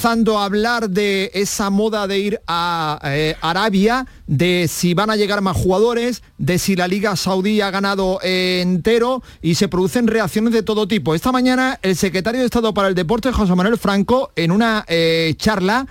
empezando 0.00 0.38
a 0.38 0.46
hablar 0.46 0.88
de 0.88 1.30
esa 1.34 1.68
moda 1.68 2.06
de 2.06 2.18
ir 2.18 2.40
a 2.46 2.98
eh, 3.04 3.36
Arabia, 3.42 4.06
de 4.26 4.66
si 4.66 4.94
van 4.94 5.10
a 5.10 5.16
llegar 5.16 5.42
más 5.42 5.54
jugadores, 5.54 6.22
de 6.38 6.58
si 6.58 6.74
la 6.74 6.88
Liga 6.88 7.16
Saudí 7.16 7.60
ha 7.60 7.70
ganado 7.70 8.18
eh, 8.22 8.60
entero 8.62 9.22
y 9.42 9.56
se 9.56 9.68
producen 9.68 10.06
reacciones 10.06 10.54
de 10.54 10.62
todo 10.62 10.88
tipo. 10.88 11.14
Esta 11.14 11.32
mañana 11.32 11.78
el 11.82 11.96
secretario 11.96 12.40
de 12.40 12.46
Estado 12.46 12.72
para 12.72 12.88
el 12.88 12.94
Deporte, 12.94 13.30
José 13.30 13.54
Manuel 13.54 13.76
Franco, 13.76 14.30
en 14.36 14.52
una 14.52 14.86
eh, 14.88 15.34
charla, 15.36 15.86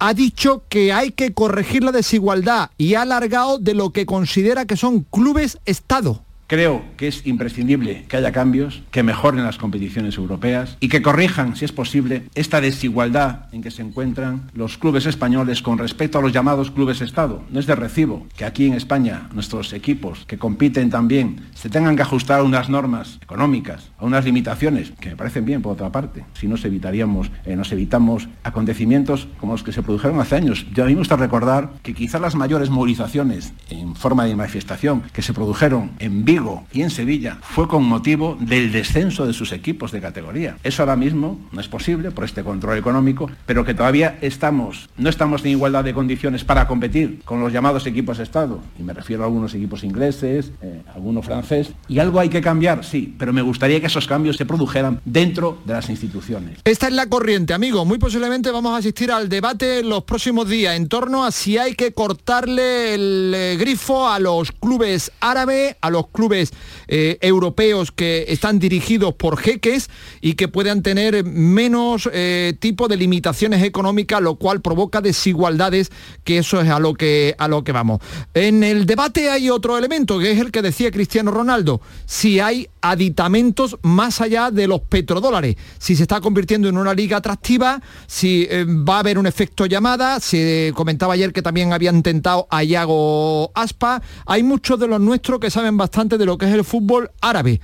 ha 0.00 0.12
dicho 0.12 0.64
que 0.68 0.92
hay 0.92 1.12
que 1.12 1.32
corregir 1.32 1.84
la 1.84 1.92
desigualdad 1.92 2.70
y 2.78 2.94
ha 2.94 3.02
alargado 3.02 3.58
de 3.58 3.74
lo 3.74 3.90
que 3.90 4.06
considera 4.06 4.64
que 4.64 4.76
son 4.76 5.06
clubes 5.08 5.58
Estado. 5.66 6.24
Creo 6.52 6.82
que 6.98 7.08
es 7.08 7.26
imprescindible 7.26 8.04
que 8.08 8.18
haya 8.18 8.30
cambios, 8.30 8.82
que 8.90 9.02
mejoren 9.02 9.42
las 9.42 9.56
competiciones 9.56 10.18
europeas 10.18 10.76
y 10.80 10.90
que 10.90 11.00
corrijan, 11.00 11.56
si 11.56 11.64
es 11.64 11.72
posible, 11.72 12.24
esta 12.34 12.60
desigualdad 12.60 13.46
en 13.52 13.62
que 13.62 13.70
se 13.70 13.80
encuentran 13.80 14.50
los 14.52 14.76
clubes 14.76 15.06
españoles 15.06 15.62
con 15.62 15.78
respecto 15.78 16.18
a 16.18 16.20
los 16.20 16.30
llamados 16.30 16.70
clubes 16.70 17.00
Estado. 17.00 17.42
No 17.50 17.58
es 17.58 17.64
de 17.64 17.74
recibo 17.74 18.26
que 18.36 18.44
aquí 18.44 18.66
en 18.66 18.74
España 18.74 19.30
nuestros 19.32 19.72
equipos 19.72 20.26
que 20.26 20.36
compiten 20.36 20.90
también 20.90 21.40
se 21.54 21.70
tengan 21.70 21.96
que 21.96 22.02
ajustar 22.02 22.40
a 22.40 22.42
unas 22.42 22.68
normas 22.68 23.18
económicas, 23.22 23.90
a 23.96 24.04
unas 24.04 24.26
limitaciones 24.26 24.92
que 25.00 25.08
me 25.08 25.16
parecen 25.16 25.46
bien 25.46 25.62
por 25.62 25.72
otra 25.72 25.90
parte. 25.90 26.26
Si 26.34 26.48
nos 26.48 26.66
evitaríamos, 26.66 27.30
eh, 27.46 27.56
nos 27.56 27.72
evitamos 27.72 28.28
acontecimientos 28.42 29.26
como 29.40 29.52
los 29.54 29.62
que 29.62 29.72
se 29.72 29.82
produjeron 29.82 30.20
hace 30.20 30.36
años. 30.36 30.66
Yo 30.74 30.84
a 30.84 30.86
mí 30.86 30.92
me 30.92 30.98
gusta 30.98 31.16
recordar 31.16 31.70
que 31.82 31.94
quizás 31.94 32.20
las 32.20 32.34
mayores 32.34 32.68
movilizaciones 32.68 33.54
en 33.70 33.96
forma 33.96 34.26
de 34.26 34.36
manifestación 34.36 35.02
que 35.14 35.22
se 35.22 35.32
produjeron 35.32 35.92
en 35.98 36.26
Vigo 36.26 36.41
y 36.72 36.82
en 36.82 36.90
Sevilla 36.90 37.38
fue 37.42 37.68
con 37.68 37.84
motivo 37.84 38.36
del 38.40 38.72
descenso 38.72 39.26
de 39.26 39.32
sus 39.32 39.52
equipos 39.52 39.92
de 39.92 40.00
categoría. 40.00 40.56
Eso 40.62 40.82
ahora 40.82 40.96
mismo 40.96 41.40
no 41.52 41.60
es 41.60 41.68
posible 41.68 42.10
por 42.10 42.24
este 42.24 42.42
control 42.42 42.78
económico, 42.78 43.30
pero 43.46 43.64
que 43.64 43.74
todavía 43.74 44.18
estamos, 44.20 44.88
no 44.96 45.08
estamos 45.08 45.44
en 45.44 45.52
igualdad 45.52 45.84
de 45.84 45.94
condiciones 45.94 46.44
para 46.44 46.66
competir 46.66 47.20
con 47.24 47.40
los 47.40 47.52
llamados 47.52 47.86
equipos 47.86 48.18
Estado. 48.18 48.60
Y 48.78 48.82
me 48.82 48.92
refiero 48.92 49.22
a 49.22 49.26
algunos 49.26 49.54
equipos 49.54 49.84
ingleses, 49.84 50.52
eh, 50.62 50.82
algunos 50.94 51.24
francés. 51.24 51.72
Y 51.88 51.98
algo 51.98 52.20
hay 52.20 52.28
que 52.28 52.40
cambiar, 52.40 52.84
sí, 52.84 53.14
pero 53.18 53.32
me 53.32 53.42
gustaría 53.42 53.80
que 53.80 53.86
esos 53.86 54.06
cambios 54.06 54.36
se 54.36 54.46
produjeran 54.46 55.00
dentro 55.04 55.58
de 55.64 55.74
las 55.74 55.88
instituciones. 55.90 56.58
Esta 56.64 56.88
es 56.88 56.92
la 56.92 57.06
corriente, 57.06 57.54
amigo. 57.54 57.84
Muy 57.84 57.98
posiblemente 57.98 58.50
vamos 58.50 58.74
a 58.74 58.78
asistir 58.78 59.10
al 59.10 59.28
debate 59.28 59.82
los 59.82 60.04
próximos 60.04 60.48
días 60.48 60.76
en 60.76 60.88
torno 60.88 61.24
a 61.24 61.30
si 61.30 61.58
hay 61.58 61.74
que 61.74 61.92
cortarle 61.92 62.94
el 62.94 63.32
eh, 63.34 63.56
grifo 63.58 64.08
a 64.08 64.18
los 64.18 64.52
clubes 64.52 65.12
árabes, 65.20 65.76
a 65.80 65.90
los 65.90 66.08
clubes 66.08 66.21
clubes 66.28 66.52
eh, 66.94 67.16
europeos 67.22 67.90
que 67.90 68.26
están 68.28 68.58
dirigidos 68.58 69.14
por 69.14 69.38
jeques 69.38 69.88
y 70.20 70.34
que 70.34 70.46
puedan 70.46 70.82
tener 70.82 71.24
menos 71.24 72.06
eh, 72.12 72.52
tipo 72.60 72.86
de 72.86 72.98
limitaciones 72.98 73.62
económicas, 73.62 74.20
lo 74.20 74.34
cual 74.34 74.60
provoca 74.60 75.00
desigualdades, 75.00 75.90
que 76.22 76.36
eso 76.36 76.60
es 76.60 76.68
a 76.68 76.78
lo 76.78 76.92
que, 76.92 77.34
a 77.38 77.48
lo 77.48 77.64
que 77.64 77.72
vamos. 77.72 78.00
En 78.34 78.62
el 78.62 78.84
debate 78.84 79.30
hay 79.30 79.48
otro 79.48 79.78
elemento, 79.78 80.18
que 80.18 80.32
es 80.32 80.38
el 80.38 80.52
que 80.52 80.60
decía 80.60 80.90
Cristiano 80.90 81.30
Ronaldo, 81.30 81.80
si 82.04 82.40
hay 82.40 82.68
aditamentos 82.82 83.78
más 83.80 84.20
allá 84.20 84.50
de 84.50 84.68
los 84.68 84.82
petrodólares, 84.82 85.56
si 85.78 85.96
se 85.96 86.02
está 86.02 86.20
convirtiendo 86.20 86.68
en 86.68 86.76
una 86.76 86.92
liga 86.92 87.16
atractiva, 87.16 87.80
si 88.06 88.46
eh, 88.50 88.66
va 88.66 88.96
a 88.96 88.98
haber 88.98 89.18
un 89.18 89.26
efecto 89.26 89.64
llamada, 89.64 90.20
se 90.20 90.72
comentaba 90.74 91.14
ayer 91.14 91.32
que 91.32 91.40
también 91.40 91.72
había 91.72 91.90
intentado 91.90 92.46
a 92.50 92.62
Iago 92.62 93.50
Aspa, 93.54 94.02
hay 94.26 94.42
muchos 94.42 94.78
de 94.78 94.88
los 94.88 95.00
nuestros 95.00 95.40
que 95.40 95.50
saben 95.50 95.78
bastante 95.78 96.18
de 96.18 96.26
lo 96.26 96.36
que 96.36 96.44
es 96.44 96.52
el 96.52 96.64
fútbol 96.64 96.81
árabe. 97.20 97.60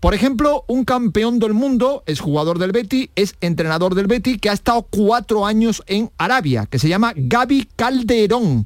Por 0.00 0.14
ejemplo, 0.14 0.64
un 0.66 0.86
campeón 0.86 1.38
del 1.38 1.52
mundo, 1.52 2.02
es 2.06 2.20
jugador 2.20 2.58
del 2.58 2.72
Betty, 2.72 3.10
es 3.16 3.34
entrenador 3.42 3.94
del 3.94 4.06
Betty, 4.06 4.38
que 4.38 4.48
ha 4.48 4.54
estado 4.54 4.86
cuatro 4.88 5.44
años 5.44 5.82
en 5.86 6.10
Arabia, 6.16 6.64
que 6.64 6.78
se 6.78 6.88
llama 6.88 7.12
Gaby 7.14 7.68
Calderón, 7.76 8.64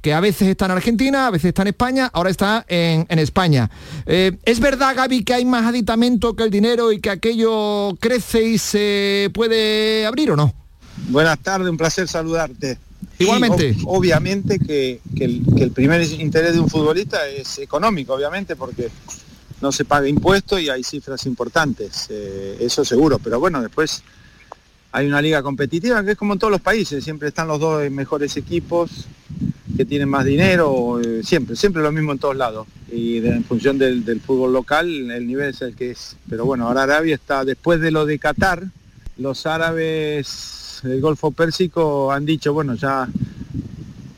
que 0.00 0.14
a 0.14 0.20
veces 0.20 0.46
está 0.46 0.66
en 0.66 0.70
Argentina, 0.70 1.26
a 1.26 1.30
veces 1.32 1.46
está 1.46 1.62
en 1.62 1.68
España, 1.68 2.08
ahora 2.12 2.30
está 2.30 2.64
en, 2.68 3.18
España. 3.18 3.68
Eh, 4.06 4.38
¿Es 4.44 4.60
verdad, 4.60 4.94
Gaby, 4.94 5.24
que 5.24 5.34
hay 5.34 5.44
más 5.44 5.66
aditamento 5.66 6.36
que 6.36 6.44
el 6.44 6.50
dinero 6.50 6.92
y 6.92 7.00
que 7.00 7.10
aquello 7.10 7.96
crece 7.98 8.44
y 8.44 8.58
se 8.58 9.28
puede 9.34 10.06
abrir 10.06 10.30
o 10.30 10.36
no? 10.36 10.54
Buenas 11.08 11.40
tardes, 11.40 11.68
un 11.68 11.76
placer 11.76 12.06
saludarte. 12.06 12.78
Igualmente. 13.18 13.74
obviamente 13.86 14.60
que, 14.60 15.00
el, 15.18 15.72
primer 15.72 16.02
interés 16.02 16.52
de 16.52 16.60
un 16.60 16.68
futbolista 16.68 17.26
es 17.26 17.58
económico, 17.58 18.14
obviamente, 18.14 18.54
porque 18.54 18.88
no 19.60 19.72
se 19.72 19.84
paga 19.84 20.08
impuestos 20.08 20.60
y 20.60 20.68
hay 20.68 20.82
cifras 20.82 21.26
importantes, 21.26 22.06
eh, 22.10 22.56
eso 22.60 22.84
seguro, 22.84 23.18
pero 23.18 23.40
bueno, 23.40 23.62
después 23.62 24.02
hay 24.92 25.06
una 25.06 25.20
liga 25.20 25.42
competitiva 25.42 26.04
que 26.04 26.12
es 26.12 26.18
como 26.18 26.34
en 26.34 26.38
todos 26.38 26.50
los 26.50 26.60
países, 26.60 27.02
siempre 27.04 27.28
están 27.28 27.48
los 27.48 27.60
dos 27.60 27.90
mejores 27.90 28.36
equipos 28.36 29.06
que 29.76 29.84
tienen 29.84 30.08
más 30.08 30.24
dinero, 30.24 31.00
eh, 31.00 31.22
siempre, 31.22 31.54
siempre 31.56 31.82
lo 31.82 31.92
mismo 31.92 32.12
en 32.12 32.18
todos 32.18 32.36
lados. 32.36 32.66
Y 32.90 33.18
en 33.18 33.44
función 33.44 33.76
del, 33.76 34.04
del, 34.04 34.20
fútbol 34.20 34.52
local, 34.52 34.88
el 35.10 35.26
nivel 35.26 35.50
es 35.50 35.60
el 35.60 35.74
que 35.74 35.90
es. 35.90 36.16
Pero 36.30 36.46
bueno, 36.46 36.66
ahora 36.66 36.84
Arabia 36.84 37.14
está, 37.14 37.44
después 37.44 37.78
de 37.80 37.90
lo 37.90 38.06
de 38.06 38.18
Qatar, 38.18 38.64
los 39.18 39.44
árabes 39.44 40.56
el 40.84 41.00
Golfo 41.00 41.30
Pérsico 41.30 42.12
han 42.12 42.26
dicho, 42.26 42.52
bueno, 42.52 42.74
ya 42.74 43.08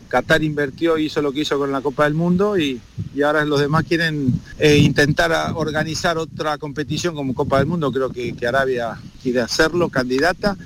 Qatar 0.09 0.43
invirtió, 0.43 0.99
hizo 0.99 1.23
lo 1.23 1.33
que 1.33 1.41
hizo 1.41 1.59
con 1.59 1.71
la 1.71 1.81
Copa 1.81 2.05
del 2.05 2.15
Mundo 2.15 2.59
y, 2.59 2.81
ahora 3.25 3.45
los 3.45 3.61
demás 3.61 3.85
quieren 3.85 4.33
eh, 4.59 4.79
intentar 4.79 5.53
organizar 5.55 6.19
otra 6.19 6.57
competición 6.59 7.15
como 7.15 7.35
Copa 7.35 7.59
del 7.59 7.67
Mundo, 7.67 7.93
creo 7.93 8.11
que, 8.11 8.35
que 8.35 8.47
Arabia 8.47 8.99
quiere 9.23 9.41
hacerlo, 9.41 9.89
candidata, 9.89 10.57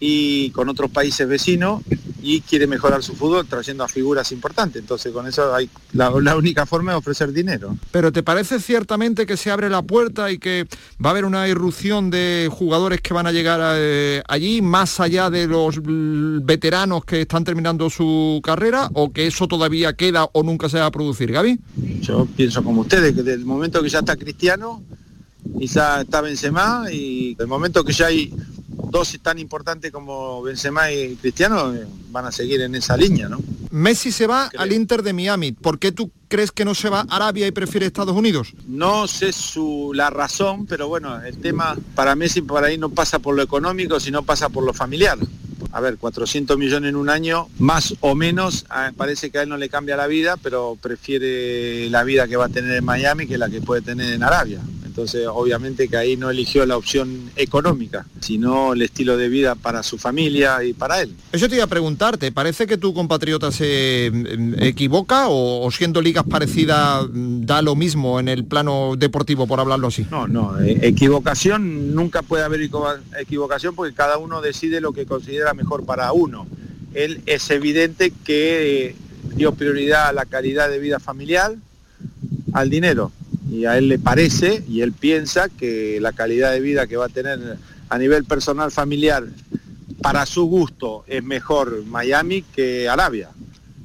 y 0.00 0.50
con 0.50 0.68
otros 0.68 0.90
países 0.90 1.26
vecinos 1.28 1.82
y 2.24 2.40
quiere 2.40 2.66
mejorar 2.66 3.02
su 3.02 3.14
fútbol 3.14 3.46
trayendo 3.46 3.84
a 3.84 3.88
figuras 3.88 4.32
importantes. 4.32 4.80
Entonces 4.80 5.12
con 5.12 5.26
eso 5.26 5.54
hay 5.54 5.68
la, 5.92 6.10
única 6.10 6.64
forma 6.64 6.92
de 6.92 6.98
ofrecer 6.98 7.32
dinero. 7.32 7.76
Pero 7.90 8.12
¿te 8.12 8.22
parece 8.22 8.60
ciertamente 8.60 9.26
que 9.26 9.36
se 9.36 9.50
abre 9.50 9.68
la 9.68 9.82
puerta 9.82 10.32
y 10.32 10.38
que 10.38 10.66
va 11.04 11.10
a 11.10 11.12
haber 11.12 11.26
una 11.26 11.46
irrupción 11.48 12.08
de 12.10 12.48
jugadores 12.50 13.02
que 13.02 13.12
van 13.12 13.26
a 13.26 13.32
llegar 13.32 13.60
eh, 13.76 14.22
allí 14.26 14.62
más 14.62 15.00
allá 15.00 15.28
de 15.28 15.46
los 15.46 15.80
veteranos 15.82 17.04
que 17.04 17.20
están 17.20 17.44
terminando 17.44 17.90
su 17.90 18.40
carrera 18.42 18.88
o 18.94 19.12
que 19.12 19.26
eso 19.26 19.46
todavía 19.46 19.92
queda 19.92 20.28
o 20.32 20.42
nunca 20.42 20.70
se 20.70 20.78
va 20.78 20.86
a 20.86 20.90
producir, 20.90 21.30
Gaby? 21.30 21.60
Yo 22.00 22.26
pienso 22.36 22.64
como 22.64 22.82
ustedes, 22.82 23.14
que 23.14 23.22
desde 23.22 23.34
el 23.34 23.44
momento 23.44 23.82
que 23.82 23.90
ya 23.90 23.98
está 23.98 24.16
Cristiano, 24.16 24.82
ya 25.58 26.00
está 26.00 26.22
Benzema 26.22 26.86
y 26.90 27.36
el 27.38 27.46
momento 27.46 27.84
que 27.84 27.92
ya 27.92 28.06
hay 28.06 28.32
dos 28.76 29.18
tan 29.22 29.38
importantes 29.38 29.90
como 29.90 30.42
Benzema 30.42 30.90
y 30.90 31.16
Cristiano 31.16 31.74
eh, 31.74 31.86
van 32.10 32.26
a 32.26 32.32
seguir 32.32 32.60
en 32.60 32.74
esa 32.74 32.96
línea, 32.96 33.28
¿no? 33.28 33.40
Messi 33.70 34.12
se 34.12 34.28
va 34.28 34.50
al 34.56 34.72
Inter 34.72 35.02
de 35.02 35.12
Miami. 35.12 35.50
¿Por 35.50 35.80
qué 35.80 35.90
tú 35.90 36.12
crees 36.28 36.52
que 36.52 36.64
no 36.64 36.76
se 36.76 36.88
va 36.88 37.00
a 37.08 37.16
Arabia 37.16 37.46
y 37.46 37.50
prefiere 37.50 37.86
Estados 37.86 38.16
Unidos? 38.16 38.54
No 38.68 39.08
sé 39.08 39.32
su, 39.32 39.90
la 39.94 40.10
razón, 40.10 40.66
pero 40.66 40.86
bueno, 40.86 41.20
el 41.22 41.38
tema 41.38 41.76
para 41.96 42.14
Messi 42.14 42.40
por 42.40 42.62
ahí 42.62 42.78
no 42.78 42.90
pasa 42.90 43.18
por 43.18 43.34
lo 43.34 43.42
económico, 43.42 43.98
sino 43.98 44.22
pasa 44.22 44.48
por 44.48 44.64
lo 44.64 44.72
familiar. 44.72 45.18
A 45.72 45.80
ver, 45.80 45.96
400 45.96 46.56
millones 46.56 46.90
en 46.90 46.96
un 46.96 47.10
año, 47.10 47.48
más 47.58 47.96
o 47.98 48.14
menos, 48.14 48.64
parece 48.96 49.30
que 49.30 49.38
a 49.38 49.42
él 49.42 49.48
no 49.48 49.56
le 49.56 49.68
cambia 49.68 49.96
la 49.96 50.06
vida, 50.06 50.36
pero 50.36 50.78
prefiere 50.80 51.90
la 51.90 52.04
vida 52.04 52.28
que 52.28 52.36
va 52.36 52.44
a 52.44 52.48
tener 52.48 52.76
en 52.76 52.84
Miami 52.84 53.26
que 53.26 53.38
la 53.38 53.48
que 53.48 53.60
puede 53.60 53.82
tener 53.82 54.12
en 54.12 54.22
Arabia. 54.22 54.60
Entonces, 54.94 55.26
obviamente 55.26 55.88
que 55.88 55.96
ahí 55.96 56.16
no 56.16 56.30
eligió 56.30 56.64
la 56.66 56.76
opción 56.76 57.28
económica, 57.34 58.06
sino 58.20 58.74
el 58.74 58.82
estilo 58.82 59.16
de 59.16 59.28
vida 59.28 59.56
para 59.56 59.82
su 59.82 59.98
familia 59.98 60.62
y 60.62 60.72
para 60.72 61.02
él. 61.02 61.16
Eso 61.32 61.48
te 61.48 61.56
iba 61.56 61.64
a 61.64 61.66
preguntarte, 61.66 62.30
¿parece 62.30 62.68
que 62.68 62.78
tu 62.78 62.94
compatriota 62.94 63.50
se 63.50 64.12
mm, 64.14 64.62
equivoca 64.62 65.24
o, 65.30 65.68
siendo 65.72 66.00
ligas 66.00 66.22
parecidas 66.22 67.08
mm, 67.12 67.44
da 67.44 67.60
lo 67.60 67.74
mismo 67.74 68.20
en 68.20 68.28
el 68.28 68.44
plano 68.44 68.94
deportivo, 68.96 69.48
por 69.48 69.58
hablarlo 69.58 69.88
así? 69.88 70.06
No, 70.12 70.28
no, 70.28 70.60
eh, 70.60 70.78
equivocación, 70.82 71.92
nunca 71.96 72.22
puede 72.22 72.44
haber 72.44 72.60
equivocación 73.18 73.74
porque 73.74 73.94
cada 73.94 74.16
uno 74.18 74.42
decide 74.42 74.80
lo 74.80 74.92
que 74.92 75.06
considera 75.06 75.54
mejor 75.54 75.84
para 75.84 76.12
uno. 76.12 76.46
Él 76.94 77.20
es 77.26 77.50
evidente 77.50 78.12
que 78.24 78.90
eh, 78.90 78.96
dio 79.34 79.56
prioridad 79.56 80.06
a 80.06 80.12
la 80.12 80.24
calidad 80.24 80.68
de 80.68 80.78
vida 80.78 81.00
familiar, 81.00 81.56
al 82.52 82.70
dinero 82.70 83.10
y 83.54 83.66
a 83.66 83.78
él 83.78 83.88
le 83.88 83.98
parece 83.98 84.64
y 84.68 84.80
él 84.80 84.92
piensa 84.92 85.48
que 85.48 85.98
la 86.00 86.12
calidad 86.12 86.52
de 86.52 86.60
vida 86.60 86.86
que 86.86 86.96
va 86.96 87.06
a 87.06 87.08
tener 87.08 87.56
a 87.88 87.98
nivel 87.98 88.24
personal 88.24 88.72
familiar 88.72 89.24
para 90.02 90.26
su 90.26 90.44
gusto 90.44 91.04
es 91.06 91.22
mejor 91.22 91.84
Miami 91.86 92.42
que 92.42 92.88
Arabia. 92.88 93.30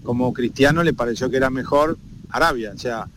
Como 0.03 0.33
cristiano 0.33 0.83
le 0.83 0.93
pareció 0.93 1.29
que 1.29 1.37
era 1.37 1.49
mejor 1.49 1.97
Arabia. 2.29 2.71
O 2.75 2.79
sea, 2.79 3.07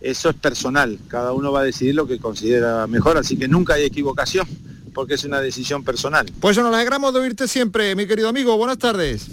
eso 0.00 0.28
es 0.28 0.36
personal. 0.36 0.98
Cada 1.08 1.32
uno 1.32 1.50
va 1.50 1.60
a 1.60 1.64
decidir 1.64 1.94
lo 1.94 2.06
que 2.06 2.18
considera 2.18 2.86
mejor, 2.86 3.16
así 3.16 3.38
que 3.38 3.48
nunca 3.48 3.74
hay 3.74 3.84
equivocación 3.84 4.46
porque 4.92 5.14
es 5.14 5.24
una 5.24 5.40
decisión 5.40 5.82
personal. 5.82 6.26
Pues 6.40 6.58
nos 6.58 6.74
alegramos 6.74 7.14
de 7.14 7.20
oírte 7.20 7.48
siempre, 7.48 7.94
mi 7.94 8.06
querido 8.06 8.28
amigo. 8.28 8.56
Buenas 8.56 8.78
tardes. 8.78 9.28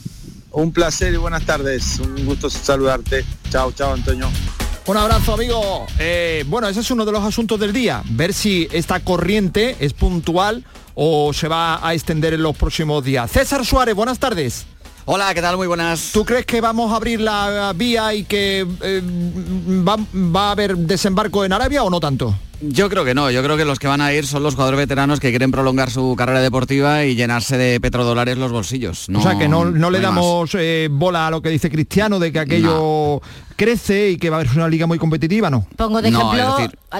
Un 0.51 0.71
placer 0.71 1.13
y 1.13 1.17
buenas 1.17 1.45
tardes. 1.45 1.99
Un 1.99 2.25
gusto 2.25 2.49
saludarte. 2.49 3.25
Chao, 3.49 3.71
chao, 3.73 3.93
Antonio. 3.93 4.29
Un 4.87 4.95
abrazo, 4.95 5.33
amigo. 5.33 5.85
Eh, 5.99 6.45
bueno, 6.47 6.69
ese 6.69 6.79
es 6.79 6.89
uno 6.91 7.03
de 7.03 7.11
los 7.11 7.21
asuntos 7.21 7.59
del 7.59 7.73
día. 7.73 8.01
Ver 8.05 8.33
si 8.33 8.69
esta 8.71 9.01
corriente 9.01 9.75
es 9.81 9.91
puntual 9.91 10.63
o 10.95 11.33
se 11.33 11.49
va 11.49 11.85
a 11.85 11.93
extender 11.93 12.33
en 12.33 12.41
los 12.41 12.55
próximos 12.55 13.03
días. 13.03 13.29
César 13.29 13.65
Suárez, 13.65 13.93
buenas 13.95 14.17
tardes. 14.17 14.65
Hola, 15.03 15.33
¿qué 15.33 15.41
tal? 15.41 15.57
Muy 15.57 15.67
buenas. 15.67 16.11
¿Tú 16.13 16.23
crees 16.23 16.45
que 16.45 16.61
vamos 16.61 16.93
a 16.93 16.95
abrir 16.95 17.19
la 17.19 17.73
vía 17.75 18.13
y 18.13 18.23
que 18.23 18.65
eh, 18.81 19.01
va, 19.85 19.97
va 20.13 20.47
a 20.47 20.51
haber 20.51 20.77
desembarco 20.77 21.43
en 21.43 21.51
Arabia 21.51 21.83
o 21.83 21.89
no 21.89 21.99
tanto? 21.99 22.33
Yo 22.61 22.89
creo 22.89 23.05
que 23.05 23.13
no, 23.13 23.29
yo 23.29 23.43
creo 23.43 23.55
que 23.55 23.65
los 23.65 23.77
que 23.77 23.87
van 23.87 24.01
a 24.01 24.11
ir 24.13 24.25
son 24.25 24.41
los 24.41 24.55
jugadores 24.55 24.79
veteranos 24.79 25.19
que 25.19 25.29
quieren 25.29 25.51
prolongar 25.51 25.91
su 25.91 26.15
carrera 26.17 26.41
deportiva 26.41 27.05
y 27.05 27.15
llenarse 27.15 27.57
de 27.57 27.79
petrodólares 27.79 28.37
los 28.37 28.51
bolsillos. 28.51 29.07
o 29.13 29.21
sea 29.21 29.37
que 29.37 29.47
no, 29.47 29.65
no 29.65 29.91
le 29.91 29.99
damos 29.99 30.55
eh, 30.55 30.87
bola 30.91 31.27
a 31.27 31.31
lo 31.31 31.41
que 31.41 31.49
dice 31.49 31.69
Cristiano 31.69 32.19
de 32.19 32.31
que 32.31 32.39
aquello 32.39 33.21
crece 33.55 34.11
y 34.11 34.17
que 34.17 34.29
va 34.29 34.37
a 34.37 34.39
haber 34.41 34.51
una 34.53 34.69
liga 34.69 34.87
muy 34.87 34.97
competitiva, 34.97 35.49
¿no? 35.49 35.67
Pongo 35.75 36.01
de 36.01 36.09
ejemplo, 36.09 36.57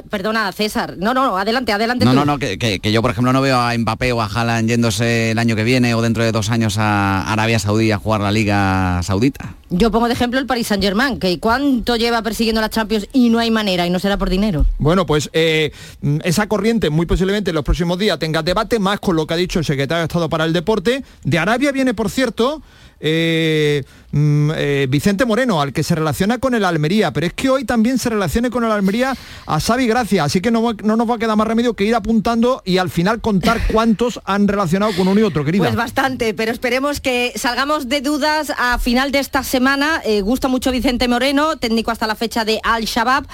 perdona, 0.09 0.51
César, 0.51 0.95
no, 0.97 1.13
no, 1.13 1.37
adelante, 1.37 1.71
adelante. 1.71 2.03
No, 2.03 2.13
no, 2.13 2.25
no, 2.25 2.37
que, 2.37 2.79
yo 2.83 3.01
por 3.01 3.11
ejemplo 3.11 3.31
no 3.31 3.41
veo 3.41 3.59
a 3.59 3.77
Mbappé 3.77 4.11
o 4.11 4.21
a 4.21 4.25
Haaland 4.25 4.69
yéndose 4.69 5.31
el 5.31 5.39
año 5.39 5.55
que 5.55 5.63
viene 5.63 5.93
o 5.93 6.01
dentro 6.01 6.23
de 6.23 6.31
dos 6.31 6.49
años 6.49 6.77
a 6.77 7.31
Arabia 7.31 7.59
Saudí 7.59 7.91
a 7.91 7.97
jugar 7.97 8.21
la 8.21 8.31
liga 8.31 9.01
saudita. 9.03 9.55
Yo 9.69 9.91
pongo 9.91 10.07
de 10.07 10.13
ejemplo 10.13 10.39
el 10.39 10.45
Paris 10.45 10.67
Saint 10.67 10.83
Germain, 10.83 11.19
que 11.19 11.39
cuánto 11.39 11.95
lleva 11.95 12.21
persiguiendo 12.21 12.61
la 12.61 12.69
Champions 12.69 13.07
y 13.11 13.29
no 13.29 13.39
hay 13.39 13.51
manera 13.51 13.85
y 13.85 13.89
no 13.89 13.99
será 13.99 14.17
por 14.17 14.29
dinero. 14.29 14.65
Bueno, 14.77 15.05
pues 15.05 15.29
eh, 15.33 15.71
esa 16.23 16.47
corriente 16.47 16.89
muy 16.89 17.05
posiblemente 17.05 17.51
en 17.51 17.55
los 17.55 17.65
próximos 17.65 17.97
días 17.97 18.19
tenga 18.19 18.43
debate, 18.43 18.79
más 18.79 18.99
con 18.99 19.15
lo 19.15 19.27
que 19.27 19.33
ha 19.33 19.37
dicho 19.37 19.59
el 19.59 19.65
secretario 19.65 19.99
de 19.99 20.05
Estado 20.05 20.29
para 20.29 20.45
el 20.45 20.53
Deporte. 20.53 21.03
De 21.23 21.39
Arabia 21.39 21.71
viene, 21.71 21.93
por 21.93 22.09
cierto, 22.09 22.61
eh, 22.99 23.83
mm, 24.11 24.51
eh, 24.55 24.87
Vicente 24.89 25.25
Moreno, 25.25 25.61
al 25.61 25.73
que 25.73 25.83
se 25.83 25.95
relaciona 25.95 26.37
con 26.37 26.55
el 26.55 26.65
Almería, 26.65 27.11
pero 27.11 27.27
es 27.27 27.33
que 27.33 27.49
hoy 27.49 27.65
también 27.65 27.97
se 27.99 28.09
relacione 28.09 28.49
con 28.49 28.63
el 28.63 28.71
Almería 28.71 29.13
a 29.45 29.59
Xavi 29.59 29.87
Gracia, 29.87 30.23
así 30.23 30.41
que 30.41 30.51
no, 30.51 30.73
no, 30.83 30.95
nos 30.95 31.09
va 31.09 31.15
a 31.15 31.17
quedar 31.17 31.37
más 31.37 31.47
remedio 31.47 31.75
que 31.75 31.83
ir 31.83 31.95
apuntando 31.95 32.61
y 32.65 32.77
al 32.77 32.89
final 32.89 33.21
contar 33.21 33.61
cuántos 33.71 34.19
han 34.25 34.47
relacionado 34.47 34.93
con 34.95 35.07
uno 35.07 35.19
y 35.19 35.23
otro, 35.23 35.45
querida. 35.45 35.63
Pues 35.63 35.75
bastante, 35.75 36.33
pero 36.33 36.51
esperemos 36.51 37.01
que 37.01 37.33
salgamos 37.35 37.89
de 37.89 38.01
dudas 38.01 38.51
a 38.57 38.79
final 38.79 39.11
de 39.11 39.19
esta 39.19 39.43
semana. 39.43 40.01
Eh, 40.03 40.21
gusta 40.21 40.47
mucho 40.47 40.71
Vicente 40.71 41.07
Moreno, 41.07 41.57
técnico 41.57 41.91
hasta 41.91 42.07
la 42.07 42.15
fecha 42.15 42.45
de 42.45 42.59
Al 42.63 42.85
Shabaab. 42.85 43.25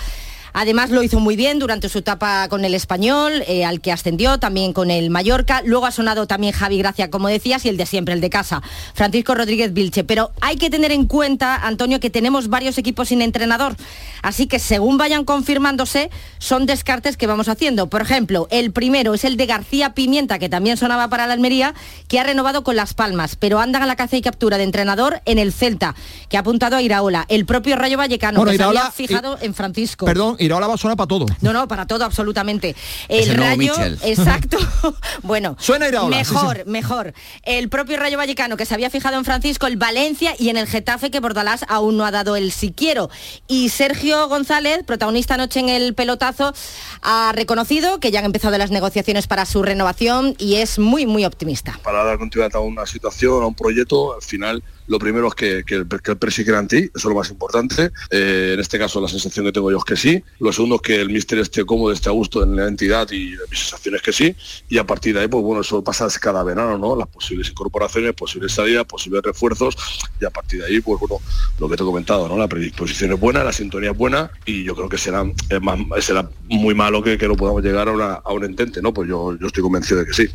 Además 0.53 0.91
lo 0.91 1.01
hizo 1.03 1.19
muy 1.19 1.35
bien 1.35 1.59
durante 1.59 1.89
su 1.89 1.99
etapa 1.99 2.47
con 2.47 2.63
el 2.63 2.75
español, 2.75 3.43
eh, 3.47 3.65
al 3.65 3.81
que 3.81 3.91
ascendió, 3.91 4.37
también 4.37 4.71
con 4.71 4.91
el 4.91 5.09
Mallorca. 5.09 5.61
Luego 5.65 5.85
ha 5.87 5.91
sonado 5.91 6.27
también 6.27 6.53
Javi 6.53 6.77
Gracia, 6.77 7.09
como 7.09 7.27
decías, 7.27 7.65
y 7.65 7.69
el 7.69 7.77
de 7.77 7.85
siempre, 7.85 8.13
el 8.13 8.21
de 8.21 8.29
casa, 8.29 8.61
Francisco 8.93 9.33
Rodríguez 9.33 9.73
Vilche. 9.73 10.03
Pero 10.03 10.31
hay 10.41 10.57
que 10.57 10.69
tener 10.69 10.91
en 10.91 11.05
cuenta, 11.05 11.55
Antonio, 11.55 11.99
que 11.99 12.09
tenemos 12.09 12.49
varios 12.49 12.77
equipos 12.77 13.09
sin 13.09 13.21
entrenador. 13.21 13.75
Así 14.21 14.47
que 14.47 14.59
según 14.59 14.97
vayan 14.97 15.25
confirmándose, 15.25 16.09
son 16.37 16.65
descartes 16.65 17.17
que 17.17 17.27
vamos 17.27 17.49
haciendo. 17.49 17.87
Por 17.87 18.01
ejemplo, 18.01 18.47
el 18.51 18.71
primero 18.71 19.13
es 19.13 19.25
el 19.25 19.37
de 19.37 19.47
García 19.47 19.93
Pimienta, 19.93 20.39
que 20.39 20.49
también 20.49 20.77
sonaba 20.77 21.09
para 21.09 21.27
la 21.27 21.33
Almería, 21.33 21.73
que 22.07 22.19
ha 22.19 22.23
renovado 22.23 22.63
con 22.63 22.75
Las 22.75 22.93
Palmas, 22.93 23.35
pero 23.35 23.59
andan 23.59 23.81
a 23.81 23.85
la 23.85 23.95
caza 23.95 24.15
y 24.15 24.21
captura 24.21 24.57
de 24.57 24.63
entrenador 24.63 25.21
en 25.25 25.39
el 25.39 25.51
Celta, 25.51 25.95
que 26.29 26.37
ha 26.37 26.41
apuntado 26.41 26.77
a 26.77 26.81
Iraola. 26.81 27.25
El 27.27 27.45
propio 27.45 27.75
Rayo 27.75 27.97
Vallecano, 27.97 28.45
que 28.45 28.55
se 28.55 28.63
había 28.63 28.91
fijado 28.91 29.37
en 29.41 29.53
Francisco. 29.53 30.05
Perdón, 30.05 30.37
Iraola 30.45 30.67
va 30.67 30.75
a 30.75 30.77
sonar 30.77 30.97
para 30.97 31.07
todo. 31.07 31.25
No, 31.41 31.53
no, 31.53 31.67
para 31.67 31.85
todo, 31.87 32.05
absolutamente. 32.05 32.75
El, 33.07 33.35
Rayo, 33.35 33.73
exacto. 34.03 34.57
bueno, 35.23 35.55
suena 35.59 35.87
Iraola. 35.87 36.17
Mejor, 36.17 36.65
mejor. 36.65 37.13
El 37.43 37.69
propio 37.69 37.97
Rayo 37.97 38.17
Vallecano, 38.17 38.57
que 38.57 38.65
se 38.65 38.73
había 38.73 38.89
fijado 38.89 39.17
en 39.17 39.25
Francisco, 39.25 39.67
el 39.67 39.77
Valencia 39.77 40.35
y 40.37 40.49
en 40.49 40.57
el 40.57 40.67
Getafe, 40.67 41.11
que 41.11 41.19
Bordalás 41.19 41.65
aún 41.67 41.97
no 41.97 42.05
ha 42.05 42.11
dado 42.11 42.35
el 42.35 42.51
si 42.51 42.71
quiero. 42.71 43.09
Y 43.47 43.69
Sergio 43.69 44.27
González, 44.27 44.83
protagonista 44.85 45.35
anoche 45.35 45.59
en 45.59 45.69
el 45.69 45.93
pelotazo, 45.93 46.53
ha 47.01 47.31
reconocido 47.33 47.99
que 47.99 48.11
ya 48.11 48.19
han 48.19 48.25
empezado 48.25 48.57
las 48.57 48.71
negociaciones 48.71 49.27
para 49.27 49.45
su 49.45 49.63
renovación 49.63 50.35
y 50.37 50.55
es 50.55 50.79
muy, 50.79 51.05
muy 51.05 51.25
optimista. 51.25 51.79
Para 51.83 52.03
dar 52.03 52.17
continuidad 52.17 52.55
a 52.55 52.59
una 52.59 52.85
situación, 52.85 53.43
a 53.43 53.47
un 53.47 53.55
proyecto, 53.55 54.13
al 54.15 54.21
final 54.21 54.63
lo 54.87 54.99
primero 54.99 55.27
es 55.27 55.35
que, 55.35 55.63
el, 55.67 55.87
que 55.87 56.11
el 56.11 56.17
presi 56.17 56.43
en 56.43 56.67
ti, 56.67 56.77
eso 56.77 56.91
es 56.95 57.05
lo 57.05 57.15
más 57.15 57.29
importante. 57.29 57.91
Eh, 58.09 58.51
en 58.53 58.59
este 58.59 58.77
caso 58.77 58.99
la 59.01 59.07
sensación 59.07 59.45
que 59.45 59.51
tengo 59.51 59.71
yo 59.71 59.77
es 59.77 59.83
que 59.83 59.95
sí. 59.95 60.23
Lo 60.39 60.51
segundo 60.51 60.75
es 60.75 60.81
que 60.81 61.01
el 61.01 61.09
míster 61.09 61.39
esté 61.39 61.65
cómodo, 61.65 61.91
esté 61.91 62.09
a 62.09 62.11
gusto 62.11 62.43
en 62.43 62.55
la 62.55 62.67
entidad 62.67 63.09
y 63.11 63.35
mi 63.49 63.57
sensación 63.57 63.95
es 63.95 64.01
que 64.01 64.11
sí. 64.11 64.35
Y 64.69 64.77
a 64.77 64.85
partir 64.85 65.13
de 65.13 65.21
ahí, 65.21 65.27
pues 65.27 65.43
bueno, 65.43 65.61
eso 65.61 65.83
pasa 65.83 66.07
cada 66.19 66.43
verano, 66.43 66.77
¿no? 66.77 66.95
Las 66.95 67.07
posibles 67.07 67.49
incorporaciones, 67.49 68.13
posibles 68.13 68.51
salidas, 68.51 68.85
posibles 68.85 69.23
refuerzos 69.23 69.75
y 70.19 70.25
a 70.25 70.29
partir 70.29 70.59
de 70.61 70.67
ahí, 70.67 70.81
pues 70.81 70.99
bueno, 70.99 71.17
lo 71.59 71.69
que 71.69 71.77
te 71.77 71.83
he 71.83 71.85
comentado, 71.85 72.27
¿no? 72.27 72.37
La 72.37 72.47
predisposición 72.47 73.13
es 73.13 73.19
buena, 73.19 73.43
la 73.43 73.53
sintonía 73.53 73.91
es 73.91 73.97
buena 73.97 74.31
y 74.45 74.63
yo 74.63 74.75
creo 74.75 74.89
que 74.89 74.97
será, 74.97 75.23
más, 75.61 75.79
será 76.05 76.29
muy 76.49 76.75
malo 76.75 77.01
que, 77.01 77.17
que 77.17 77.27
no 77.27 77.35
podamos 77.35 77.63
llegar 77.63 77.87
a, 77.89 78.13
a 78.15 78.33
un 78.33 78.43
entente, 78.43 78.81
¿no? 78.81 78.93
Pues 78.93 79.07
yo, 79.09 79.37
yo 79.37 79.47
estoy 79.47 79.63
convencido 79.63 80.01
de 80.01 80.05
que 80.05 80.13
sí. 80.13 80.27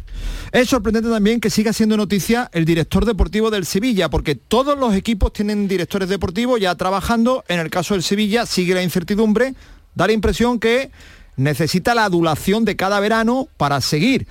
Es 0.52 0.68
sorprendente 0.68 1.10
también 1.10 1.40
que 1.40 1.50
siga 1.50 1.72
siendo 1.72 1.96
noticia 1.96 2.48
el 2.52 2.64
director 2.64 3.04
deportivo 3.04 3.50
del 3.50 3.66
Sevilla, 3.66 4.08
porque 4.08 4.37
todos 4.38 4.78
los 4.78 4.94
equipos 4.94 5.32
tienen 5.32 5.68
directores 5.68 6.08
deportivos 6.08 6.60
ya 6.60 6.74
trabajando. 6.74 7.44
En 7.48 7.60
el 7.60 7.70
caso 7.70 7.94
del 7.94 8.02
Sevilla 8.02 8.46
sigue 8.46 8.74
la 8.74 8.82
incertidumbre. 8.82 9.54
Da 9.94 10.06
la 10.06 10.12
impresión 10.12 10.58
que 10.58 10.90
necesita 11.36 11.94
la 11.94 12.04
adulación 12.04 12.64
de 12.64 12.76
cada 12.76 13.00
verano 13.00 13.48
para 13.56 13.80
seguir. 13.80 14.26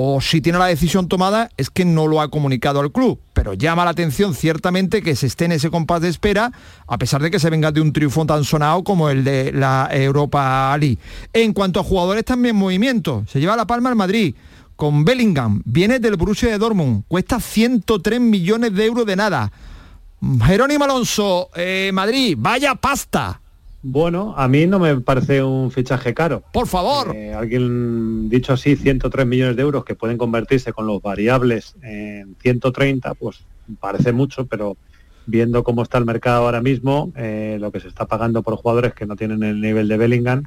O 0.00 0.20
si 0.20 0.40
tiene 0.40 0.58
la 0.58 0.66
decisión 0.66 1.08
tomada 1.08 1.50
es 1.56 1.70
que 1.70 1.84
no 1.84 2.06
lo 2.06 2.20
ha 2.20 2.30
comunicado 2.30 2.78
al 2.80 2.92
club. 2.92 3.18
Pero 3.32 3.54
llama 3.54 3.84
la 3.84 3.90
atención 3.90 4.34
ciertamente 4.34 5.02
que 5.02 5.16
se 5.16 5.26
esté 5.26 5.46
en 5.46 5.52
ese 5.52 5.70
compás 5.70 6.02
de 6.02 6.08
espera, 6.08 6.52
a 6.86 6.98
pesar 6.98 7.20
de 7.20 7.30
que 7.30 7.40
se 7.40 7.50
venga 7.50 7.72
de 7.72 7.80
un 7.80 7.92
triunfo 7.92 8.24
tan 8.24 8.44
sonado 8.44 8.84
como 8.84 9.10
el 9.10 9.24
de 9.24 9.50
la 9.52 9.88
Europa 9.90 10.72
Ali. 10.72 10.98
En 11.32 11.52
cuanto 11.52 11.80
a 11.80 11.84
jugadores 11.84 12.24
también 12.24 12.54
en 12.54 12.60
movimiento, 12.60 13.24
se 13.26 13.40
lleva 13.40 13.56
la 13.56 13.66
palma 13.66 13.88
al 13.88 13.96
Madrid 13.96 14.34
con 14.78 15.04
Bellingham, 15.04 15.60
viene 15.64 15.98
del 15.98 16.14
Borussia 16.14 16.52
de 16.52 16.56
Dortmund, 16.56 17.02
cuesta 17.08 17.40
103 17.40 18.20
millones 18.20 18.72
de 18.72 18.86
euros 18.86 19.04
de 19.06 19.16
nada. 19.16 19.50
Jerónimo 20.44 20.84
Alonso, 20.84 21.50
eh, 21.56 21.90
Madrid, 21.92 22.36
vaya 22.38 22.76
pasta. 22.76 23.40
Bueno, 23.82 24.34
a 24.36 24.46
mí 24.46 24.68
no 24.68 24.78
me 24.78 25.00
parece 25.00 25.42
un 25.42 25.72
fichaje 25.72 26.14
caro. 26.14 26.44
Por 26.52 26.68
favor. 26.68 27.12
Eh, 27.12 27.34
alguien 27.34 28.28
dicho 28.30 28.52
así, 28.52 28.76
103 28.76 29.26
millones 29.26 29.56
de 29.56 29.62
euros 29.62 29.84
que 29.84 29.96
pueden 29.96 30.16
convertirse 30.16 30.72
con 30.72 30.86
los 30.86 31.02
variables 31.02 31.74
en 31.82 32.36
130, 32.40 33.14
pues 33.14 33.40
parece 33.80 34.12
mucho, 34.12 34.46
pero 34.46 34.76
viendo 35.26 35.64
cómo 35.64 35.82
está 35.82 35.98
el 35.98 36.04
mercado 36.04 36.44
ahora 36.44 36.62
mismo, 36.62 37.12
eh, 37.16 37.58
lo 37.60 37.72
que 37.72 37.80
se 37.80 37.88
está 37.88 38.06
pagando 38.06 38.44
por 38.44 38.54
jugadores 38.54 38.94
que 38.94 39.06
no 39.06 39.16
tienen 39.16 39.42
el 39.42 39.60
nivel 39.60 39.88
de 39.88 39.96
Bellingham, 39.96 40.44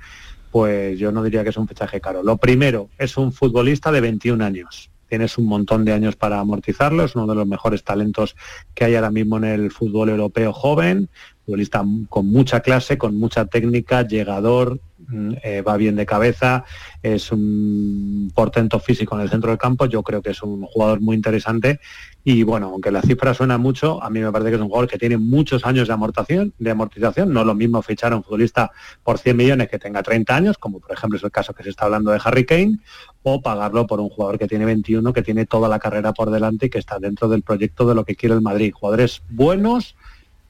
pues 0.51 1.00
yo 1.00 1.12
no 1.12 1.24
diría 1.24 1.44
que 1.44 1.50
es 1.50 1.57
un 1.57 1.68
fichaje 1.68 2.01
caro. 2.01 2.21
Lo 2.24 2.38
primero, 2.38 2.89
es 2.98 3.18
un 3.18 3.31
futbolista 3.31 3.92
de 3.92 4.01
21 4.01 4.44
años. 4.44 4.92
Tienes 5.07 5.38
un 5.38 5.45
montón 5.45 5.83
de 5.83 5.92
años 5.92 6.15
para 6.15 6.39
amortizarlo, 6.39 7.03
es 7.03 7.15
uno 7.15 7.27
de 7.27 7.36
los 7.36 7.45
mejores 7.45 7.83
talentos 7.83 8.36
que 8.74 8.86
hay 8.86 8.95
ahora 8.95 9.12
mismo 9.12 9.38
en 9.38 9.44
el 9.44 9.71
fútbol 9.71 10.10
europeo 10.10 10.53
joven, 10.53 11.10
futbolista 11.46 11.84
con 12.08 12.27
mucha 12.27 12.62
clase, 12.62 12.98
con 12.98 13.17
mucha 13.17 13.46
técnica, 13.46 14.08
llegador, 14.08 14.79
mm, 15.10 15.34
eh, 15.43 15.62
va 15.63 15.75
bien 15.75 15.98
de 15.98 16.05
cabeza, 16.05 16.63
es 17.03 17.31
un 17.34 18.31
portento 18.34 18.79
físico 18.79 19.15
en 19.15 19.22
el 19.22 19.29
centro 19.29 19.50
del 19.50 19.60
campo, 19.60 19.86
yo 19.86 20.01
creo 20.01 20.22
que 20.22 20.29
es 20.29 20.41
un 20.43 20.62
jugador 20.63 21.01
muy 21.01 21.17
interesante 21.17 21.81
y 22.24 22.44
bueno, 22.44 22.68
aunque 22.68 22.92
la 22.92 23.01
cifra 23.01 23.34
suena 23.34 23.58
mucho, 23.58 24.01
a 24.04 24.10
mí 24.10 24.20
me 24.20 24.32
parece 24.32 24.51
que 24.51 24.56
es 24.56 24.62
un 24.62 24.68
jugador 24.68 24.90
que 24.90 24.98
tiene 24.98 25.18
muchos 25.18 25.66
años 25.66 25.88
de 25.88 25.94
amortización, 25.94 26.54
de 26.60 26.72
amortización, 26.72 27.34
no 27.34 27.42
es 27.42 27.46
lo 27.46 27.56
mismo 27.56 27.82
fichar 27.82 28.13
a 28.13 28.18
un 28.18 28.24
futbolista 28.24 28.72
por 29.04 29.18
100 29.18 29.36
millones 29.38 29.70
que 29.70 29.80
tenga 29.80 30.04
30 30.04 30.36
años, 30.36 30.58
como 30.58 30.80
por 30.80 30.92
ejemplo 30.92 31.18
es 31.18 31.24
el 31.24 31.32
caso 31.32 31.54
que 31.54 31.63
se 31.63 31.70
está 31.70 31.86
hablando 31.86 32.12
de 32.12 32.20
Harry 32.24 32.46
Kane, 32.46 32.80
o 33.24 33.42
pagarlo 33.42 33.88
por 33.88 34.00
un 34.00 34.10
jugador 34.10 34.38
que 34.38 34.48
tiene 34.48 34.66
21, 34.66 35.13
que 35.13 35.22
tiene 35.22 35.46
toda 35.46 35.68
la 35.68 35.80
carrera 35.80 36.13
por 36.13 36.32
delante 36.32 36.68
y 36.68 36.70
que 36.70 36.80
está 36.80 37.00
dentro 37.00 37.28
del 37.28 37.42
proyecto 37.42 37.88
de 37.88 37.96
lo 37.96 38.06
que 38.06 38.16
quiere 38.16 38.36
el 38.36 38.42
Madrid. 38.42 38.74
Jugadores 38.74 39.22
buenos, 39.30 39.96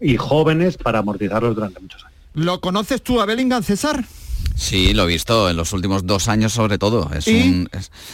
y 0.01 0.17
jóvenes 0.17 0.77
para 0.77 0.99
amortizarlos 0.99 1.55
durante 1.55 1.79
muchos 1.79 2.03
años. 2.03 2.17
¿Lo 2.33 2.59
conoces 2.59 3.01
tú 3.01 3.21
a 3.21 3.25
Bellingham, 3.25 3.63
César? 3.63 4.03
Sí, 4.61 4.93
lo 4.93 5.03
he 5.03 5.07
visto 5.07 5.49
en 5.49 5.57
los 5.57 5.73
últimos 5.73 6.05
dos 6.05 6.27
años 6.27 6.53
sobre 6.53 6.77
todo. 6.77 7.09
Es 7.15 7.25
un, 7.25 7.67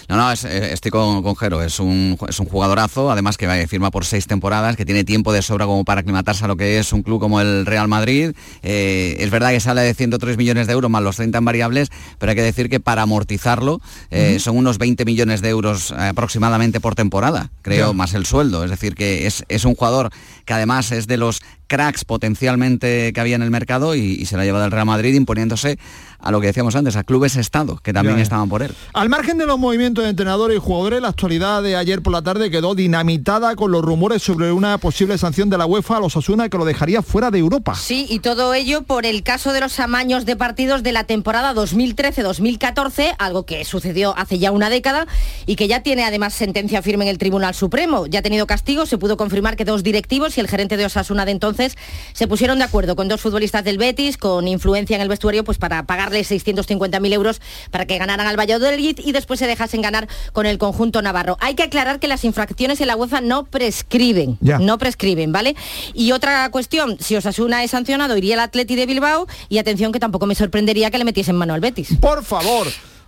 no, 0.08 0.16
no, 0.16 0.32
eh, 0.32 0.70
estoy 0.72 0.92
con, 0.92 1.22
con 1.22 1.36
Jero, 1.36 1.62
es 1.62 1.80
un, 1.80 2.18
es 2.28 2.40
un 2.40 2.46
jugadorazo, 2.46 3.12
además 3.12 3.38
que 3.38 3.68
firma 3.68 3.92
por 3.92 4.06
seis 4.06 4.28
temporadas, 4.28 4.78
que 4.78 4.86
tiene 4.86 5.04
tiempo 5.04 5.34
de 5.34 5.42
sobra 5.42 5.66
como 5.66 5.84
para 5.84 6.02
aclimatarse 6.02 6.46
a 6.46 6.48
lo 6.48 6.56
que 6.56 6.80
es 6.80 6.94
un 6.94 7.04
club 7.04 7.20
como 7.20 7.42
el 7.42 7.66
Real 7.66 7.90
Madrid. 7.90 8.32
Eh, 8.64 9.18
es 9.20 9.30
verdad 9.30 9.52
que 9.52 9.60
sale 9.60 9.82
de 9.82 9.94
103 9.94 10.38
millones 10.38 10.68
de 10.68 10.74
euros 10.74 10.90
más 10.90 11.04
los 11.04 11.18
30 11.18 11.38
en 11.38 11.46
variables, 11.46 11.90
pero 12.18 12.30
hay 12.30 12.36
que 12.38 12.44
decir 12.44 12.70
que 12.70 12.80
para 12.80 13.02
amortizarlo 13.02 13.82
eh, 14.10 14.40
son 14.40 14.58
unos 14.58 14.78
20 14.78 15.04
millones 15.04 15.42
de 15.42 15.50
euros 15.50 15.92
aproximadamente 15.92 16.80
por 16.80 16.96
temporada, 16.96 17.52
creo, 17.62 17.94
más 17.94 18.14
el 18.14 18.26
sueldo. 18.26 18.64
Es 18.64 18.70
decir, 18.70 18.96
que 18.96 19.28
es, 19.28 19.44
es 19.50 19.66
un 19.66 19.76
jugador 19.76 20.12
que 20.46 20.54
además 20.54 20.94
es 20.94 21.08
de 21.08 21.18
los 21.18 21.42
cracks 21.68 22.06
potencialmente 22.06 23.12
que 23.14 23.20
había 23.20 23.36
en 23.36 23.42
el 23.42 23.52
mercado 23.52 23.96
y, 23.96 24.26
se 24.26 24.38
la 24.38 24.46
lleva 24.46 24.62
del 24.62 24.72
Real 24.72 24.86
Madrid 24.86 25.14
imponiéndose 25.14 25.78
a 26.20 26.32
lo 26.32 26.42
que 26.42 26.48
decíamos 26.48 26.76
antes, 26.76 26.96
a 26.96 27.04
clubes 27.04 27.36
Estado, 27.36 27.78
que 27.78 27.94
también 27.94 28.20
estaban 28.20 28.50
por 28.50 28.64
él. 28.64 28.74
Al 28.94 29.10
margen 29.10 29.38
de 29.38 29.46
los 29.46 29.60
movimientos 29.60 30.04
de 30.04 30.10
entrenadores 30.10 30.58
y 30.58 30.60
jugadores, 30.60 31.02
la 31.02 31.10
actualidad 31.10 31.62
de 31.64 31.76
ayer 31.76 32.02
por 32.02 32.14
la 32.14 32.22
tarde 32.22 32.50
quedó 32.50 32.76
dinamitada 32.76 33.56
con 33.56 33.72
los 33.72 33.84
rumores 33.84 34.24
sobre 34.24 34.52
una 34.52 34.78
posible 34.78 35.18
sanción 35.18 35.50
de 35.50 35.58
la 35.58 35.66
UEFA 35.66 35.98
a 35.98 36.00
los 36.00 36.18
Asuna 36.18 36.50
que 36.50 36.58
lo 36.58 36.66
dejaría 36.66 37.02
fuera 37.02 37.32
de 37.32 37.40
Europa. 37.40 37.76
Sí, 37.76 38.06
y 38.10 38.20
todo 38.20 38.54
ello 38.54 38.84
por 38.84 39.06
el 39.06 39.24
caso 39.24 39.54
de 39.54 39.62
los 39.62 39.80
amaños 39.80 40.26
de 40.26 40.36
partidos 40.36 40.84
de 40.84 40.92
la 40.92 41.04
temporada 41.04 41.54
2013-2014, 41.54 43.16
algo 43.20 43.46
que 43.46 43.64
sucedió 43.66 44.18
hace 44.18 44.40
ya 44.40 44.52
una 44.52 44.70
década 44.70 45.08
y 45.46 45.56
que 45.56 45.68
ya 45.68 45.84
tiene 45.84 46.04
además 46.04 46.34
sentencia 46.34 46.82
firme 46.82 47.06
en 47.06 47.10
el 47.10 47.18
Tribunal 47.18 47.54
Supremo. 47.54 48.08
Ya 48.08 48.20
ha 48.20 48.24
tenido 48.24 48.48
castigo, 48.48 48.86
se 48.86 48.98
pudo 48.98 49.18
confirmar 49.18 49.56
que 49.56 49.66
dos 49.66 49.84
directivos 49.84 50.38
y 50.38 50.42
el 50.42 50.48
gerente 50.48 50.78
de 50.78 50.86
Osasuna 50.86 51.26
de 51.26 51.32
entonces 51.32 51.78
se 52.14 52.28
pusieron 52.28 52.58
de 52.58 52.64
acuerdo 52.64 52.96
con 52.96 53.08
dos 53.08 53.22
futbolistas 53.22 53.64
del 53.64 53.78
Betis 53.78 54.18
con 54.18 54.48
influencia 54.48 54.96
en 54.96 55.02
el 55.02 55.10
vestuario 55.10 55.44
pues 55.44 55.58
para 55.58 55.86
pagarles 56.08 56.32
650.000 56.32 57.14
euros 57.14 57.42
para 57.70 57.86
que 57.86 57.98
ganaran 57.98 58.28
al 58.28 58.40
Valladolid 58.40 59.00
y 59.04 59.12
después 59.12 59.40
se 59.40 59.48
dejasen 59.48 59.82
ganar 59.82 60.08
con 60.32 60.46
el 60.46 60.58
conjunto 60.58 61.02
navarro. 61.02 61.38
Hay 61.42 61.56
que 61.56 61.64
aclarar 61.64 62.00
que 62.00 62.08
las 62.08 62.24
infracciones 62.24 62.80
en 62.80 62.88
la 62.88 62.96
UEFA 62.96 63.20
no 63.20 63.46
prescriben, 63.46 64.38
no 64.42 64.78
prescriben, 64.78 65.32
¿vale? 65.32 65.56
Y 65.94 66.14
otra 66.14 66.50
cuestión, 66.50 66.98
si 67.00 67.16
Osasuna 67.16 67.64
es 67.64 67.72
sancionado, 67.72 68.16
iría 68.16 68.36
el 68.36 68.40
Atleti 68.40 68.76
de 68.76 68.86
Bilbao 68.86 69.28
y 69.50 69.58
atención 69.58 69.92
que 69.92 70.00
tampoco 70.00 70.26
me 70.26 70.36
sorprendería 70.36 70.90
que 70.92 70.98
le 70.98 71.04
metiesen 71.04 71.36
mano 71.36 71.54
al 71.54 71.60
Betis. 71.60 71.98
Por 72.00 72.24
favor. 72.24 72.68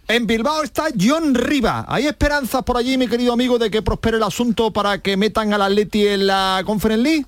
En 0.09 0.25
Bilbao 0.27 0.63
está 0.63 0.87
John 0.99 1.35
Riva. 1.35 1.85
¿Hay 1.87 2.07
esperanzas 2.07 2.63
por 2.63 2.75
allí, 2.77 2.97
mi 2.97 3.07
querido 3.07 3.31
amigo, 3.31 3.59
de 3.59 3.69
que 3.69 3.81
prospere 3.81 4.17
el 4.17 4.23
asunto 4.23 4.73
para 4.73 4.97
que 4.97 5.15
metan 5.15 5.53
al 5.53 5.61
Atleti 5.61 6.07
en 6.07 6.27
la 6.27 6.63
Conference 6.65 7.03
League? 7.03 7.25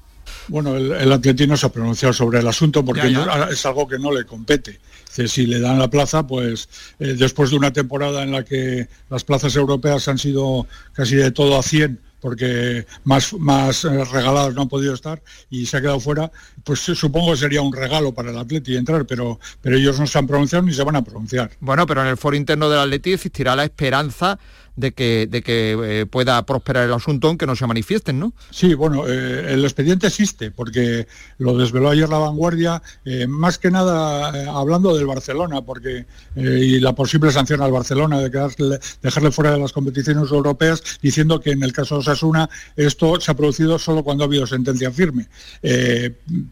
Bueno, 0.47 0.75
el, 0.75 0.91
el 0.91 1.11
Atleti 1.11 1.45
no 1.45 1.55
se 1.55 1.67
ha 1.67 1.69
pronunciado 1.69 2.13
sobre 2.13 2.39
el 2.39 2.47
asunto 2.47 2.83
porque 2.83 3.15
es 3.51 3.65
algo 3.65 3.87
que 3.87 3.99
no 3.99 4.11
le 4.11 4.25
compete. 4.25 4.79
Si 5.11 5.45
le 5.45 5.59
dan 5.59 5.77
la 5.77 5.89
plaza, 5.89 6.25
pues 6.25 6.69
eh, 6.99 7.15
después 7.17 7.49
de 7.49 7.57
una 7.57 7.73
temporada 7.73 8.23
en 8.23 8.31
la 8.31 8.43
que 8.43 8.87
las 9.09 9.23
plazas 9.23 9.55
europeas 9.55 10.07
han 10.07 10.17
sido 10.17 10.67
casi 10.93 11.15
de 11.15 11.31
todo 11.31 11.57
a 11.57 11.63
100 11.63 11.99
porque 12.21 12.85
más, 13.03 13.33
más 13.33 13.83
eh, 13.83 14.05
regalados 14.05 14.53
no 14.53 14.61
han 14.61 14.69
podido 14.69 14.93
estar 14.93 15.21
y 15.49 15.65
se 15.65 15.77
ha 15.77 15.81
quedado 15.81 15.99
fuera, 15.99 16.31
pues 16.63 16.79
supongo 16.79 17.31
que 17.31 17.37
sería 17.37 17.61
un 17.61 17.73
regalo 17.73 18.13
para 18.13 18.29
el 18.29 18.37
Atleti 18.37 18.77
entrar, 18.77 19.05
pero, 19.05 19.39
pero 19.59 19.75
ellos 19.75 19.99
no 19.99 20.07
se 20.07 20.19
han 20.19 20.27
pronunciado 20.27 20.63
ni 20.63 20.73
se 20.73 20.83
van 20.83 20.95
a 20.95 21.03
pronunciar. 21.03 21.51
Bueno, 21.59 21.85
pero 21.85 22.01
en 22.03 22.07
el 22.07 22.17
foro 22.17 22.37
interno 22.37 22.69
del 22.69 22.79
Atleti 22.79 23.13
existirá 23.13 23.55
la 23.55 23.63
esperanza 23.63 24.39
de 24.75 24.93
que, 24.93 25.27
de 25.29 25.41
que 25.41 25.77
eh, 25.83 26.05
pueda 26.05 26.43
prosperar 26.45 26.85
el 26.85 26.93
asunto 26.93 27.27
aunque 27.27 27.45
no 27.45 27.55
se 27.55 27.67
manifiesten, 27.67 28.19
¿no? 28.19 28.33
Sí, 28.49 28.73
bueno, 28.73 29.07
eh, 29.07 29.53
el 29.53 29.63
expediente 29.63 30.07
existe 30.07 30.51
porque 30.51 31.07
lo 31.37 31.57
desveló 31.57 31.89
ayer 31.89 32.09
la 32.09 32.17
vanguardia, 32.17 32.81
eh, 33.05 33.27
más 33.27 33.57
que 33.57 33.71
nada 33.71 34.57
hablando 34.57 34.95
del 34.95 35.05
Barcelona, 35.05 35.61
porque 35.61 36.05
y 36.35 36.79
la 36.79 36.93
posible 36.93 37.31
sanción 37.31 37.61
al 37.61 37.71
Barcelona 37.71 38.19
de 38.19 38.31
quedarle, 38.31 38.79
dejarle 39.01 39.31
fuera 39.31 39.51
de 39.51 39.59
las 39.59 39.73
competiciones 39.73 40.31
europeas, 40.31 40.81
diciendo 41.01 41.39
que 41.39 41.51
en 41.51 41.63
el 41.63 41.73
caso 41.73 41.95
de 41.95 42.01
Osasuna 42.01 42.49
esto 42.75 43.19
se 43.19 43.31
ha 43.31 43.33
producido 43.35 43.77
solo 43.77 44.03
cuando 44.03 44.23
ha 44.23 44.27
habido 44.27 44.47
sentencia 44.47 44.91
firme. 44.91 45.27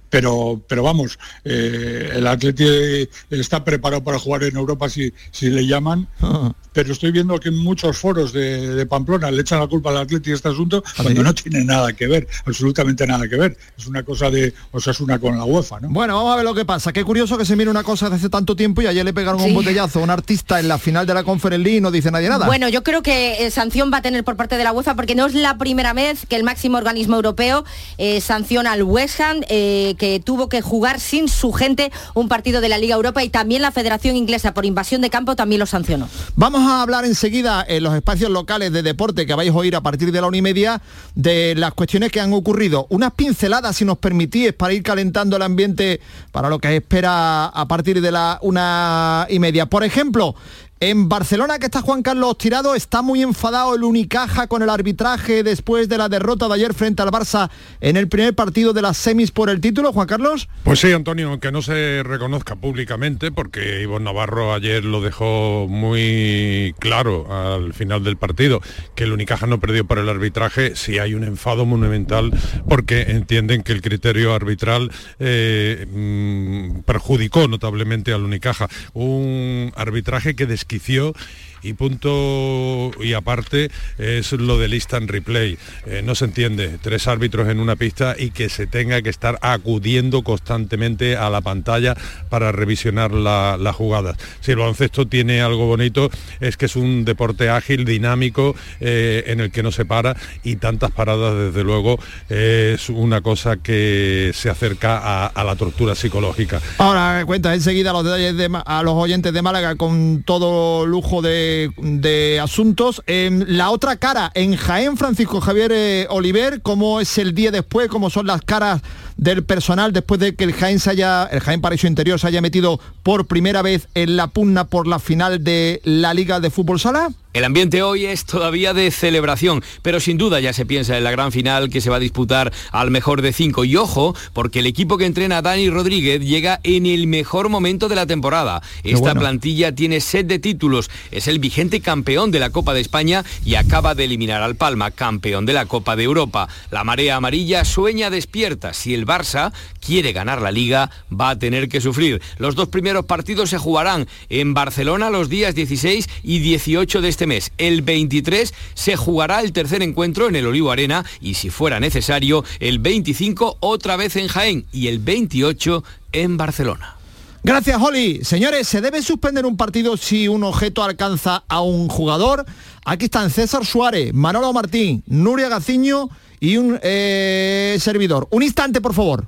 pero, 0.09 0.61
pero 0.67 0.83
vamos, 0.83 1.17
el 1.43 2.25
Atleti 2.27 3.07
está 3.29 3.63
preparado 3.63 4.03
para 4.03 4.19
jugar 4.19 4.43
en 4.43 4.57
Europa 4.57 4.89
si, 4.89 5.13
si 5.31 5.49
le 5.49 5.65
llaman, 5.65 6.07
ah. 6.21 6.53
Pero 6.79 6.93
estoy 6.93 7.11
viendo 7.11 7.37
que 7.41 7.49
en 7.49 7.57
muchos 7.57 7.97
foros 7.97 8.31
de, 8.31 8.85
Pamplona 8.85 9.29
le 9.29 9.41
echan 9.41 9.59
la 9.59 9.67
culpa 9.67 9.89
al 9.89 9.97
Atleti 9.97 10.29
de 10.29 10.37
este 10.37 10.47
asunto 10.47 10.81
¿Ah, 10.97 11.03
cuando 11.03 11.23
no 11.23 11.33
tiene 11.35 11.65
nada 11.65 11.91
que 11.91 12.07
ver, 12.07 12.25
absolutamente 12.45 13.05
nada 13.05 13.27
que 13.27 13.35
ver. 13.35 13.57
Es 13.77 13.85
una 13.85 14.03
cosa 14.03 14.31
de 14.31 14.53
Osasuna 14.71 15.19
con 15.19 15.37
la 15.37 15.43
UEFA, 15.43 15.81
¿no? 15.81 15.89
Bueno, 15.89 16.15
vamos 16.15 16.31
a 16.31 16.35
ver 16.37 16.45
lo 16.45 16.53
que 16.53 16.63
pasa. 16.63 16.93
Qué 16.93 17.03
curioso 17.03 17.37
que 17.37 17.43
se 17.43 17.57
mire 17.57 17.69
una 17.69 17.83
cosa 17.83 18.09
de 18.09 18.15
hace 18.15 18.29
tanto 18.29 18.55
tiempo 18.55 18.81
y 18.81 18.87
ayer 18.87 19.03
le 19.03 19.11
pegaron 19.11 19.41
un 19.41 19.53
botellazo 19.53 19.99
a 19.99 20.03
un 20.03 20.09
artista 20.09 20.61
en 20.61 20.69
la 20.69 20.77
final 20.77 21.05
de 21.05 21.13
la 21.13 21.25
Conference 21.25 21.61
League 21.61 21.79
y 21.79 21.81
no 21.81 21.91
dice 21.91 22.11
nadie 22.11 22.29
nada. 22.29 22.45
Bueno, 22.45 22.69
yo 22.69 22.81
creo 22.81 23.03
que 23.03 23.45
eh, 23.45 23.51
sanción 23.51 23.91
va 23.91 23.97
a 23.97 24.01
tener 24.01 24.23
por 24.23 24.37
parte 24.37 24.55
de 24.55 24.63
la 24.63 24.71
UEFA 24.71 24.95
porque 24.95 25.15
no 25.15 25.25
es 25.25 25.33
la 25.33 25.57
primera 25.57 25.91
vez 25.91 26.25
que 26.27 26.37
el 26.37 26.45
máximo 26.45 26.77
organismo 26.77 27.17
europeo 27.17 27.65
eh, 27.97 28.21
sanciona 28.21 28.71
al 28.71 28.83
West 28.83 29.19
Ham, 29.19 29.41
eh, 29.49 29.95
que 29.97 30.21
tuvo 30.21 30.47
que 30.47 30.61
jugar 30.61 31.01
sin 31.01 31.27
su 31.27 31.51
gente 31.51 31.91
un 32.13 32.29
partido 32.29 32.61
de 32.61 32.69
la 32.69 32.77
Liga 32.77 32.95
Europa 32.95 33.21
y 33.21 33.27
también 33.27 33.63
la 33.63 33.71
Federación 33.71 34.15
Inglesa 34.15 34.53
por 34.53 34.65
invasión 34.65 35.01
de 35.01 35.09
campo 35.09 35.35
también 35.35 35.59
lo 35.59 35.65
sancionó. 35.65 36.07
Vamos 36.37 36.61
a 36.61 36.68
hablar 36.69 37.05
enseguida 37.05 37.65
en 37.67 37.83
los 37.83 37.93
espacios 37.93 38.29
locales 38.31 38.71
de 38.71 38.83
deporte 38.83 39.25
que 39.25 39.33
vais 39.33 39.51
a 39.51 39.53
oír 39.53 39.75
a 39.75 39.81
partir 39.81 40.11
de 40.11 40.21
la 40.21 40.27
una 40.27 40.37
y 40.37 40.41
media 40.41 40.81
de 41.15 41.55
las 41.55 41.73
cuestiones 41.73 42.11
que 42.11 42.19
han 42.19 42.33
ocurrido. 42.33 42.87
Unas 42.89 43.13
pinceladas, 43.13 43.75
si 43.75 43.85
nos 43.85 43.97
permitís, 43.97 44.53
para 44.53 44.73
ir 44.73 44.83
calentando 44.83 45.35
el 45.35 45.41
ambiente 45.41 45.99
para 46.31 46.49
lo 46.49 46.59
que 46.59 46.75
espera 46.75 47.45
a 47.45 47.67
partir 47.67 48.01
de 48.01 48.11
la 48.11 48.39
una 48.41 49.27
y 49.29 49.39
media. 49.39 49.65
Por 49.65 49.83
ejemplo, 49.83 50.35
en 50.81 51.09
Barcelona, 51.09 51.59
que 51.59 51.65
está 51.65 51.81
Juan 51.81 52.01
Carlos 52.01 52.37
Tirado, 52.37 52.73
está 52.73 53.01
muy 53.01 53.21
enfadado 53.21 53.75
el 53.75 53.83
Unicaja 53.83 54.47
con 54.47 54.63
el 54.63 54.69
arbitraje 54.69 55.43
después 55.43 55.89
de 55.89 55.97
la 55.97 56.07
derrota 56.07 56.47
de 56.47 56.53
ayer 56.53 56.73
frente 56.73 57.01
al 57.01 57.09
Barça 57.09 57.49
en 57.81 57.97
el 57.97 58.07
primer 58.07 58.33
partido 58.33 58.71
de 58.71 58.81
las 58.81 58.95
semis 58.95 59.31
por 59.31 59.49
el 59.49 59.59
título, 59.59 59.91
Juan 59.91 60.07
Carlos. 60.07 60.47
Pues 60.63 60.79
sí, 60.79 60.91
Antonio, 60.93 61.29
aunque 61.29 61.51
no 61.51 61.61
se 61.61 62.01
reconozca 62.03 62.55
públicamente, 62.55 63.31
porque 63.31 63.81
Ivo 63.81 63.99
Navarro 63.99 64.53
ayer 64.53 64.85
lo 64.85 65.01
dejó 65.01 65.67
muy 65.67 66.73
claro 66.79 67.27
al 67.29 67.73
final 67.73 68.03
del 68.03 68.15
partido, 68.15 68.61
que 68.95 69.03
el 69.03 69.11
Unicaja 69.11 69.47
no 69.47 69.59
perdió 69.59 69.85
por 69.85 69.99
el 69.99 70.07
arbitraje, 70.07 70.75
sí 70.75 70.97
hay 70.97 71.13
un 71.13 71.25
enfado 71.25 71.65
monumental 71.65 72.31
porque 72.69 73.01
entienden 73.01 73.63
que 73.63 73.73
el 73.73 73.81
criterio 73.81 74.33
arbitral 74.33 74.91
eh, 75.19 75.85
mm, 75.91 76.81
perjudicó 76.81 77.47
notablemente 77.49 78.13
al 78.13 78.23
Unicaja. 78.23 78.69
Un 78.93 79.73
arbitraje 79.75 80.35
que 80.35 80.45
desquició 80.69 81.13
y 81.61 81.73
punto 81.73 82.91
y 83.01 83.13
aparte 83.13 83.69
es 83.97 84.31
lo 84.31 84.57
del 84.57 84.73
instant 84.73 85.09
replay. 85.09 85.57
Eh, 85.85 86.01
no 86.03 86.15
se 86.15 86.25
entiende, 86.25 86.77
tres 86.81 87.07
árbitros 87.07 87.49
en 87.49 87.59
una 87.59 87.75
pista 87.75 88.15
y 88.17 88.31
que 88.31 88.49
se 88.49 88.67
tenga 88.67 89.01
que 89.01 89.09
estar 89.09 89.37
acudiendo 89.41 90.23
constantemente 90.23 91.17
a 91.17 91.29
la 91.29 91.41
pantalla 91.41 91.95
para 92.29 92.51
revisionar 92.51 93.11
las 93.11 93.59
la 93.59 93.73
jugadas. 93.73 94.17
Si 94.41 94.51
el 94.51 94.57
baloncesto 94.57 95.07
tiene 95.07 95.41
algo 95.41 95.67
bonito 95.67 96.09
es 96.39 96.57
que 96.57 96.65
es 96.65 96.75
un 96.75 97.05
deporte 97.05 97.49
ágil, 97.49 97.85
dinámico, 97.85 98.55
eh, 98.79 99.23
en 99.27 99.39
el 99.39 99.51
que 99.51 99.63
no 99.63 99.71
se 99.71 99.85
para 99.85 100.15
y 100.43 100.57
tantas 100.57 100.91
paradas 100.91 101.35
desde 101.35 101.63
luego 101.63 101.99
es 102.29 102.89
una 102.89 103.21
cosa 103.21 103.57
que 103.57 104.31
se 104.33 104.49
acerca 104.49 105.27
a, 105.27 105.43
la 105.43 105.55
tortura 105.55 105.95
psicológica. 105.95 106.61
Ahora 106.77 107.23
cuenta 107.25 107.53
enseguida 107.53 107.93
los 107.93 108.03
detalles 108.03 108.35
de, 108.35 108.49
a 108.65 108.83
los 108.83 108.93
oyentes 108.93 109.33
de 109.33 109.41
Málaga 109.41 109.75
con 109.75 110.23
todo 110.23 110.85
lujo 110.85 111.21
de 111.21 111.48
de, 111.77 112.39
asuntos. 112.41 113.01
En 113.07 113.57
la 113.57 113.71
otra 113.71 113.97
cara, 113.97 114.31
en 114.33 114.55
Jaén, 114.55 114.97
Francisco 114.97 115.41
Javier 115.41 115.71
eh, 115.73 116.07
Oliver, 116.09 116.61
¿cómo 116.61 116.99
es 116.99 117.17
el 117.17 117.33
día 117.33 117.51
después? 117.51 117.89
¿Cómo 117.89 118.09
son 118.09 118.27
las 118.27 118.41
caras 118.41 118.81
del 119.17 119.43
personal 119.43 119.91
después 119.91 120.19
de 120.19 120.35
que 120.35 120.45
el 120.45 120.53
Jaén 120.53 120.79
se 120.79 120.91
haya, 120.91 121.25
el 121.25 121.41
Jaén 121.41 121.61
Paraíso 121.61 121.87
Interior 121.87 122.19
se 122.19 122.27
haya 122.27 122.41
metido 122.41 122.79
por 123.03 123.27
primera 123.27 123.61
vez 123.61 123.87
en 123.93 124.15
la 124.15 124.27
pugna 124.27 124.65
por 124.65 124.87
la 124.87 124.99
final 124.99 125.43
de 125.43 125.81
la 125.83 126.13
Liga 126.13 126.39
de 126.39 126.49
Fútbol 126.49 126.79
Sala? 126.79 127.09
El 127.31 127.43
ambiente 127.43 127.83
hoy 127.83 128.07
es 128.07 128.25
todavía 128.25 128.73
de 128.73 128.89
celebración, 128.89 129.63
pero 129.83 129.99
sin 129.99 130.17
duda 130.17 130.39
ya 130.39 130.51
se 130.51 130.65
piensa 130.65 130.97
en 130.97 131.03
la 131.03 131.11
gran 131.11 131.31
final 131.31 131.69
que 131.69 131.79
se 131.79 131.91
va 131.91 131.97
a 131.97 131.99
disputar 131.99 132.51
al 132.71 132.89
mejor 132.89 133.21
de 133.21 133.33
cinco. 133.33 133.65
Y 133.65 133.75
ojo, 133.75 134.15
porque 134.33 134.59
el 134.59 134.65
equipo 134.65 134.97
que 134.97 135.05
entrena 135.05 135.37
a 135.37 135.41
Dani 135.43 135.69
Rodríguez 135.69 136.21
llega 136.21 136.59
en 136.63 136.87
el 136.87 137.05
mejor 137.05 137.49
momento 137.49 137.87
de 137.87 137.93
la 137.93 138.07
temporada. 138.07 138.63
Esta 138.83 139.13
plantilla 139.13 139.75
tiene 139.75 140.01
set 140.01 140.25
de 140.25 140.39
títulos, 140.39 140.89
es 141.11 141.27
el 141.27 141.37
vigente 141.37 141.81
campeón 141.81 142.31
de 142.31 142.39
la 142.39 142.49
Copa 142.49 142.73
de 142.73 142.81
España 142.81 143.23
y 143.45 143.53
acaba 143.53 143.93
de 143.93 144.05
eliminar 144.05 144.41
al 144.41 144.55
Palma, 144.55 144.89
campeón 144.89 145.45
de 145.45 145.53
la 145.53 145.67
Copa 145.67 145.95
de 145.95 146.05
Europa. 146.05 146.49
La 146.71 146.83
marea 146.83 147.17
amarilla 147.17 147.63
sueña 147.63 148.09
despierta. 148.09 148.73
Si 148.73 148.95
el 148.95 149.05
Barça 149.05 149.53
quiere 149.79 150.13
ganar 150.13 150.41
la 150.41 150.51
liga, 150.51 150.89
va 151.13 151.29
a 151.29 151.37
tener 151.37 151.69
que 151.69 151.79
sufrir. 151.79 152.23
Los 152.39 152.55
dos 152.55 152.69
primeros 152.69 153.05
partidos 153.05 153.51
se 153.51 153.59
jugarán 153.59 154.07
en 154.29 154.55
Barcelona 154.55 155.11
los 155.11 155.29
días 155.29 155.53
16 155.53 156.09
y 156.23 156.39
18 156.39 157.01
de 157.01 157.18
este 157.19 157.27
mes. 157.27 157.51
El 157.57 157.81
23 157.81 158.53
se 158.75 158.95
jugará 158.95 159.41
el 159.41 159.51
tercer 159.51 159.83
encuentro 159.83 160.29
en 160.29 160.37
el 160.37 160.47
Olivo 160.47 160.71
Arena 160.71 161.03
y 161.19 161.33
si 161.33 161.49
fuera 161.49 161.77
necesario, 161.81 162.45
el 162.61 162.79
25 162.79 163.57
otra 163.59 163.97
vez 163.97 164.15
en 164.15 164.29
Jaén 164.29 164.65
y 164.71 164.87
el 164.87 164.99
28 164.99 165.83
en 166.13 166.37
Barcelona. 166.37 166.95
Gracias, 167.43 167.77
Holly. 167.81 168.23
Señores, 168.23 168.69
¿se 168.69 168.79
debe 168.79 169.01
suspender 169.01 169.45
un 169.45 169.57
partido 169.57 169.97
si 169.97 170.29
un 170.29 170.45
objeto 170.45 170.81
alcanza 170.81 171.43
a 171.49 171.59
un 171.59 171.89
jugador? 171.89 172.45
Aquí 172.85 173.05
están 173.05 173.29
César 173.29 173.65
Suárez, 173.65 174.13
Manolo 174.13 174.53
Martín, 174.53 175.03
Nuria 175.07 175.49
Gaciño 175.49 176.07
y 176.39 176.55
un 176.55 176.79
eh, 176.81 177.75
servidor. 177.81 178.29
Un 178.31 178.43
instante, 178.43 178.79
por 178.79 178.93
favor. 178.93 179.27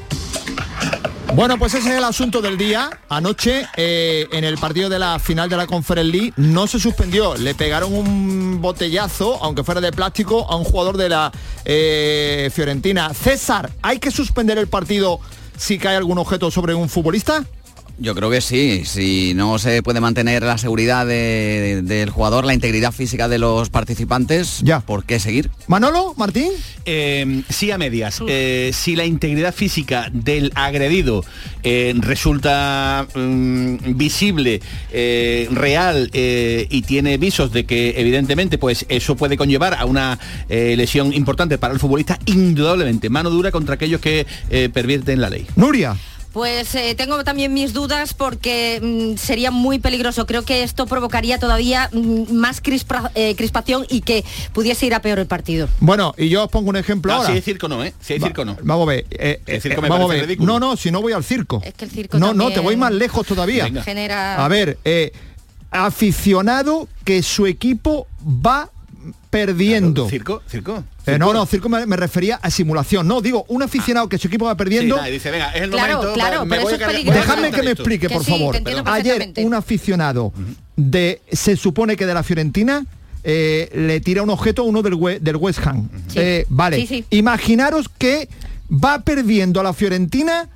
Bueno, 1.33 1.57
pues 1.57 1.73
ese 1.73 1.89
es 1.91 1.95
el 1.95 2.03
asunto 2.03 2.41
del 2.41 2.57
día. 2.57 2.89
Anoche, 3.07 3.65
eh, 3.77 4.27
en 4.33 4.43
el 4.43 4.57
partido 4.57 4.89
de 4.89 4.99
la 4.99 5.17
final 5.17 5.49
de 5.49 5.55
la 5.55 5.65
Conference 5.65 6.11
League, 6.11 6.33
no 6.35 6.67
se 6.67 6.77
suspendió. 6.77 7.35
Le 7.35 7.55
pegaron 7.55 7.93
un 7.93 8.61
botellazo, 8.61 9.41
aunque 9.41 9.63
fuera 9.63 9.79
de 9.79 9.93
plástico, 9.93 10.45
a 10.51 10.57
un 10.57 10.65
jugador 10.65 10.97
de 10.97 11.07
la 11.07 11.31
eh, 11.63 12.51
Fiorentina. 12.53 13.13
César, 13.13 13.71
¿hay 13.81 13.99
que 13.99 14.11
suspender 14.11 14.57
el 14.57 14.67
partido 14.67 15.21
si 15.57 15.77
cae 15.77 15.95
algún 15.95 16.17
objeto 16.17 16.51
sobre 16.51 16.75
un 16.75 16.89
futbolista? 16.89 17.45
Yo 18.03 18.15
creo 18.15 18.31
que 18.31 18.41
sí, 18.41 18.81
si 18.83 19.33
no 19.35 19.59
se 19.59 19.83
puede 19.83 19.99
mantener 19.99 20.41
la 20.41 20.57
seguridad 20.57 21.05
de- 21.05 21.81
del 21.83 22.09
jugador, 22.09 22.45
la 22.45 22.55
integridad 22.55 22.91
física 22.91 23.29
de 23.29 23.37
los 23.37 23.69
participantes, 23.69 24.61
Ya. 24.63 24.79
¿por 24.79 25.05
qué 25.05 25.19
seguir? 25.19 25.51
Manolo, 25.67 26.15
Martín. 26.17 26.49
Eh, 26.85 27.43
sí 27.49 27.69
a 27.69 27.77
medias. 27.77 28.19
Eh, 28.27 28.71
si 28.73 28.95
la 28.95 29.05
integridad 29.05 29.53
física 29.53 30.09
del 30.11 30.51
agredido 30.55 31.23
eh, 31.61 31.93
resulta 31.99 33.05
mm, 33.13 33.75
visible, 33.95 34.61
eh, 34.91 35.47
real 35.51 36.09
eh, 36.13 36.65
y 36.71 36.81
tiene 36.81 37.17
visos 37.19 37.51
de 37.53 37.67
que 37.67 37.93
evidentemente 37.97 38.57
pues 38.57 38.83
eso 38.89 39.15
puede 39.15 39.37
conllevar 39.37 39.75
a 39.75 39.85
una 39.85 40.17
eh, 40.49 40.73
lesión 40.75 41.13
importante 41.13 41.59
para 41.59 41.71
el 41.75 41.79
futbolista, 41.79 42.17
indudablemente 42.25 43.11
mano 43.11 43.29
dura 43.29 43.51
contra 43.51 43.75
aquellos 43.75 44.01
que 44.01 44.25
eh, 44.49 44.69
pervierten 44.73 45.21
la 45.21 45.29
ley. 45.29 45.45
Nuria. 45.55 45.95
Pues 46.33 46.73
eh, 46.75 46.95
tengo 46.95 47.21
también 47.25 47.53
mis 47.53 47.73
dudas 47.73 48.13
porque 48.13 48.79
mm, 48.81 49.17
sería 49.17 49.51
muy 49.51 49.79
peligroso. 49.79 50.25
Creo 50.25 50.43
que 50.43 50.63
esto 50.63 50.85
provocaría 50.87 51.39
todavía 51.39 51.89
mm, 51.91 52.31
más 52.33 52.61
eh, 53.15 53.35
crispación 53.35 53.85
y 53.89 53.99
que 54.01 54.23
pudiese 54.53 54.85
ir 54.85 54.93
a 54.95 55.01
peor 55.01 55.19
el 55.19 55.25
partido. 55.27 55.67
Bueno, 55.81 56.13
y 56.17 56.29
yo 56.29 56.45
os 56.45 56.49
pongo 56.49 56.69
un 56.69 56.77
ejemplo 56.77 57.11
Ah, 57.11 57.17
ahora. 57.17 57.27
si 57.29 57.33
hay 57.35 57.41
circo 57.41 57.67
no, 57.67 57.83
¿eh? 57.83 57.93
Si 57.99 58.13
hay 58.13 58.19
Va- 58.19 58.27
circo 58.27 58.45
no. 58.45 58.57
Vamos 58.63 58.87
a 58.87 58.91
ver. 58.91 59.05
eh, 59.11 59.41
El 59.45 59.55
eh, 59.57 59.61
circo 59.61 59.81
me 59.81 59.89
vamos 59.89 60.05
a 60.05 60.07
parece 60.07 60.21
ver. 60.21 60.27
ridículo. 60.29 60.53
No, 60.53 60.59
no, 60.71 60.77
si 60.77 60.89
no 60.89 61.01
voy 61.01 61.11
al 61.13 61.23
circo. 61.25 61.61
Es 61.65 61.73
que 61.73 61.83
el 61.85 61.91
circo 61.91 62.17
No, 62.17 62.33
no, 62.33 62.49
te 62.51 62.61
voy 62.61 62.77
más 62.77 62.93
lejos 62.93 63.27
todavía. 63.27 63.65
Venga. 63.65 63.83
genera... 63.83 64.43
A 64.43 64.47
ver, 64.47 64.77
eh, 64.85 65.11
aficionado 65.69 66.87
que 67.03 67.23
su 67.23 67.45
equipo 67.45 68.07
va 68.25 68.69
perdiendo. 69.31 70.07
Circo, 70.07 70.43
circo. 70.47 70.83
Eh, 71.07 71.17
no, 71.17 71.33
no, 71.33 71.45
circo 71.47 71.69
me, 71.69 71.85
me 71.87 71.95
refería 71.95 72.35
a 72.35 72.51
simulación. 72.51 73.07
No, 73.07 73.21
digo, 73.21 73.45
un 73.47 73.63
aficionado 73.63 74.07
que 74.09 74.17
su 74.19 74.27
equipo 74.27 74.45
va 74.45 74.55
perdiendo. 74.55 74.95
Sí, 74.95 74.97
nada, 74.99 75.09
y 75.09 75.13
dice, 75.13 75.31
venga, 75.31 75.51
es 75.51 75.61
el 75.63 75.71
Claro, 75.71 75.97
momento. 75.97 76.13
claro, 76.13 76.45
me 76.45 76.49
pero 76.51 76.61
voy 76.63 76.73
eso 76.73 76.75
a 76.75 76.75
es 76.75 76.79
cargar- 76.79 76.91
peligroso. 76.95 77.19
Dejadme 77.19 77.51
que 77.51 77.63
me 77.63 77.71
explique, 77.71 78.07
Que 78.07 78.13
por 78.13 78.23
sí, 78.25 78.31
favor. 78.31 78.57
Ayer 78.85 79.33
un 79.37 79.53
aficionado 79.55 80.33
de, 80.75 81.21
se 81.31 81.55
supone 81.55 81.95
que 81.95 82.05
de 82.05 82.13
la 82.13 82.21
Fiorentina, 82.23 82.85
eh, 83.23 83.69
le 83.73 83.99
tira 84.01 84.21
un 84.21 84.29
objeto 84.29 84.63
a 84.63 84.65
uno 84.65 84.81
del, 84.81 84.95
We- 84.95 85.19
del 85.19 85.37
West 85.37 85.65
Ham. 85.65 85.89
Sí. 86.07 86.19
Eh, 86.19 86.45
vale. 86.49 86.77
Sí, 86.77 86.87
sí. 86.87 87.05
Imaginaros 87.11 87.87
que 87.97 88.27
va 88.71 88.99
perdiendo 88.99 89.59
a 89.59 89.63
la 89.63 89.73
Fiorentina 89.73 90.49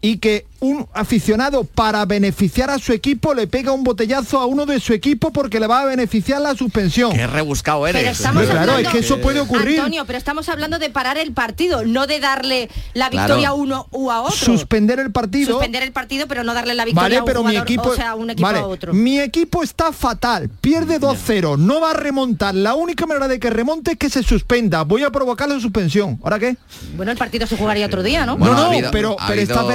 y 0.00 0.18
que 0.18 0.46
un 0.60 0.86
aficionado 0.92 1.64
para 1.64 2.04
beneficiar 2.04 2.70
a 2.70 2.78
su 2.78 2.92
equipo 2.92 3.34
le 3.34 3.46
pega 3.46 3.72
un 3.72 3.82
botellazo 3.82 4.38
a 4.38 4.46
uno 4.46 4.66
de 4.66 4.78
su 4.78 4.92
equipo 4.92 5.32
porque 5.32 5.58
le 5.58 5.66
va 5.66 5.80
a 5.80 5.84
beneficiar 5.86 6.40
la 6.40 6.54
suspensión. 6.54 7.12
Qué 7.12 7.26
rebuscado 7.26 7.86
eres. 7.86 8.02
Pero 8.02 8.12
estamos 8.12 8.42
claro, 8.44 8.60
hablando- 8.60 8.88
es 8.88 8.88
que 8.88 8.98
eso 8.98 9.18
puede 9.20 9.40
ocurrir. 9.40 9.78
Antonio, 9.80 10.04
pero 10.06 10.18
estamos 10.18 10.48
hablando 10.48 10.78
de 10.78 10.90
parar 10.90 11.16
el 11.18 11.32
partido, 11.32 11.84
no 11.84 12.06
de 12.06 12.20
darle 12.20 12.68
la 12.94 13.08
Claro. 13.10 13.26
victoria 13.34 13.48
a 13.48 13.52
uno 13.54 13.86
u 13.90 14.10
a 14.10 14.20
otro. 14.20 14.36
Suspender 14.36 15.00
el 15.00 15.10
partido. 15.12 15.52
Suspender 15.52 15.82
el 15.82 15.92
partido, 15.92 16.26
pero 16.28 16.44
no 16.44 16.52
darle 16.54 16.74
la 16.74 16.84
victoria 16.84 17.02
Vale, 17.04 17.16
a 17.16 17.20
un 17.20 17.24
pero 17.26 17.40
mi 17.40 17.48
jugador, 17.50 17.66
equipo, 17.66 17.88
o 17.88 17.94
sea, 17.96 18.10
a 18.10 18.14
un 18.14 18.30
equipo 18.30 18.46
vale, 18.46 18.58
a 18.58 18.66
otro. 18.66 18.92
mi 18.92 19.18
equipo 19.18 19.62
está 19.62 19.92
fatal, 19.92 20.50
pierde 20.60 20.98
2-0, 20.98 21.56
no 21.56 21.80
va 21.80 21.90
a 21.90 21.94
remontar. 21.94 22.54
La 22.54 22.74
única 22.74 23.06
manera 23.06 23.28
de 23.28 23.40
que 23.40 23.48
remonte 23.50 23.92
es 23.92 23.96
que 23.98 24.10
se 24.10 24.22
suspenda. 24.22 24.82
Voy 24.84 25.04
a 25.04 25.10
provocar 25.10 25.48
la 25.48 25.58
suspensión. 25.58 26.18
¿Ahora 26.22 26.38
qué? 26.38 26.56
Bueno, 26.96 27.12
el 27.12 27.18
partido 27.18 27.46
se 27.46 27.56
jugaría 27.56 27.86
otro 27.86 28.02
día, 28.02 28.26
¿no? 28.26 28.36
Bueno, 28.36 28.54
no, 28.54 28.60
ha 28.60 28.64
no, 28.64 28.70
habido- 28.72 28.90
pero, 28.90 29.16
ha 29.18 29.26
pero 29.28 29.40
está 29.40 29.60
habido- 29.60 29.70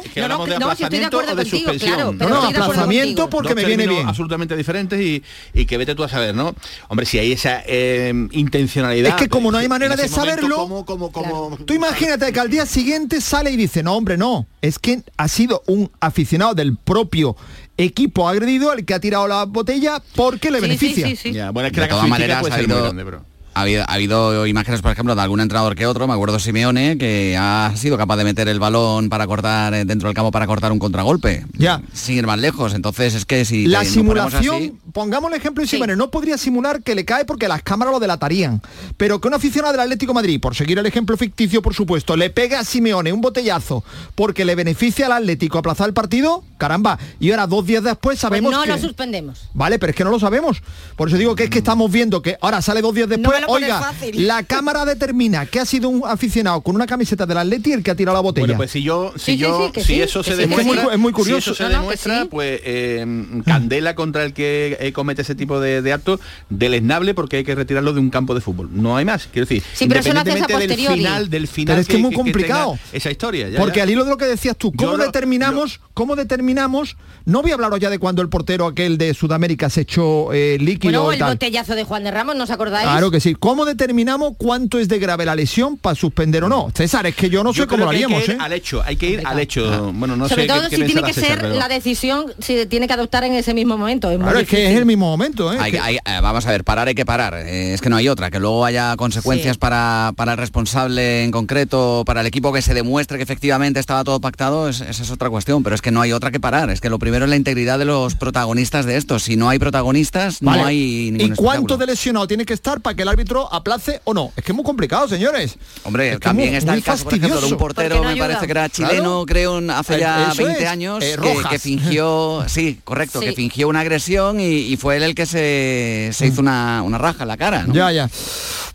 beneficiando. 0.00 0.04
Es 0.04 0.12
que 0.14 0.20
No, 0.20 0.28
no, 0.28 0.46
de 0.46 0.58
no, 0.58 0.76
si 0.76 0.82
estoy 0.84 0.98
de 0.98 1.04
acuerdo 1.06 1.32
o 1.32 1.34
de 1.34 1.42
contigo, 1.42 1.56
suspensión. 1.58 1.94
claro, 1.94 2.12
No, 2.12 2.18
pero 2.18 2.30
no, 2.30 2.42
aplazamiento 2.42 3.30
porque 3.30 3.48
Dos 3.54 3.56
me 3.56 3.64
viene 3.64 3.86
bien. 3.86 4.06
absolutamente 4.08 4.56
diferentes 4.56 5.00
y, 5.00 5.22
y 5.54 5.66
que 5.66 5.76
vete 5.78 5.94
tú 5.94 6.04
a 6.04 6.08
saber, 6.08 6.34
¿no? 6.34 6.54
Hombre, 6.88 7.06
si 7.06 7.18
hay 7.18 7.32
esa 7.32 7.62
eh, 7.66 8.12
intencionalidad. 8.32 9.10
Es 9.10 9.14
que 9.16 9.28
como 9.28 9.50
no 9.52 9.58
hay 9.58 9.68
manera 9.68 9.96
de 9.96 10.08
saberlo, 10.08 10.66
momento, 10.68 10.86
como, 10.86 11.12
como, 11.12 11.48
como- 11.50 11.56
Tú 11.64 11.74
imagínate 11.74 12.32
que 12.32 12.40
al 12.40 12.50
día 12.50 12.66
siguiente 12.66 13.20
sale 13.20 13.50
y 13.50 13.56
dice, 13.56 13.82
no, 13.82 13.94
hombre, 13.94 14.16
no. 14.16 14.46
Es 14.62 14.78
que 14.78 15.02
ha 15.16 15.28
sido 15.28 15.62
un 15.66 15.90
aficionado 16.00 16.54
del 16.54 16.76
propio 16.76 17.36
equipo 17.76 18.28
agredido 18.28 18.72
el 18.72 18.84
que 18.84 18.94
ha 18.94 19.00
tirado 19.00 19.28
la 19.28 19.44
botella 19.44 20.02
porque 20.16 20.50
le 20.50 20.58
Sí, 20.58 20.62
beneficia. 20.62 21.06
sí, 21.08 21.16
sí. 21.16 21.32
Ya, 21.32 21.50
bueno, 21.50 21.68
es 21.68 21.72
que 21.72 21.80
de 21.80 21.86
la 21.86 21.90
todas 21.90 22.08
maneras 22.08 22.40
puede 22.40 22.54
ha 22.54 22.56
ser 22.56 22.66
muy 22.66 22.74
habido, 22.76 22.84
grande, 22.92 23.04
pero- 23.04 23.24
ha 23.58 23.62
habido, 23.62 23.82
ha 23.88 23.92
habido 23.94 24.46
imágenes, 24.46 24.80
por 24.82 24.92
ejemplo, 24.92 25.14
de 25.14 25.20
algún 25.22 25.40
entrenador 25.40 25.74
que 25.74 25.86
otro, 25.86 26.06
me 26.06 26.14
acuerdo 26.14 26.38
Simeone, 26.38 26.96
que 26.96 27.36
ha 27.38 27.72
sido 27.76 27.98
capaz 27.98 28.16
de 28.16 28.24
meter 28.24 28.46
el 28.48 28.60
balón 28.60 29.08
para 29.08 29.26
cortar 29.26 29.74
eh, 29.74 29.84
dentro 29.84 30.08
del 30.08 30.14
campo 30.14 30.30
para 30.30 30.46
cortar 30.46 30.70
un 30.70 30.78
contragolpe. 30.78 31.44
Ya. 31.56 31.82
Sin 31.92 32.16
ir 32.18 32.26
más 32.26 32.38
lejos. 32.38 32.74
Entonces 32.74 33.14
es 33.14 33.24
que 33.24 33.44
si 33.44 33.66
La 33.66 33.84
simulación, 33.84 34.56
así- 34.56 34.72
pongamos 34.92 35.30
el 35.32 35.38
ejemplo 35.38 35.62
de 35.62 35.68
Simeone, 35.68 35.96
no 35.96 36.10
podría 36.10 36.38
simular 36.38 36.82
que 36.82 36.94
le 36.94 37.04
cae 37.04 37.24
porque 37.24 37.48
las 37.48 37.62
cámaras 37.62 37.92
lo 37.92 38.00
delatarían. 38.00 38.62
Pero 38.96 39.20
que 39.20 39.28
un 39.28 39.34
aficionado 39.34 39.72
del 39.72 39.80
Atlético 39.80 40.10
de 40.10 40.14
Madrid, 40.14 40.40
por 40.40 40.54
seguir 40.54 40.78
el 40.78 40.86
ejemplo 40.86 41.16
ficticio, 41.16 41.60
por 41.60 41.74
supuesto, 41.74 42.16
le 42.16 42.30
pega 42.30 42.60
a 42.60 42.64
Simeone 42.64 43.12
un 43.12 43.20
botellazo 43.20 43.82
porque 44.14 44.44
le 44.44 44.54
beneficia 44.54 45.06
al 45.06 45.12
Atlético 45.12 45.58
aplazar 45.58 45.88
el 45.88 45.94
partido, 45.94 46.44
caramba. 46.58 46.98
Y 47.20 47.30
ahora, 47.30 47.46
dos 47.46 47.64
días 47.66 47.82
después, 47.82 47.98
Pues 48.08 48.18
sabemos 48.20 48.52
no 48.52 48.62
que... 48.62 48.68
lo 48.68 48.78
suspendemos. 48.78 49.40
Vale, 49.54 49.78
pero 49.78 49.90
es 49.90 49.96
que 49.96 50.04
no 50.04 50.10
lo 50.10 50.18
sabemos. 50.20 50.60
Por 50.96 51.08
eso 51.08 51.16
digo 51.16 51.34
que 51.34 51.44
es 51.44 51.50
que 51.50 51.58
estamos 51.58 51.90
viendo 51.90 52.20
que 52.20 52.36
ahora 52.40 52.60
sale 52.60 52.82
dos 52.82 52.94
días 52.94 53.08
No 53.08 53.16
después. 53.16 53.34
me 53.36 53.40
lo 53.42 53.46
pones 53.46 53.70
Oiga, 53.70 53.80
fácil. 53.80 54.26
la 54.26 54.42
cámara 54.42 54.84
determina 54.84 55.46
que 55.46 55.60
ha 55.60 55.64
sido 55.64 55.88
un 55.88 56.02
aficionado 56.06 56.60
con 56.60 56.74
una 56.74 56.86
camiseta 56.86 57.24
del 57.26 57.38
Atleti 57.38 57.72
el 57.72 57.82
que 57.82 57.90
ha 57.90 57.94
tirado 57.94 58.16
la 58.16 58.20
botella. 58.22 58.46
Bueno, 58.46 58.56
pues 58.58 58.70
si 58.70 58.82
yo, 58.82 59.12
si 59.16 59.32
Sí, 59.32 59.36
yo, 59.38 59.70
sí, 59.74 59.80
si 59.80 59.86
sí, 59.86 60.00
eso 60.02 60.22
se 60.22 60.36
demuestra. 60.36 60.74
Es 60.74 60.82
muy- 60.84 60.92
es 60.94 60.98
muy 60.98 61.12
curioso. 61.12 61.40
si 61.40 61.50
eso 61.50 61.54
se 61.54 61.62
No, 61.64 61.68
no, 61.68 61.74
que 61.74 61.80
demuestra, 61.80 62.22
sí. 62.22 62.28
pues 62.30 62.60
eh, 62.64 63.06
candela 63.44 63.94
contra 63.94 64.24
el 64.24 64.32
que 64.34 64.76
eh, 64.80 64.92
comete 64.92 65.22
ese 65.22 65.34
tipo 65.34 65.60
de, 65.60 65.80
de 65.82 65.92
acto 65.92 66.18
deleznable 66.50 67.14
porque 67.14 67.36
hay 67.38 67.44
que 67.44 67.54
retirarlo 67.54 67.92
de 67.92 68.00
un 68.00 68.10
campo 68.10 68.34
de 68.34 68.40
fútbol. 68.40 68.68
No 68.72 68.96
hay 68.96 69.04
más, 69.04 69.28
quiero 69.32 69.46
decir. 69.46 69.62
Sí, 69.74 69.86
pero 69.86 70.00
eso 70.00 70.12
lo 70.12 70.18
independientemente 70.20 70.76
del 70.76 70.96
final, 70.96 71.30
del 71.30 71.46
final. 71.48 71.72
Pero 71.74 71.80
es 71.82 71.88
que 71.88 71.96
es 71.96 72.02
muy 72.02 72.14
complicado. 72.14 72.78
esa 72.92 73.10
historia. 73.10 73.48
ya, 73.48 73.58
Porque 73.58 73.76
ya. 73.78 73.82
al 73.84 73.90
hilo 73.90 74.04
de 74.04 74.10
lo 74.10 74.16
que 74.16 74.24
decías 74.26 74.56
tú, 74.56 74.72
¿cómo 74.72 74.92
Yo 74.92 74.96
lo- 74.96 75.04
determinamos, 75.04 75.80
cómo 75.94 76.16
determinamos? 76.16 76.47
No 76.54 77.42
voy 77.42 77.50
a 77.50 77.54
hablaros 77.54 77.78
ya 77.78 77.90
de 77.90 77.98
cuando 77.98 78.22
el 78.22 78.28
portero 78.30 78.66
aquel 78.66 78.96
de 78.96 79.12
Sudamérica 79.12 79.68
se 79.68 79.82
echó 79.82 80.32
eh, 80.32 80.56
líquido 80.58 81.02
Bueno, 81.02 81.12
el 81.12 81.18
tal. 81.18 81.32
botellazo 81.34 81.74
de 81.74 81.84
Juan 81.84 82.02
de 82.04 82.10
Ramos, 82.10 82.34
¿no 82.36 82.44
os 82.44 82.50
acordáis? 82.50 82.84
Claro 82.88 83.10
que 83.10 83.20
sí. 83.20 83.34
¿Cómo 83.34 83.66
determinamos 83.66 84.32
cuánto 84.38 84.78
es 84.78 84.88
de 84.88 84.98
grave 84.98 85.26
la 85.26 85.34
lesión 85.36 85.76
para 85.76 85.94
suspender 85.94 86.44
o 86.44 86.48
no? 86.48 86.70
César, 86.74 87.06
es 87.06 87.14
que 87.14 87.28
yo 87.28 87.44
no 87.44 87.52
Yo 87.52 87.64
sé 87.64 87.66
cómo 87.68 87.84
lo 87.84 87.90
que 87.90 87.96
hay 87.96 88.02
haríamos, 88.04 88.24
que 88.24 88.32
ir 88.32 88.36
¿eh? 88.38 88.40
al 88.42 88.52
hecho, 88.54 88.82
hay 88.82 88.96
que 88.96 89.10
ir 89.10 89.22
al 89.26 89.38
hecho. 89.40 89.92
Bueno, 89.92 90.16
no 90.16 90.26
Sobre 90.28 90.42
sé 90.42 90.48
todo 90.48 90.62
qué- 90.62 90.68
qué 90.70 90.76
si 90.76 90.82
tiene 90.84 91.02
que 91.02 91.12
César, 91.12 91.30
ser 91.30 91.40
pero- 91.40 91.54
la 91.56 91.68
decisión, 91.68 92.32
si 92.38 92.64
tiene 92.66 92.86
que 92.86 92.94
adoptar 92.94 93.24
en 93.24 93.34
ese 93.34 93.52
mismo 93.52 93.76
momento. 93.76 94.10
Es 94.10 94.18
Claro, 94.18 94.38
es 94.38 94.48
que 94.48 94.70
es 94.72 94.76
el 94.78 94.86
mismo 94.86 95.06
momento, 95.10 95.52
¿eh? 95.52 95.58
Hay- 95.60 95.72
Que- 95.72 95.80
hay- 95.80 95.96
eh, 95.96 96.20
vamos 96.22 96.46
a 96.46 96.50
ver, 96.50 96.64
parar 96.64 96.88
hay 96.88 96.94
que 96.94 97.04
parar. 97.04 97.34
Eh, 97.34 97.74
es 97.74 97.80
que 97.82 97.90
no 97.90 97.96
hay 97.96 98.08
otra. 98.08 98.30
Que 98.30 98.40
luego 98.40 98.64
haya 98.64 98.96
consecuencias 98.96 99.56
Sí. 99.56 99.58
para, 99.60 100.12
para 100.16 100.32
el 100.32 100.38
responsable 100.38 101.24
en 101.24 101.30
concreto, 101.30 102.04
para 102.06 102.22
el 102.22 102.26
equipo 102.26 102.52
que 102.54 102.62
se 102.62 102.72
demuestre 102.72 103.18
que 103.18 103.22
efectivamente 103.22 103.80
estaba 103.80 104.02
todo 104.04 104.18
pactado, 104.20 104.68
es- 104.68 104.80
esa 104.80 105.02
es 105.02 105.10
otra 105.10 105.28
cuestión. 105.28 105.62
Pero 105.62 105.74
es 105.74 105.82
que 105.82 105.90
no 105.90 106.00
hay 106.00 106.12
otra 106.12 106.30
que 106.30 106.37
parar. 106.40 106.70
Es 106.70 106.80
que 106.80 106.88
lo 106.90 106.98
primero 106.98 107.24
es 107.24 107.30
la 107.30 107.36
integridad 107.36 107.78
de 107.78 107.84
los 107.84 108.14
protagonistas 108.14 108.86
de 108.86 108.96
esto. 108.96 109.18
Si 109.18 109.36
no 109.36 109.48
hay 109.48 109.58
protagonistas, 109.58 110.38
Vale. 110.40 110.60
no 110.62 110.66
hay 110.66 111.08
¿Y 111.08 111.10
ningún 111.12 111.36
cuánto 111.36 111.50
espectáculo. 111.74 111.76
de 111.78 111.86
lesionado 111.86 112.26
tiene 112.26 112.44
que 112.44 112.54
estar 112.54 112.80
para 112.80 112.94
que 112.96 113.02
el 113.02 113.08
árbitro 113.08 113.52
aplace 113.52 114.00
o 114.04 114.14
no? 114.14 114.32
Es 114.36 114.44
que 114.44 114.52
es 114.52 114.56
muy 114.56 114.64
complicado, 114.64 115.08
señores. 115.08 115.56
Hombre, 115.84 116.08
Es 116.08 116.14
que 116.14 116.20
también 116.20 116.50
muy- 116.50 116.56
está 116.58 116.72
muy 116.72 116.78
el 116.78 116.84
caso, 116.84 117.04
por 117.04 117.14
ejemplo, 117.14 117.28
de 117.28 117.34
un 117.34 117.40
fastidioso. 117.50 117.58
portero, 117.58 117.96
no 117.96 118.02
me 118.04 118.08
ayuda. 118.10 118.26
parece 118.26 118.46
que 118.46 118.50
era 118.52 118.68
Claro. 118.68 118.90
chileno, 118.92 119.24
creo, 119.26 119.60
hace 119.72 119.94
Eh, 119.96 120.00
ya 120.00 120.28
eso 120.32 120.44
20 120.44 120.62
es, 120.62 120.68
años, 120.68 121.04
eh, 121.04 121.16
que- 121.50 121.58
fingió, 121.58 122.44
sí, 122.48 122.80
correcto, 122.84 123.20
Sí. 123.20 123.26
que 123.26 123.32
fingió 123.32 123.68
una 123.68 123.80
agresión 123.80 124.40
y, 124.40 124.44
y 124.44 124.76
fue 124.76 124.96
él 124.96 125.02
el 125.02 125.14
que 125.14 125.26
se, 125.26 126.10
se 126.12 126.26
hizo 126.26 126.40
una, 126.40 126.82
una 126.82 126.98
raja 126.98 127.22
en 127.24 127.28
la 127.28 127.36
cara. 127.36 127.64
¿no? 127.64 127.74
Ya, 127.74 127.90
ya. 127.92 128.08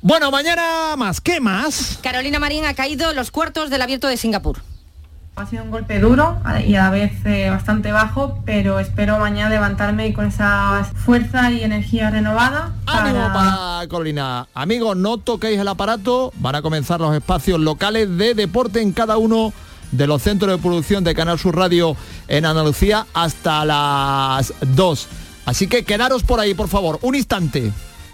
Bueno, 0.01 0.31
mañana 0.31 0.95
más. 0.97 1.21
¿Qué 1.21 1.39
más? 1.39 1.99
Carolina 2.01 2.39
Marín 2.39 2.65
ha 2.65 2.73
caído 2.73 3.13
los 3.13 3.31
cuartos 3.31 3.69
del 3.69 3.81
abierto 3.81 4.07
de 4.07 4.17
Singapur. 4.17 4.61
Ha 5.35 5.47
sido 5.47 5.63
un 5.63 5.71
golpe 5.71 5.99
duro 5.99 6.37
y 6.65 6.75
a 6.75 6.83
la 6.83 6.89
vez 6.91 7.11
eh, 7.25 7.49
bastante 7.49 7.91
bajo, 7.91 8.39
pero 8.45 8.79
espero 8.79 9.17
mañana 9.17 9.49
levantarme 9.49 10.13
con 10.13 10.27
esa 10.27 10.87
fuerza 10.95 11.51
y 11.51 11.63
energía 11.63 12.11
renovada. 12.11 12.71
Ánimo 12.85 13.33
para 13.33 13.87
Carolina. 13.89 14.47
Amigos, 14.53 14.95
no 14.95 15.17
toquéis 15.17 15.59
el 15.59 15.67
aparato. 15.67 16.31
Van 16.37 16.53
a 16.53 16.61
comenzar 16.61 16.99
los 16.99 17.15
espacios 17.15 17.59
locales 17.59 18.15
de 18.15 18.35
deporte 18.35 18.81
en 18.81 18.91
cada 18.91 19.17
uno 19.17 19.53
de 19.91 20.05
los 20.05 20.21
centros 20.21 20.51
de 20.51 20.59
producción 20.59 21.03
de 21.03 21.15
Canal 21.15 21.39
Sur 21.39 21.55
Radio 21.55 21.95
en 22.27 22.45
Andalucía 22.45 23.07
hasta 23.15 23.65
las 23.65 24.53
2. 24.61 25.07
Así 25.45 25.67
que 25.67 25.83
quedaros 25.83 26.21
por 26.21 26.39
ahí, 26.39 26.53
por 26.53 26.67
favor. 26.67 26.99
Un 27.01 27.15
instante. 27.15 27.71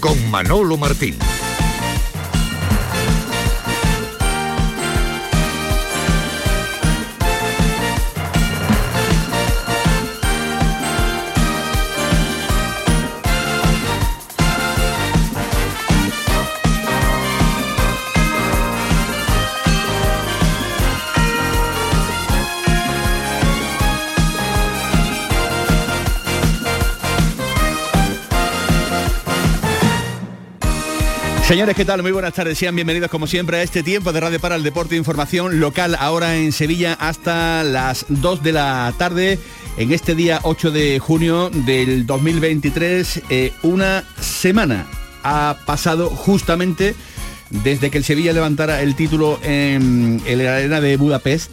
Con 0.00 0.30
Manolo 0.30 0.78
Martín. 0.78 1.39
Señores, 31.50 31.74
¿qué 31.74 31.84
tal? 31.84 32.00
Muy 32.00 32.12
buenas 32.12 32.32
tardes. 32.32 32.56
Sean 32.58 32.76
bienvenidos 32.76 33.10
como 33.10 33.26
siempre 33.26 33.56
a 33.56 33.62
este 33.64 33.82
tiempo 33.82 34.12
de 34.12 34.20
Radio 34.20 34.38
para 34.38 34.54
el 34.54 34.62
Deporte 34.62 34.94
Información 34.94 35.58
local 35.58 35.96
ahora 35.98 36.36
en 36.36 36.52
Sevilla 36.52 36.92
hasta 36.92 37.64
las 37.64 38.06
2 38.08 38.44
de 38.44 38.52
la 38.52 38.94
tarde 38.96 39.36
en 39.76 39.90
este 39.90 40.14
día 40.14 40.38
8 40.44 40.70
de 40.70 41.00
junio 41.00 41.50
del 41.50 42.06
2023. 42.06 43.22
Eh, 43.30 43.52
una 43.64 44.04
semana 44.20 44.86
ha 45.24 45.56
pasado 45.66 46.10
justamente 46.10 46.94
desde 47.50 47.90
que 47.90 47.98
el 47.98 48.04
Sevilla 48.04 48.32
levantara 48.32 48.80
el 48.82 48.94
título 48.94 49.40
en, 49.42 50.22
la 50.24 50.54
arena 50.54 50.80
de 50.80 50.96
Budapest, 50.96 51.50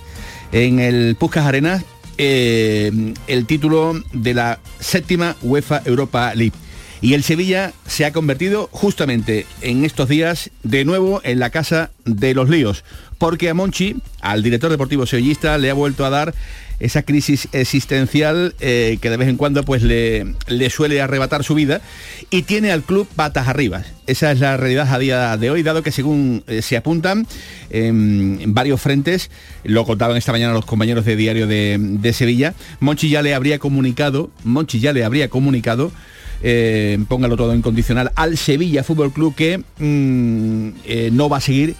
en 0.51 0.79
el 0.79 1.15
Puskas 1.15 1.47
Arena, 1.47 1.83
eh, 2.19 3.15
el 3.25 3.47
título 3.47 3.99
de 4.13 4.35
la 4.35 4.59
séptima 4.79 5.35
UEFA 5.41 5.81
Europa 5.85 6.35
League. 6.35 6.53
Y 7.01 7.13
el 7.13 7.23
Sevilla 7.23 7.73
se 7.85 8.05
ha 8.05 8.11
convertido 8.11 8.69
justamente 8.71 9.45
en 9.61 9.85
estos 9.85 10.09
días 10.09 10.49
de 10.63 10.83
nuevo 10.83 11.21
en 11.23 11.39
la 11.39 11.51
casa 11.51 11.91
de 12.05 12.33
los 12.33 12.49
líos, 12.49 12.83
porque 13.17 13.49
a 13.49 13.53
Monchi, 13.53 13.97
al 14.21 14.41
director 14.41 14.71
deportivo 14.71 15.05
sevillista, 15.05 15.57
le 15.57 15.69
ha 15.69 15.75
vuelto 15.75 16.05
a 16.05 16.09
dar 16.09 16.33
esa 16.79 17.01
crisis 17.01 17.47
existencial 17.53 18.53
eh, 18.59 18.99
que 19.01 19.09
de 19.09 19.17
vez 19.17 19.27
en 19.27 19.37
cuando 19.37 19.63
pues 19.63 19.81
le, 19.81 20.35
le, 20.47 20.69
suele 20.69 21.01
arrebatar 21.01 21.43
su 21.43 21.55
vida 21.55 21.81
y 22.29 22.43
tiene 22.43 22.71
al 22.71 22.83
club 22.83 23.07
patas 23.15 23.47
arriba. 23.47 23.83
Esa 24.05 24.31
es 24.31 24.39
la 24.39 24.57
realidad 24.57 24.93
a 24.93 24.99
día 24.99 25.37
de 25.37 25.49
hoy, 25.49 25.63
dado 25.63 25.81
que 25.81 25.91
según 25.91 26.43
eh, 26.47 26.61
se 26.61 26.77
apuntan 26.77 27.25
en, 27.71 28.53
varios 28.53 28.79
frentes, 28.79 29.31
lo 29.63 29.85
contaban 29.85 30.17
esta 30.17 30.31
mañana 30.31 30.53
los 30.53 30.65
compañeros 30.65 31.03
de 31.05 31.15
Diario 31.15 31.47
de, 31.47 31.77
de 31.79 32.13
Sevilla, 32.13 32.53
Monchi 32.79 33.09
ya 33.09 33.21
le 33.21 33.33
habría 33.33 33.57
comunicado, 33.57 34.29
Monchi 34.43 34.79
ya 34.79 34.93
le 34.93 35.03
habría 35.03 35.29
comunicado 35.29 35.91
eh, 36.43 36.97
póngalo 37.07 37.37
todo 37.37 37.53
en 37.53 37.61
condicional, 37.61 38.11
al 38.15 38.37
Sevilla 38.37 38.83
Fútbol 38.83 39.11
Club 39.11 39.35
que 39.35 39.57
mm, 39.57 40.69
eh, 40.85 41.09
no 41.11 41.29
va 41.29 41.37
a 41.37 41.41
seguir 41.41 41.75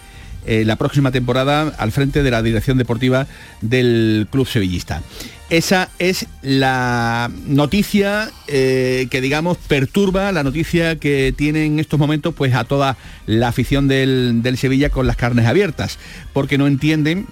eh, 0.46 0.64
la 0.64 0.76
próxima 0.76 1.12
temporada 1.12 1.74
al 1.78 1.92
frente 1.92 2.22
de 2.22 2.30
la 2.30 2.42
dirección 2.42 2.78
deportiva 2.78 3.26
del 3.60 4.26
club 4.30 4.46
sevillista. 4.46 5.02
Esa 5.50 5.88
es 5.98 6.26
la 6.42 7.30
noticia 7.46 8.30
que 8.46 9.20
digamos 9.22 9.56
perturba, 9.56 10.30
la 10.30 10.42
noticia 10.42 10.96
que 10.96 11.32
tiene 11.34 11.64
en 11.64 11.78
estos 11.78 11.98
momentos 11.98 12.34
pues 12.34 12.54
a 12.54 12.64
toda 12.64 12.98
la 13.24 13.48
afición 13.48 13.88
del, 13.88 14.42
del 14.42 14.58
Sevilla 14.58 14.90
con 14.90 15.06
las 15.06 15.16
carnes 15.16 15.46
abiertas, 15.46 15.98
porque 16.34 16.58
no 16.58 16.66
entienden 16.66 17.26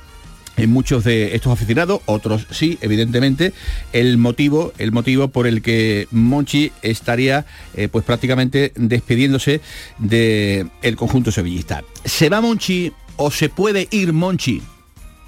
en 0.56 0.70
muchos 0.70 1.04
de 1.04 1.34
estos 1.34 1.52
aficionados, 1.52 2.00
otros 2.06 2.46
sí, 2.50 2.78
evidentemente, 2.80 3.52
el 3.92 4.18
motivo, 4.18 4.72
el 4.78 4.92
motivo 4.92 5.28
por 5.28 5.46
el 5.46 5.62
que 5.62 6.08
Monchi 6.10 6.72
estaría 6.82 7.46
eh, 7.74 7.88
pues 7.88 8.04
prácticamente 8.04 8.72
despidiéndose 8.76 9.60
del 9.98 10.70
el 10.82 10.96
conjunto 10.96 11.30
sevillista. 11.30 11.84
¿Se 12.04 12.28
va 12.28 12.40
Monchi 12.40 12.92
o 13.16 13.30
se 13.30 13.48
puede 13.48 13.88
ir 13.90 14.12
Monchi? 14.12 14.62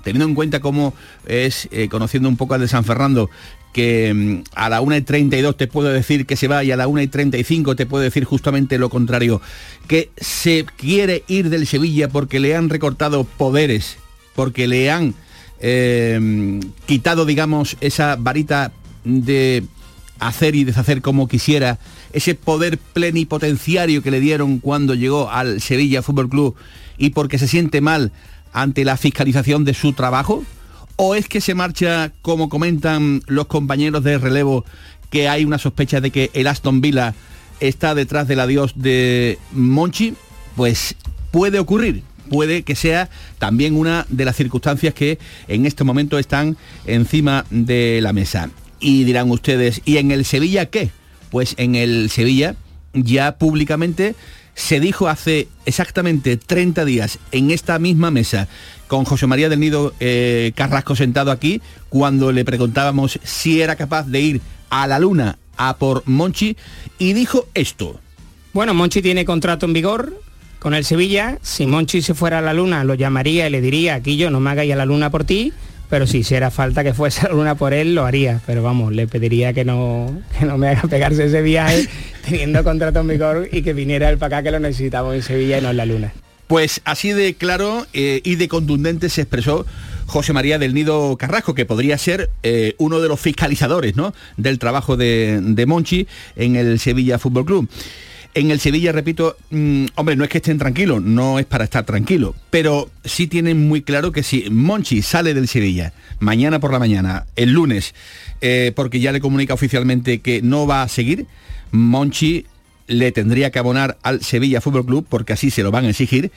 Teniendo 0.03 0.27
en 0.27 0.35
cuenta 0.35 0.61
cómo 0.61 0.95
es, 1.27 1.69
eh, 1.71 1.89
conociendo 1.89 2.29
un 2.29 2.37
poco 2.37 2.55
al 2.55 2.61
de 2.61 2.69
San 2.69 2.85
Fernando, 2.85 3.29
que 3.73 4.15
mm, 4.15 4.43
a 4.55 4.71
la 4.71 4.81
1 4.81 4.97
y 4.97 5.03
32 5.03 5.57
te 5.57 5.67
puedo 5.67 5.89
decir 5.91 6.25
que 6.25 6.37
se 6.37 6.49
va 6.49 6.65
y 6.65 6.73
a 6.73 6.77
la 6.77 6.89
1 6.89 7.03
y 7.03 7.09
35 7.09 7.77
te 7.77 7.85
puedo 7.85 8.03
decir 8.03 8.25
justamente 8.25 8.79
lo 8.79 8.89
contrario, 8.89 9.43
que 9.87 10.11
se 10.17 10.65
quiere 10.77 11.25
ir 11.29 11.51
del 11.51 11.67
Sevilla 11.67 12.09
porque 12.09 12.41
le 12.41 12.57
han 12.57 12.71
recortado 12.71 13.25
poderes 13.25 13.99
porque 14.39 14.69
le 14.69 14.89
han 14.89 15.17
eh, 15.59 16.61
quitado, 16.87 17.25
digamos, 17.25 17.77
esa 17.81 18.15
varita 18.15 18.71
de 19.03 19.65
hacer 20.21 20.55
y 20.55 20.63
deshacer 20.63 21.03
como 21.03 21.27
quisiera, 21.27 21.81
ese 22.13 22.37
poder 22.37 22.79
plenipotenciario 22.79 24.01
que 24.01 24.13
le 24.13 24.21
dieron 24.21 24.61
cuando 24.61 24.95
llegó 24.95 25.29
al 25.29 25.61
Sevilla 25.61 26.03
Fútbol 26.03 26.29
Club 26.29 26.55
y 26.99 27.11
porque 27.11 27.37
se 27.37 27.49
siente 27.49 27.81
mal 27.81 28.13
ante 28.53 28.85
la 28.85 28.97
fiscalización 28.97 29.65
de 29.65 29.75
su 29.75 29.93
trabajo? 29.93 30.45
¿O 30.95 31.17
es 31.17 31.29
que 31.29 31.41
se 31.41 31.57
marcha, 31.57 32.13
como 32.23 32.49
comentan 32.49 33.23
los 33.27 33.47
compañeros 33.47 34.05
de 34.05 34.19
relevo, 34.19 34.65
que 35.11 35.29
hay 35.29 35.45
una 35.45 35.59
sospecha 35.59 36.01
de 36.01 36.13
que 36.13 36.31
el 36.33 36.47
Aston 36.47 36.81
Villa 36.81 37.13
está 37.59 37.97
detrás 37.97 38.29
del 38.29 38.39
adiós 38.39 38.75
de 38.77 39.37
Monchi? 39.51 40.15
Pues 40.55 40.95
puede 41.33 41.59
ocurrir 41.59 42.05
puede 42.29 42.63
que 42.63 42.75
sea 42.75 43.09
también 43.39 43.77
una 43.77 44.07
de 44.09 44.25
las 44.25 44.37
circunstancias 44.37 44.95
que 44.95 45.19
en 45.49 45.67
este 45.67 45.85
momento 45.85 46.19
están 46.19 46.57
encima 46.87 47.45
de 47.51 48.01
la 48.03 48.13
mesa. 48.13 48.51
Y 48.81 49.05
dirán 49.05 49.31
ustedes, 49.31 49.83
¿y 49.85 49.97
en 49.97 50.11
el 50.11 50.25
Sevilla 50.25 50.67
qué? 50.67 50.91
Pues 51.31 51.55
en 51.59 51.75
el 51.75 52.11
Sevilla 52.11 52.55
ya 52.93 53.37
públicamente 53.39 54.15
se 54.55 54.81
dijo 54.81 55.09
hace 55.09 55.49
exactamente 55.67 56.37
30 56.37 56.85
días 56.85 57.19
en 57.31 57.51
esta 57.53 57.79
misma 57.79 58.11
mesa 58.11 58.49
con 58.89 59.05
José 59.05 59.27
María 59.27 59.49
del 59.49 59.61
Nido 59.61 59.95
eh, 60.01 60.53
Carrasco 60.57 60.97
sentado 60.97 61.31
aquí, 61.31 61.61
cuando 61.89 62.33
le 62.33 62.45
preguntábamos 62.45 63.21
si 63.23 63.63
era 63.63 63.77
capaz 63.77 64.07
de 64.09 64.21
ir 64.21 64.41
a 64.71 64.87
la 64.87 64.99
luna 64.99 65.39
a 65.57 65.77
por 65.77 66.03
Monchi, 66.07 66.57
y 66.99 67.13
dijo 67.13 67.47
esto. 67.55 68.01
Bueno, 68.53 68.75
Monchi 68.75 69.03
tiene 69.03 69.25
contrato 69.25 69.67
en 69.67 69.75
vigor, 69.75 70.21
con 70.59 70.75
el 70.75 70.85
Sevilla, 70.85 71.39
si 71.43 71.67
Monchi 71.67 72.03
se 72.03 72.15
fuera 72.15 72.39
a 72.39 72.43
la 72.43 72.53
luna, 72.53 72.85
lo 72.85 72.95
llamaría 72.95 73.47
y 73.47 73.51
le 73.51 73.61
diría, 73.61 73.95
aquí 73.95 74.17
yo 74.17 74.31
no 74.31 74.41
me 74.41 74.51
hagáis 74.51 74.73
a 74.73 74.77
la 74.77 74.87
luna 74.87 75.11
por 75.11 75.25
ti, 75.25 75.53
pero 75.89 76.07
si 76.07 76.19
hiciera 76.19 76.51
falta 76.51 76.85
que 76.85 76.95
fuese 76.95 77.21
a 77.21 77.29
la 77.29 77.35
luna 77.35 77.55
por 77.55 77.73
él, 77.73 77.95
lo 77.95 78.05
haría. 78.05 78.41
Pero 78.47 78.63
vamos, 78.63 78.93
le 78.93 79.07
pediría 79.07 79.53
que 79.53 79.65
no, 79.65 80.23
que 80.39 80.45
no 80.45 80.59
me 80.59 80.69
haga 80.69 80.83
pegarse 80.83 81.25
ese 81.27 81.43
viaje 81.43 81.89
teniendo 82.29 82.63
contrato 82.65 83.01
en 83.01 83.09
vigor 83.09 83.49
y 83.51 83.63
que 83.63 83.73
viniera 83.73 84.11
él 84.11 84.19
para 84.19 84.39
acá 84.39 84.45
que 84.45 84.51
lo 84.51 84.61
necesitamos 84.61 85.15
en 85.15 85.23
Sevilla 85.23 85.59
y 85.59 85.63
no 85.63 85.71
en 85.71 85.77
la 85.77 85.87
luna. 85.87 86.13
Pues 86.47 86.81
así 86.85 87.13
de 87.13 87.35
claro 87.35 87.87
eh, 87.93 88.21
y 88.25 88.37
de 88.37 88.49
contundente 88.49 89.11
se 89.11 89.21
expresó 89.21 89.67
José 90.07 90.33
María 90.33 90.59
del 90.59 90.73
Nido 90.73 91.17
Carrasco, 91.19 91.55
que 91.55 91.67
podría 91.67 91.99
ser 91.99 92.31
eh, 92.43 92.75
uno 92.79 93.01
de 93.01 93.09
los 93.09 93.21
fiscalizadores 93.21 93.95
¿no? 93.97 94.15
del 94.39 94.59
trabajo 94.59 94.97
de, 94.97 95.39
de 95.43 95.67
Monchi 95.67 96.09
en 96.37 96.57
el 96.57 96.79
Sevilla 96.81 97.19
Fútbol 97.19 97.45
Club. 97.45 97.69
En 98.35 98.51
el 98.51 98.61
Sevilla, 98.61 98.93
repito, 98.93 99.37
mm, 99.51 99.87
hombre, 99.97 100.15
no 100.15 100.23
es 100.23 100.31
que 100.31 100.39
estén 100.39 100.59
tranquilos, 100.59 101.03
no 101.03 101.39
es 101.39 101.47
para 101.47 101.65
estar 101.65 101.85
tranquilos, 101.85 102.37
pero 102.51 102.91
sí 103.05 103.27
tienen 103.27 103.67
muy 103.67 103.83
claro 103.83 104.13
que 104.13 104.23
si 104.23 104.49
Monchi 104.51 105.03
sale 105.03 105.35
del 105.35 105.49
Sevilla 105.49 105.93
mañana 106.21 106.61
por 106.61 106.73
la 106.73 106.79
mañana, 106.79 107.27
el 107.37 107.53
lunes, 107.53 107.95
eh, 108.41 108.73
porque 108.77 109.01
ya 109.01 109.13
le 109.13 109.21
comunica 109.21 109.55
oficialmente 109.55 110.21
que 110.21 110.43
no 110.43 110.67
va 110.67 110.83
a 110.83 110.89
seguir, 110.89 111.27
Monchi 111.73 112.47
le 112.87 113.13
tendría 113.13 113.51
que 113.51 113.59
abonar 113.59 113.99
al 114.03 114.23
Sevilla 114.23 114.61
Fútbol 114.61 114.87
Club, 114.87 115.07
porque 115.09 115.33
así 115.33 115.51
se 115.51 115.63
lo 115.63 115.71
van 115.71 115.87
a 115.87 115.91
exigir, 115.91 116.31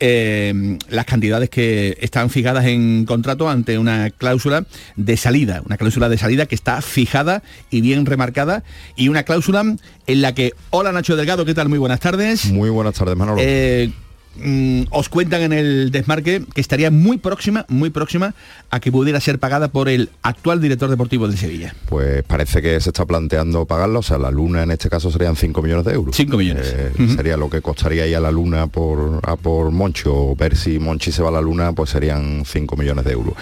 eh, 0.00 0.78
las 0.88 1.04
cantidades 1.04 1.50
que 1.50 1.96
están 2.00 2.30
fijadas 2.30 2.64
en 2.64 3.04
contrato 3.04 3.48
ante 3.48 3.78
una 3.78 4.10
cláusula 4.10 4.64
de 4.96 5.16
salida, 5.16 5.62
una 5.64 5.76
cláusula 5.76 6.08
de 6.08 6.18
salida 6.18 6.46
que 6.46 6.54
está 6.54 6.80
fijada 6.82 7.42
y 7.70 7.80
bien 7.80 8.06
remarcada 8.06 8.64
y 8.96 9.08
una 9.08 9.22
cláusula 9.22 9.76
en 10.06 10.22
la 10.22 10.34
que, 10.34 10.52
hola 10.70 10.92
Nacho 10.92 11.16
Delgado, 11.16 11.44
¿qué 11.44 11.54
tal? 11.54 11.68
Muy 11.68 11.78
buenas 11.78 12.00
tardes. 12.00 12.46
Muy 12.46 12.70
buenas 12.70 12.94
tardes, 12.94 13.16
Manolo. 13.16 13.40
Eh, 13.44 13.92
mm, 14.36 14.82
os 14.90 15.08
cuentan 15.08 15.42
en 15.42 15.52
el 15.52 15.90
desmarque 15.90 16.42
que 16.54 16.60
estaría 16.60 16.90
muy 16.90 17.18
próxima, 17.18 17.66
muy 17.68 17.90
próxima 17.90 18.34
a 18.70 18.80
que 18.80 18.92
pudiera 18.92 19.20
ser 19.20 19.38
pagada 19.38 19.68
por 19.68 19.88
el 19.88 20.10
actual 20.22 20.60
director 20.60 20.90
deportivo 20.90 21.28
del 21.28 21.36
Sevilla. 21.36 21.74
Pues 21.88 22.22
parece 22.22 22.62
que 22.62 22.80
se 22.80 22.90
está 22.90 23.04
planteando 23.06 23.64
pagarla, 23.66 23.98
o 23.98 24.02
sea, 24.02 24.18
la 24.18 24.30
luna 24.30 24.62
en 24.62 24.70
este 24.70 24.88
caso 24.88 25.10
serían 25.10 25.36
5 25.36 25.62
millones 25.62 25.84
de 25.84 25.92
euros. 25.92 26.16
5 26.16 26.36
millones. 26.36 26.74
Eh, 26.76 26.92
Sería 27.16 27.36
lo 27.36 27.50
que 27.50 27.60
costaría 27.60 28.06
ir 28.06 28.16
a 28.16 28.20
la 28.20 28.30
luna 28.30 28.66
por, 28.66 29.20
a 29.22 29.36
por 29.36 29.70
Monchi, 29.70 30.04
o 30.06 30.34
ver 30.36 30.56
si 30.56 30.78
Monchi 30.78 31.12
se 31.12 31.22
va 31.22 31.28
a 31.28 31.32
la 31.32 31.40
luna, 31.40 31.72
pues 31.72 31.90
serían 31.90 32.44
5 32.44 32.76
millones 32.76 33.04
de 33.04 33.12
euros. 33.12 33.34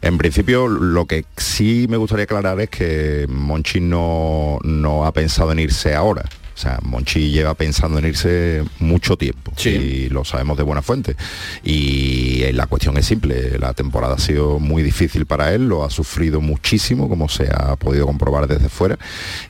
En 0.00 0.18
principio, 0.18 0.68
lo 0.68 1.06
que 1.06 1.24
sí 1.36 1.86
me 1.88 1.96
gustaría 1.96 2.24
aclarar 2.24 2.60
es 2.60 2.70
que 2.70 3.26
Monchi 3.28 3.80
no, 3.80 4.58
no 4.64 5.06
ha 5.06 5.12
pensado 5.12 5.52
en 5.52 5.60
irse 5.60 5.94
ahora. 5.94 6.24
O 6.54 6.58
sea, 6.58 6.78
Monchi 6.82 7.30
lleva 7.30 7.54
pensando 7.54 7.98
en 7.98 8.06
irse 8.06 8.64
mucho 8.78 9.16
tiempo 9.16 9.52
y 9.64 10.08
lo 10.08 10.24
sabemos 10.24 10.56
de 10.56 10.62
buena 10.62 10.82
fuente. 10.82 11.16
Y 11.62 12.42
eh, 12.42 12.52
la 12.52 12.66
cuestión 12.66 12.96
es 12.98 13.06
simple, 13.06 13.58
la 13.58 13.74
temporada 13.74 14.14
ha 14.14 14.18
sido 14.18 14.58
muy 14.58 14.82
difícil 14.82 15.26
para 15.26 15.54
él, 15.54 15.68
lo 15.68 15.84
ha 15.84 15.90
sufrido 15.90 16.40
muchísimo, 16.40 17.08
como 17.08 17.28
se 17.28 17.48
ha 17.52 17.76
podido 17.76 18.06
comprobar 18.06 18.46
desde 18.46 18.68
fuera. 18.68 18.98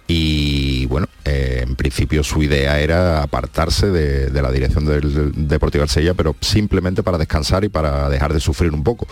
Y 0.07 0.87
bueno, 0.87 1.07
eh, 1.25 1.61
en 1.67 1.77
principio 1.77 2.23
su 2.23 2.43
idea 2.43 2.81
era 2.81 3.23
apartarse 3.23 3.91
de, 3.91 4.31
de 4.31 4.43
la 4.43 4.51
dirección 4.51 4.85
del 4.85 5.33
Deportivo 5.49 5.87
Sella, 5.87 6.15
pero 6.15 6.37
simplemente 6.41 7.03
para 7.03 7.19
descansar 7.19 7.65
y 7.65 7.69
para 7.69 8.09
dejar 8.09 8.33
de 8.33 8.41
sufrir 8.41 8.73
un 8.73 8.83
poco. 8.83 9.07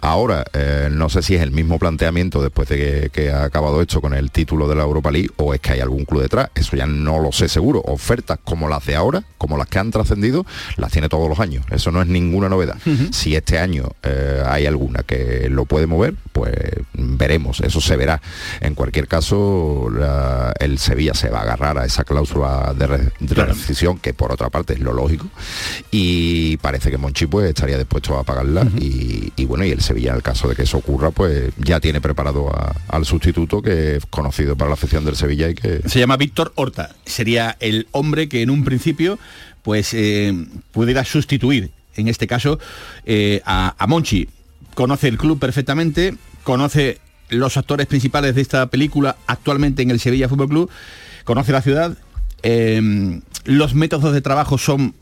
Ahora, 0.00 0.44
eh, 0.52 0.88
no 0.90 1.08
sé 1.08 1.22
si 1.22 1.34
es 1.34 1.42
el 1.42 1.50
mismo 1.50 1.78
planteamiento 1.78 2.42
después 2.42 2.68
de 2.68 2.76
que, 2.76 3.10
que 3.10 3.30
ha 3.30 3.44
acabado 3.44 3.80
esto 3.80 4.00
con 4.00 4.14
el 4.14 4.30
título 4.30 4.68
de 4.68 4.74
la 4.74 4.82
Europa 4.82 5.10
League 5.10 5.30
o 5.36 5.54
es 5.54 5.60
que 5.60 5.72
hay 5.72 5.80
algún 5.80 6.04
club 6.04 6.22
detrás. 6.22 6.50
Eso 6.54 6.76
ya 6.76 6.86
no 6.86 7.18
lo 7.18 7.29
sé 7.32 7.48
seguro. 7.48 7.80
Ofertas 7.86 8.38
como 8.44 8.68
las 8.68 8.84
de 8.86 8.96
ahora, 8.96 9.22
como 9.38 9.56
las 9.56 9.66
que 9.68 9.78
han 9.78 9.90
trascendido, 9.90 10.44
las 10.76 10.90
tiene 10.92 11.08
todos 11.08 11.28
los 11.28 11.40
años. 11.40 11.64
Eso 11.70 11.90
no 11.90 12.00
es 12.02 12.08
ninguna 12.08 12.48
novedad. 12.48 12.76
Si 13.12 13.34
este 13.36 13.58
año 13.58 13.88
eh, 14.02 14.42
hay 14.46 14.66
alguna 14.66 15.02
que 15.02 15.48
lo 15.50 15.64
puede 15.64 15.86
mover, 15.86 16.14
pues 16.32 16.54
veremos. 16.94 17.60
Eso 17.60 17.80
se 17.80 17.96
verá. 17.96 18.20
En 18.60 18.74
cualquier 18.74 19.06
caso, 19.08 19.88
la- 19.92 20.52
el 20.58 20.78
Sevilla 20.78 21.14
se 21.14 21.28
va 21.30 21.40
a 21.40 21.42
agarrar 21.42 21.78
a 21.78 21.84
esa 21.84 22.04
cláusula 22.04 22.74
de, 22.76 22.86
re- 22.86 23.12
de 23.20 23.34
rescisión, 23.34 23.98
que 23.98 24.14
por 24.14 24.32
otra 24.32 24.50
parte 24.50 24.74
es 24.74 24.80
lo 24.80 24.92
lógico. 24.92 25.26
Y 25.90 26.56
parece 26.58 26.90
que 26.90 26.98
Monchi 26.98 27.26
pues 27.26 27.48
estaría 27.48 27.78
dispuesto 27.78 28.18
a 28.18 28.24
pagarla. 28.24 28.66
y, 28.78 29.32
y 29.36 29.44
bueno, 29.44 29.64
y 29.64 29.70
el 29.70 29.80
Sevilla, 29.80 30.10
en 30.10 30.16
el 30.16 30.22
caso 30.22 30.48
de 30.48 30.54
que 30.56 30.62
eso 30.62 30.78
ocurra, 30.78 31.10
pues 31.10 31.52
ya 31.58 31.80
tiene 31.80 32.00
preparado 32.00 32.48
a- 32.50 32.74
al 32.88 33.04
sustituto 33.04 33.62
que 33.62 33.96
es 33.96 34.06
conocido 34.06 34.56
para 34.56 34.68
la 34.70 34.74
afición 34.74 35.04
del 35.04 35.16
Sevilla 35.16 35.48
y 35.48 35.54
que 35.54 35.88
Se 35.88 35.98
llama 35.98 36.16
Víctor 36.16 36.52
Horta. 36.56 36.94
Sería 37.20 37.54
el 37.60 37.86
hombre 37.92 38.30
que 38.30 38.40
en 38.40 38.48
un 38.48 38.64
principio 38.64 39.18
pues 39.60 39.92
eh, 39.92 40.32
pudiera 40.72 41.04
sustituir, 41.04 41.70
en 41.96 42.08
este 42.08 42.26
caso, 42.26 42.58
eh, 43.04 43.42
a, 43.44 43.74
Monchi. 43.86 44.26
Conoce 44.72 45.08
el 45.08 45.18
club 45.18 45.38
perfectamente, 45.38 46.14
conoce 46.44 46.98
los 47.28 47.58
actores 47.58 47.86
principales 47.88 48.34
de 48.34 48.40
esta 48.40 48.68
película 48.68 49.18
actualmente 49.26 49.82
en 49.82 49.90
el 49.90 50.00
Sevilla 50.00 50.30
Fútbol 50.30 50.48
Club, 50.48 50.70
conoce 51.24 51.52
la 51.52 51.60
ciudad, 51.60 51.98
eh, 52.42 53.20
los 53.44 53.74
métodos 53.74 54.14
de 54.14 54.22
trabajo 54.22 54.56
son, 54.56 54.94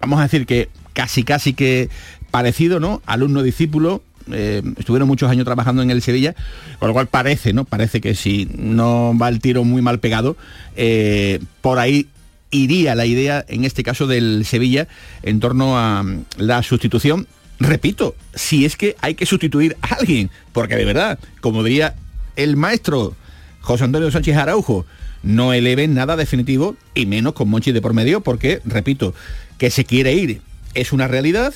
vamos 0.00 0.20
a 0.20 0.22
decir 0.22 0.46
que 0.46 0.68
casi 0.92 1.24
casi 1.24 1.52
que 1.52 1.90
parecido, 2.30 2.78
¿no? 2.78 3.02
Alumno-discípulo, 3.06 4.04
eh, 4.32 4.62
estuvieron 4.78 5.08
muchos 5.08 5.30
años 5.30 5.44
trabajando 5.44 5.82
en 5.82 5.90
el 5.90 6.02
Sevilla, 6.02 6.34
con 6.78 6.88
lo 6.88 6.94
cual 6.94 7.06
parece, 7.06 7.52
¿no? 7.52 7.64
Parece 7.64 8.00
que 8.00 8.14
si 8.14 8.48
no 8.56 9.16
va 9.16 9.28
el 9.28 9.40
tiro 9.40 9.64
muy 9.64 9.82
mal 9.82 10.00
pegado, 10.00 10.36
eh, 10.76 11.40
por 11.60 11.78
ahí 11.78 12.08
iría 12.50 12.94
la 12.94 13.06
idea, 13.06 13.44
en 13.48 13.64
este 13.64 13.82
caso 13.82 14.06
del 14.06 14.44
Sevilla, 14.44 14.88
en 15.22 15.40
torno 15.40 15.78
a 15.78 16.02
mm, 16.02 16.24
la 16.38 16.62
sustitución. 16.62 17.26
Repito, 17.58 18.14
si 18.34 18.64
es 18.64 18.76
que 18.76 18.96
hay 19.00 19.14
que 19.14 19.26
sustituir 19.26 19.76
a 19.82 19.94
alguien, 19.94 20.30
porque 20.52 20.76
de 20.76 20.84
verdad, 20.84 21.18
como 21.40 21.62
diría 21.62 21.94
el 22.36 22.56
maestro 22.56 23.14
José 23.60 23.84
Antonio 23.84 24.10
Sánchez 24.10 24.36
Araujo, 24.36 24.86
no 25.22 25.52
eleven 25.52 25.94
nada 25.94 26.16
definitivo 26.16 26.76
y 26.94 27.06
menos 27.06 27.32
con 27.32 27.48
Monchi 27.48 27.72
de 27.72 27.80
por 27.80 27.94
medio, 27.94 28.20
porque, 28.20 28.60
repito, 28.64 29.14
que 29.58 29.70
se 29.70 29.84
quiere 29.84 30.12
ir 30.12 30.40
es 30.76 30.92
una 30.92 31.08
realidad, 31.08 31.54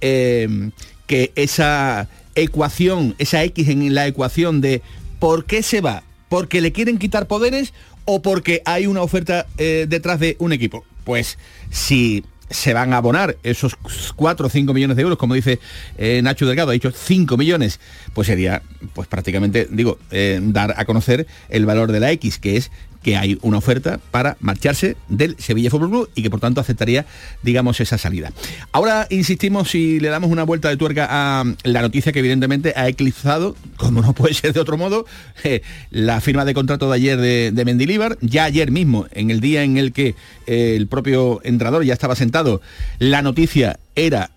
eh, 0.00 0.70
que 1.06 1.32
esa 1.36 2.08
ecuación, 2.34 3.14
esa 3.18 3.42
X 3.44 3.68
en 3.68 3.94
la 3.94 4.06
ecuación 4.06 4.60
de 4.60 4.82
por 5.18 5.44
qué 5.44 5.62
se 5.62 5.80
va, 5.80 6.02
porque 6.28 6.60
le 6.60 6.72
quieren 6.72 6.98
quitar 6.98 7.26
poderes 7.26 7.72
o 8.04 8.22
porque 8.22 8.62
hay 8.64 8.86
una 8.86 9.02
oferta 9.02 9.46
eh, 9.58 9.86
detrás 9.88 10.20
de 10.20 10.36
un 10.38 10.52
equipo. 10.52 10.84
Pues 11.04 11.38
si 11.70 12.24
se 12.50 12.74
van 12.74 12.92
a 12.92 12.98
abonar 12.98 13.36
esos 13.42 13.76
4 14.16 14.46
o 14.46 14.50
5 14.50 14.74
millones 14.74 14.96
de 14.96 15.02
euros, 15.02 15.18
como 15.18 15.34
dice 15.34 15.60
eh, 15.96 16.20
Nacho 16.22 16.46
Delgado, 16.46 16.70
ha 16.70 16.74
dicho 16.74 16.92
5 16.92 17.36
millones, 17.36 17.80
pues 18.12 18.26
sería 18.26 18.62
pues 18.92 19.08
prácticamente, 19.08 19.66
digo, 19.70 19.98
eh, 20.10 20.40
dar 20.42 20.74
a 20.76 20.84
conocer 20.84 21.26
el 21.48 21.66
valor 21.66 21.92
de 21.92 22.00
la 22.00 22.10
X, 22.12 22.38
que 22.38 22.56
es 22.56 22.70
que 23.04 23.16
hay 23.16 23.38
una 23.42 23.58
oferta 23.58 24.00
para 24.10 24.36
marcharse 24.40 24.96
del 25.08 25.36
Sevilla 25.38 25.70
Fútbol 25.70 25.90
Club 25.90 26.10
y 26.14 26.22
que 26.22 26.30
por 26.30 26.40
tanto 26.40 26.60
aceptaría, 26.60 27.04
digamos, 27.42 27.78
esa 27.80 27.98
salida. 27.98 28.32
Ahora 28.72 29.06
insistimos 29.10 29.74
y 29.74 30.00
le 30.00 30.08
damos 30.08 30.30
una 30.30 30.42
vuelta 30.42 30.70
de 30.70 30.76
tuerca 30.76 31.06
a 31.10 31.44
la 31.62 31.82
noticia 31.82 32.12
que 32.12 32.18
evidentemente 32.20 32.72
ha 32.74 32.88
eclipsado, 32.88 33.54
como 33.76 34.00
no 34.00 34.14
puede 34.14 34.34
ser 34.34 34.54
de 34.54 34.60
otro 34.60 34.78
modo, 34.78 35.06
eh, 35.44 35.62
la 35.90 36.20
firma 36.20 36.44
de 36.44 36.54
contrato 36.54 36.88
de 36.88 36.94
ayer 36.96 37.20
de, 37.20 37.52
de 37.52 37.64
Mendilíbar. 37.64 38.16
Ya 38.22 38.44
ayer 38.44 38.70
mismo, 38.70 39.06
en 39.12 39.30
el 39.30 39.40
día 39.40 39.62
en 39.62 39.76
el 39.76 39.92
que 39.92 40.14
eh, 40.46 40.74
el 40.76 40.88
propio 40.88 41.40
entrenador 41.44 41.84
ya 41.84 41.92
estaba 41.92 42.16
sentado, 42.16 42.62
la 42.98 43.20
noticia 43.20 43.78
era 43.94 44.30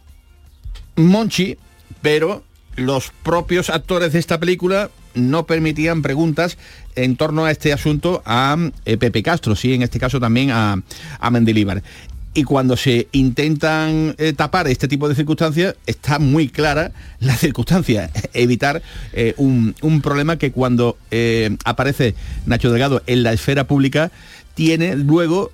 Monchi, 0.97 1.58
pero 2.01 2.43
los 2.77 3.11
propios 3.23 3.69
actores 3.69 4.13
de 4.13 4.19
esta 4.19 4.39
película 4.39 4.89
no 5.15 5.45
permitían 5.45 6.01
preguntas 6.01 6.57
en 6.95 7.17
torno 7.17 7.45
a 7.45 7.51
este 7.51 7.73
asunto 7.73 8.21
a 8.25 8.55
eh, 8.85 8.97
Pepe 8.97 9.23
Castro, 9.23 9.55
sí, 9.55 9.73
en 9.73 9.81
este 9.81 9.99
caso 9.99 10.19
también 10.19 10.51
a, 10.51 10.81
a 11.19 11.29
Mendilibar. 11.29 11.83
Y 12.33 12.43
cuando 12.43 12.77
se 12.77 13.07
intentan 13.13 14.13
eh, 14.19 14.31
tapar 14.33 14.67
este 14.67 14.87
tipo 14.87 15.09
de 15.09 15.15
circunstancias, 15.15 15.75
está 15.87 16.19
muy 16.19 16.49
clara 16.49 16.91
la 17.19 17.35
circunstancia, 17.35 18.11
evitar 18.33 18.83
eh, 19.13 19.33
un, 19.37 19.75
un 19.81 20.01
problema 20.01 20.37
que 20.37 20.51
cuando 20.51 20.97
aparece 21.65 22.13
Nacho 22.45 22.69
Delgado 22.69 23.01
en 23.07 23.23
la 23.23 23.33
esfera 23.33 23.65
pública, 23.65 24.11
tiene 24.53 24.95
luego 24.95 25.51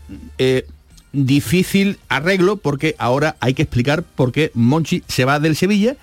difícil 1.14 2.00
arreglo 2.10 2.58
porque 2.58 2.96
ahora 2.98 3.38
hay 3.40 3.54
que 3.54 3.62
explicar 3.62 4.04
por 4.04 4.32
qué 4.34 4.52
Monchi 4.54 5.04
se 5.08 5.26
va 5.26 5.40
del 5.40 5.56
Sevilla 5.56 5.96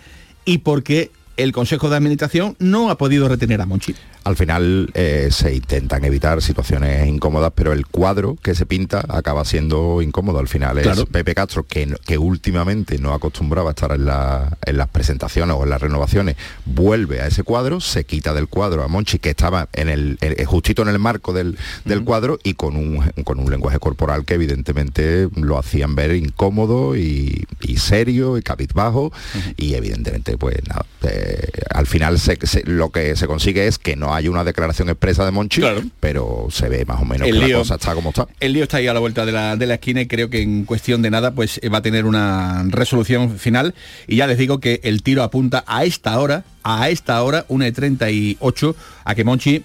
y 0.44 0.58
por 0.58 0.82
qué 0.82 1.10
el 1.36 1.52
Consejo 1.52 1.88
de 1.88 1.96
Administración 1.96 2.56
no 2.58 2.90
ha 2.90 2.98
podido 2.98 3.28
retener 3.28 3.60
a 3.60 3.66
Monchi. 3.66 3.94
Al 4.24 4.36
final 4.36 4.90
eh, 4.94 5.28
se 5.30 5.54
intentan 5.54 6.04
evitar 6.04 6.42
situaciones 6.42 7.06
incómodas, 7.06 7.52
pero 7.54 7.72
el 7.72 7.86
cuadro 7.86 8.36
que 8.42 8.54
se 8.54 8.66
pinta 8.66 9.04
acaba 9.08 9.44
siendo 9.44 10.02
incómodo. 10.02 10.38
Al 10.38 10.48
final 10.48 10.78
es 10.78 10.84
Claro. 10.84 11.06
Pepe 11.06 11.34
Castro, 11.34 11.64
que, 11.64 11.94
que 12.06 12.18
últimamente 12.18 12.98
no 12.98 13.12
acostumbraba 13.14 13.70
a 13.70 13.72
estar 13.72 13.92
en, 13.92 14.04
la- 14.06 14.56
en 14.66 14.76
las 14.76 14.88
presentaciones 14.88 15.56
o 15.58 15.64
en 15.64 15.70
las 15.70 15.80
renovaciones, 15.80 16.36
vuelve 16.66 17.20
a 17.20 17.26
ese 17.26 17.42
cuadro, 17.42 17.80
se 17.80 18.04
quita 18.04 18.34
del 18.34 18.48
cuadro 18.48 18.82
a 18.82 18.88
Monchi, 18.88 19.18
que 19.18 19.30
estaba 19.30 19.68
en 19.72 19.88
el, 19.88 20.18
en- 20.20 20.44
justito 20.44 20.82
en 20.82 20.88
el 20.88 20.98
marco 20.98 21.32
del, 21.32 21.56
del 21.84 22.04
cuadro 22.04 22.38
y 22.42 22.54
con 22.54 22.76
un, 22.76 23.00
con 23.24 23.38
un 23.40 23.50
lenguaje 23.50 23.78
corporal 23.78 24.24
que 24.24 24.34
evidentemente 24.34 25.28
lo 25.36 25.58
hacían 25.58 25.94
ver 25.94 26.14
incómodo 26.14 26.96
y, 26.96 27.46
y 27.60 27.76
serio 27.78 28.36
y 28.38 28.42
cabizbajo 28.42 29.12
y 29.56 29.74
evidentemente 29.74 30.36
pues 30.36 30.56
nada, 30.68 30.84
eh, 31.02 31.48
al 31.70 31.86
final 31.86 32.18
se- 32.18 32.38
se- 32.46 32.64
lo 32.66 32.90
que 32.90 33.16
se 33.16 33.26
consigue 33.26 33.66
es 33.66 33.78
que 33.78 33.96
no 33.96 34.09
hay 34.14 34.28
una 34.28 34.44
declaración 34.44 34.88
expresa 34.88 35.24
de 35.24 35.30
Monchi, 35.30 35.60
pero 36.00 36.46
se 36.50 36.68
ve 36.68 36.84
más 36.84 37.00
o 37.00 37.04
menos 37.04 37.26
El 37.28 37.34
que 37.40 37.46
lío- 37.46 37.52
la 37.52 37.58
cosa 37.58 37.74
está 37.76 37.94
como 37.94 38.10
está. 38.10 38.26
El 38.40 38.52
lío 38.52 38.62
está 38.64 38.78
ahí 38.78 38.86
a 38.86 38.94
la 38.94 39.00
vuelta 39.00 39.24
de 39.26 39.32
la, 39.32 39.56
de 39.56 39.66
la 39.66 39.74
esquina 39.74 40.00
y 40.00 40.06
creo 40.06 40.30
que 40.30 40.42
en 40.42 40.64
cuestión 40.64 41.02
de 41.02 41.10
nada 41.10 41.32
pues 41.32 41.58
eh, 41.62 41.68
va 41.68 41.78
a 41.78 41.82
tener 41.82 42.04
una 42.06 42.64
resolución 42.68 43.38
final. 43.38 43.74
Y 44.06 44.16
ya 44.16 44.26
les 44.26 44.38
digo 44.38 44.60
que 44.60 44.80
el 44.84 45.02
tiro 45.02 45.22
apunta 45.22 45.64
a 45.66 45.84
esta 45.84 46.18
hora, 46.20 46.44
a 46.62 46.88
esta 46.90 47.22
hora, 47.22 47.44
una 47.48 47.64
de 47.66 47.72
38, 47.72 48.76
a 49.04 49.14
que 49.14 49.24
Monchi 49.24 49.62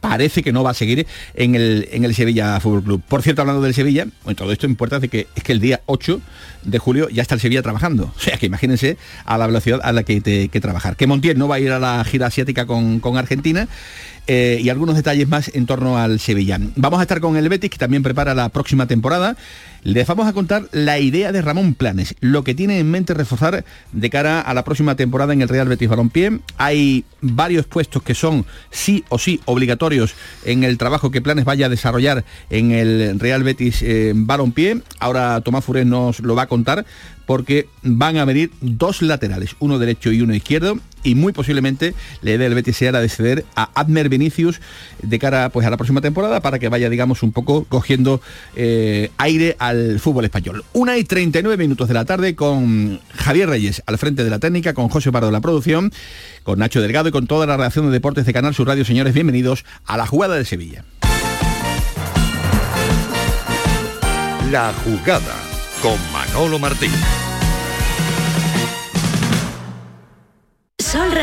parece 0.00 0.42
que 0.42 0.52
no 0.52 0.62
va 0.62 0.70
a 0.70 0.74
seguir 0.74 1.06
en 1.34 1.54
el, 1.54 1.88
en 1.92 2.04
el 2.04 2.14
Sevilla 2.14 2.60
Fútbol 2.60 2.82
Club. 2.82 3.02
Por 3.08 3.22
cierto, 3.22 3.42
hablando 3.42 3.62
del 3.62 3.74
Sevilla, 3.74 4.06
bueno, 4.24 4.36
todo 4.36 4.52
esto 4.52 4.66
puertas 4.74 5.00
de 5.00 5.08
que 5.08 5.26
es 5.34 5.42
que 5.42 5.52
el 5.52 5.60
día 5.60 5.82
8 5.86 6.20
de 6.64 6.78
julio 6.78 7.08
ya 7.08 7.22
está 7.22 7.34
el 7.34 7.40
Sevilla 7.40 7.62
trabajando. 7.62 8.12
O 8.16 8.20
sea 8.20 8.36
que 8.38 8.46
imagínense 8.46 8.96
a 9.24 9.38
la 9.38 9.46
velocidad 9.46 9.80
a 9.82 9.92
la 9.92 10.02
que 10.02 10.22
hay 10.24 10.48
que 10.48 10.60
trabajar. 10.60 10.96
Que 10.96 11.06
Montiel 11.06 11.38
no 11.38 11.48
va 11.48 11.56
a 11.56 11.60
ir 11.60 11.70
a 11.70 11.78
la 11.78 12.04
gira 12.04 12.26
asiática 12.26 12.66
con, 12.66 13.00
con 13.00 13.16
Argentina 13.16 13.68
eh, 14.26 14.58
y 14.62 14.68
algunos 14.70 14.96
detalles 14.96 15.28
más 15.28 15.50
en 15.54 15.66
torno 15.66 15.98
al 15.98 16.18
Sevilla. 16.18 16.58
Vamos 16.76 16.98
a 16.98 17.02
estar 17.02 17.20
con 17.20 17.36
el 17.36 17.48
Betis, 17.48 17.70
que 17.70 17.78
también 17.78 18.02
prepara 18.02 18.34
la 18.34 18.48
próxima 18.48 18.86
temporada. 18.86 19.36
Les 19.82 20.06
vamos 20.06 20.26
a 20.26 20.32
contar 20.32 20.64
la 20.72 20.98
idea 20.98 21.30
de 21.30 21.42
Ramón 21.42 21.74
Planes, 21.74 22.14
lo 22.20 22.42
que 22.42 22.54
tiene 22.54 22.78
en 22.78 22.90
mente 22.90 23.12
reforzar 23.12 23.66
de 23.92 24.10
cara 24.10 24.40
a 24.40 24.54
la 24.54 24.64
próxima 24.64 24.96
temporada 24.96 25.34
en 25.34 25.42
el 25.42 25.48
Real 25.50 25.68
Betis 25.68 25.90
Balompié. 25.90 26.40
Hay 26.56 27.04
varios 27.20 27.66
puestos 27.66 28.02
que 28.02 28.14
son 28.14 28.46
sí 28.70 29.04
o 29.10 29.18
sí 29.18 29.40
obligatorios 29.44 30.14
en 30.46 30.64
el 30.64 30.78
trabajo 30.78 31.10
que 31.10 31.20
Planes 31.20 31.44
vaya 31.44 31.66
a 31.66 31.68
desarrollar 31.68 32.24
en 32.48 32.72
el 32.72 33.20
Real 33.20 33.42
Betis 33.42 33.82
eh, 33.82 34.12
Balompié. 34.16 34.80
Ahora 35.00 35.42
Tomás 35.42 35.64
Furés 35.64 35.84
nos 35.84 36.20
lo 36.20 36.34
va 36.34 36.44
a 36.44 36.48
contar 36.48 36.86
porque 37.26 37.68
van 37.82 38.16
a 38.16 38.24
venir 38.24 38.52
dos 38.62 39.02
laterales, 39.02 39.56
uno 39.58 39.78
derecho 39.78 40.12
y 40.12 40.22
uno 40.22 40.34
izquierdo, 40.34 40.78
y 41.04 41.14
muy 41.14 41.32
posiblemente 41.32 41.94
le 42.22 42.38
dé 42.38 42.46
el 42.46 42.54
Betis 42.54 42.76
sea 42.76 42.90
de 42.92 43.08
ceder 43.08 43.44
a 43.54 43.70
Admer 43.74 44.08
Vinicius 44.08 44.60
de 45.02 45.18
cara 45.18 45.50
pues, 45.50 45.66
a 45.66 45.70
la 45.70 45.76
próxima 45.76 46.00
temporada 46.00 46.40
para 46.40 46.58
que 46.58 46.68
vaya, 46.68 46.88
digamos, 46.88 47.22
un 47.22 47.30
poco 47.30 47.64
cogiendo 47.68 48.20
eh, 48.56 49.10
aire 49.18 49.54
al 49.60 50.00
fútbol 50.00 50.24
español. 50.24 50.64
Una 50.72 50.96
y 50.96 51.04
39 51.04 51.56
minutos 51.56 51.86
de 51.88 51.94
la 51.94 52.04
tarde 52.04 52.34
con 52.34 53.00
Javier 53.14 53.48
Reyes 53.48 53.82
al 53.86 53.98
frente 53.98 54.24
de 54.24 54.30
la 54.30 54.38
técnica, 54.38 54.74
con 54.74 54.88
José 54.88 55.12
Pardo 55.12 55.28
de 55.28 55.32
la 55.32 55.40
producción, 55.40 55.92
con 56.42 56.58
Nacho 56.58 56.80
Delgado 56.80 57.08
y 57.08 57.12
con 57.12 57.26
toda 57.26 57.46
la 57.46 57.56
redacción 57.56 57.86
de 57.86 57.92
deportes 57.92 58.26
de 58.26 58.32
Canal 58.32 58.54
Sur 58.54 58.66
Radio. 58.66 58.84
Señores, 58.84 59.14
bienvenidos 59.14 59.64
a 59.84 59.96
la 59.96 60.06
jugada 60.06 60.34
de 60.36 60.44
Sevilla. 60.44 60.84
La 64.50 64.72
jugada 64.84 65.34
con 65.82 65.98
Manolo 66.12 66.58
Martín. 66.58 66.90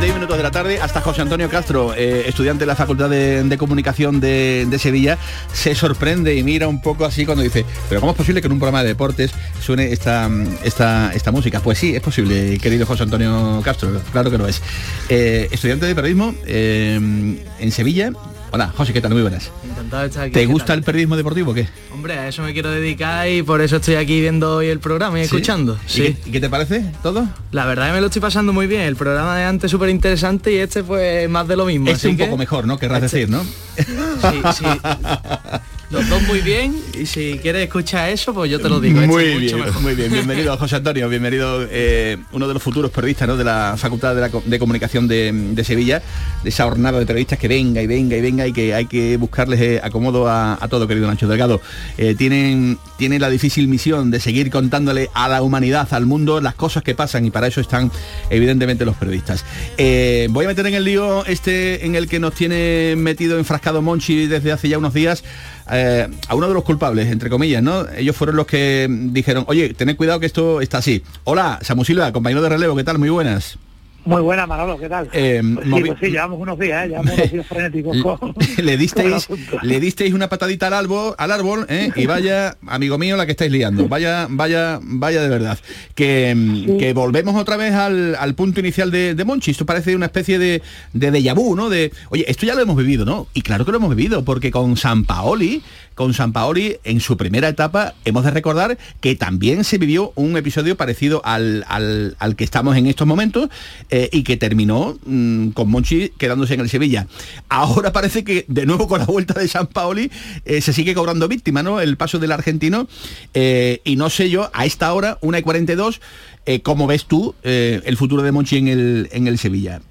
41 0.00 0.18
minutos 0.18 0.38
de 0.38 0.42
la 0.42 0.50
tarde, 0.50 0.80
hasta 0.80 1.02
José 1.02 1.20
Antonio 1.20 1.50
Castro, 1.50 1.92
eh, 1.94 2.26
estudiante 2.26 2.60
de 2.60 2.66
la 2.66 2.74
Facultad 2.74 3.10
de, 3.10 3.56
Comunicación 3.58 4.18
de, 4.18 4.66
de 4.66 4.78
Sevilla, 4.78 5.18
se 5.52 5.74
sorprende 5.74 6.34
y 6.34 6.42
mira 6.42 6.68
un 6.68 6.80
poco 6.80 7.04
así 7.04 7.26
cuando 7.26 7.42
dice, 7.42 7.66
pero 7.86 8.00
¿cómo 8.00 8.12
es 8.12 8.16
posible 8.16 8.40
que 8.40 8.46
en 8.46 8.54
un 8.54 8.58
programa 8.58 8.82
de 8.82 8.88
deportes 8.88 9.30
suene 9.60 9.92
esta, 9.92 10.30
esta, 10.64 11.12
esta 11.12 11.32
música? 11.32 11.60
Pues 11.60 11.76
sí, 11.76 11.94
es 11.94 12.00
posible, 12.00 12.56
querido 12.56 12.86
José 12.86 13.02
Antonio 13.02 13.60
Castro, 13.62 14.00
claro 14.10 14.30
que 14.30 14.38
lo 14.38 14.48
es. 14.48 14.62
Eh, 15.10 15.48
estudiante 15.50 15.84
de 15.84 15.94
periodismo 15.94 16.34
eh, 16.46 17.38
en 17.58 17.70
Sevilla. 17.70 18.10
Hola, 18.52 18.72
José, 18.76 18.92
¿qué 18.92 19.00
tal? 19.00 19.12
Muy 19.12 19.22
buenas. 19.22 19.52
Encantado 19.64 20.02
de 20.02 20.08
estar 20.08 20.24
aquí. 20.24 20.32
¿Te 20.32 20.40
¿qué 20.40 20.46
gusta 20.46 20.74
el 20.74 20.82
periodismo 20.82 21.16
deportivo 21.16 21.52
o 21.52 21.54
qué? 21.54 21.68
Hombre, 21.92 22.14
a 22.18 22.26
eso 22.26 22.42
me 22.42 22.52
quiero 22.52 22.68
dedicar 22.70 23.28
y 23.28 23.44
por 23.44 23.60
eso 23.60 23.76
estoy 23.76 23.94
aquí 23.94 24.20
viendo 24.20 24.56
hoy 24.56 24.66
el 24.66 24.80
programa 24.80 25.18
y 25.18 25.22
¿Sí? 25.22 25.26
escuchando. 25.26 25.78
¿Y 25.86 25.88
Sí. 25.88 26.02
qué, 26.02 26.28
y 26.28 26.32
qué 26.32 26.40
te 26.40 26.48
parece 26.50 26.84
todo? 27.00 27.28
La 27.52 27.64
verdad 27.66 27.86
que 27.88 27.92
me 27.92 28.00
lo 28.00 28.06
estoy 28.08 28.20
pasando 28.22 28.52
muy 28.52 28.66
bien. 28.66 28.80
El 28.82 28.96
programa 28.96 29.36
de 29.36 29.44
antes 29.44 29.70
súper 29.70 29.88
interesante 29.90 30.52
y 30.52 30.56
este 30.56 30.82
pues 30.82 31.30
más 31.30 31.46
de 31.46 31.56
lo 31.56 31.64
mismo. 31.64 31.86
Este 31.86 31.94
así 31.96 32.08
un 32.08 32.16
que- 32.16 32.24
poco 32.24 32.38
mejor, 32.38 32.66
¿no? 32.66 32.76
Querrás 32.76 33.04
Este- 33.04 33.18
decir, 33.18 33.30
¿no? 33.30 33.44
Sí, 33.44 34.42
sí. 34.58 34.64
Los 35.90 36.08
dos 36.08 36.22
muy 36.22 36.40
bien 36.40 36.80
y 36.96 37.04
si 37.04 37.40
quieres 37.42 37.64
escuchar 37.64 38.10
eso, 38.10 38.32
pues 38.32 38.48
yo 38.48 38.60
te 38.60 38.68
lo 38.68 38.78
digo. 38.78 39.00
este 39.00 39.08
Muy 39.08 39.24
es 39.24 39.40
mucho 39.40 39.56
bien, 39.56 39.82
muy 39.82 39.94
bien. 39.96 40.12
Bienvenido 40.12 40.56
José 40.56 40.76
Antonio, 40.76 41.08
bienvenido 41.08 41.66
eh, 41.68 42.16
uno 42.30 42.46
de 42.46 42.54
los 42.54 42.62
futuros 42.62 42.92
periodistas 42.92 43.26
¿no? 43.26 43.36
de 43.36 43.42
la 43.42 43.74
Facultad 43.76 44.14
de, 44.14 44.20
la 44.20 44.30
de 44.44 44.58
Comunicación 44.60 45.08
de, 45.08 45.32
de 45.32 45.64
Sevilla, 45.64 46.00
de 46.44 46.48
esa 46.48 46.62
jornada 46.62 47.00
de 47.00 47.06
periodistas 47.06 47.40
que 47.40 47.48
venga 47.48 47.82
y 47.82 47.88
venga 47.88 48.16
y 48.16 48.20
venga 48.20 48.46
y 48.46 48.52
que 48.52 48.72
hay 48.72 48.86
que 48.86 49.16
buscarles 49.16 49.60
eh, 49.60 49.80
acomodo 49.82 50.28
a, 50.28 50.58
a 50.60 50.68
todo, 50.68 50.86
querido 50.86 51.08
Nacho 51.08 51.26
Delgado. 51.26 51.60
Eh, 51.98 52.14
tienen, 52.14 52.78
tienen 52.96 53.20
la 53.20 53.28
difícil 53.28 53.66
misión 53.66 54.12
de 54.12 54.20
seguir 54.20 54.48
contándole 54.48 55.10
a 55.12 55.28
la 55.28 55.42
humanidad, 55.42 55.88
al 55.90 56.06
mundo, 56.06 56.40
las 56.40 56.54
cosas 56.54 56.84
que 56.84 56.94
pasan 56.94 57.24
y 57.24 57.32
para 57.32 57.48
eso 57.48 57.60
están 57.60 57.90
evidentemente 58.30 58.84
los 58.84 58.94
periodistas. 58.94 59.44
Eh, 59.76 60.28
voy 60.30 60.44
a 60.44 60.48
meter 60.48 60.64
en 60.68 60.74
el 60.74 60.84
lío 60.84 61.26
este 61.26 61.84
en 61.84 61.96
el 61.96 62.06
que 62.08 62.20
nos 62.20 62.32
tiene 62.32 62.94
metido 62.96 63.38
enfrascado 63.38 63.82
Monchi 63.82 64.28
desde 64.28 64.52
hace 64.52 64.68
ya 64.68 64.78
unos 64.78 64.94
días 64.94 65.24
eh, 65.72 66.08
a 66.28 66.34
uno 66.34 66.48
de 66.48 66.54
los 66.54 66.64
culpables, 66.64 67.08
entre 67.08 67.30
comillas, 67.30 67.62
¿no? 67.62 67.88
Ellos 67.96 68.16
fueron 68.16 68.36
los 68.36 68.46
que 68.46 68.88
dijeron, 68.90 69.44
oye, 69.48 69.74
tened 69.74 69.96
cuidado 69.96 70.20
que 70.20 70.26
esto 70.26 70.60
está 70.60 70.78
así. 70.78 71.02
Hola, 71.24 71.58
Samu 71.62 71.84
Silva, 71.84 72.12
compañero 72.12 72.42
de 72.42 72.48
relevo, 72.48 72.76
¿qué 72.76 72.84
tal? 72.84 72.98
Muy 72.98 73.10
buenas. 73.10 73.58
Muy 74.04 74.22
buena, 74.22 74.46
Manolo, 74.46 74.78
¿qué 74.78 74.88
tal? 74.88 75.08
Eh, 75.12 75.42
Pues 75.54 75.66
sí, 75.66 75.90
pues 75.98 76.12
llevamos 76.12 76.40
unos 76.40 76.58
días, 76.58 76.84
¿eh? 76.84 76.88
llevamos 76.88 77.12
unos 77.14 77.32
días 77.32 77.46
frenéticos 77.46 77.96
con... 78.02 78.34
le 78.56 78.76
disteis 78.76 79.28
le 79.62 79.80
disteis 79.80 80.14
una 80.14 80.28
patadita 80.28 80.68
al 80.68 80.74
árbol 80.74 81.14
al 81.18 81.30
árbol 81.30 81.66
¿eh? 81.68 81.90
y 81.94 82.06
vaya 82.06 82.56
amigo 82.66 82.96
mío 82.98 83.16
la 83.16 83.26
que 83.26 83.32
estáis 83.32 83.52
liando. 83.52 83.88
Vaya 83.88 84.26
vaya 84.30 84.80
vaya 84.82 85.22
de 85.22 85.28
verdad. 85.28 85.58
Que, 85.94 86.34
mm, 86.34 86.78
que 86.78 86.92
volvemos 86.94 87.36
otra 87.36 87.56
vez 87.56 87.74
al, 87.74 88.14
al 88.16 88.34
punto 88.34 88.60
inicial 88.60 88.90
de, 88.90 89.14
de 89.14 89.24
Monchi. 89.24 89.50
Esto 89.50 89.66
parece 89.66 89.94
una 89.94 90.06
especie 90.06 90.38
de 90.38 90.62
de 90.92 91.12
déjà 91.12 91.34
vu 91.34 91.54
no 91.54 91.68
de 91.68 91.92
oye 92.10 92.24
esto 92.28 92.46
ya 92.46 92.54
lo 92.54 92.62
hemos 92.62 92.76
vivido 92.76 93.04
no 93.04 93.28
y 93.34 93.42
claro 93.42 93.64
que 93.64 93.70
lo 93.72 93.76
hemos 93.78 93.94
vivido 93.94 94.24
porque 94.24 94.50
con 94.50 94.76
San 94.76 95.04
Paoli 95.04 95.62
con 96.00 96.14
San 96.14 96.32
Paoli 96.32 96.78
en 96.84 96.98
su 96.98 97.18
primera 97.18 97.46
etapa 97.46 97.92
hemos 98.06 98.24
de 98.24 98.30
recordar 98.30 98.78
que 99.02 99.16
también 99.16 99.64
se 99.64 99.76
vivió 99.76 100.14
un 100.14 100.34
episodio 100.34 100.74
parecido 100.74 101.20
al, 101.26 101.62
al- 101.68 102.16
que 102.36 102.44
estamos 102.44 102.74
en 102.78 102.86
estos 102.86 103.06
momentos 103.06 103.50
eh, 103.90 104.08
y 104.10 104.22
que 104.22 104.38
terminó 104.38 104.98
mm, 105.04 105.50
con 105.50 105.68
Monchi 105.68 106.10
quedándose 106.16 106.54
en 106.54 106.60
el 106.60 106.70
Sevilla. 106.70 107.06
Ahora 107.50 107.92
parece 107.92 108.24
que 108.24 108.46
de 108.48 108.64
nuevo 108.64 108.88
con 108.88 109.00
la 109.00 109.04
vuelta 109.04 109.34
de 109.38 109.46
San 109.46 109.66
Paoli 109.66 110.10
eh, 110.46 110.62
se 110.62 110.72
sigue 110.72 110.94
cobrando 110.94 111.28
víctima, 111.28 111.62
¿no? 111.62 111.82
El 111.82 111.98
paso 111.98 112.18
del 112.18 112.32
argentino 112.32 112.88
eh, 113.34 113.82
y 113.84 113.96
no 113.96 114.08
sé 114.08 114.30
yo, 114.30 114.48
a 114.54 114.64
esta 114.64 114.94
hora, 114.94 115.18
una 115.20 115.40
y 115.40 115.42
42, 115.42 116.00
eh, 116.46 116.62
¿cómo 116.62 116.86
ves 116.86 117.04
tú 117.04 117.34
el 117.42 117.96
futuro 117.98 118.22
de 118.22 118.32
Monchi 118.32 118.56
en 118.56 118.68
el, 118.68 119.10
en 119.12 119.26
el 119.26 119.36
Sevilla? 119.36 119.82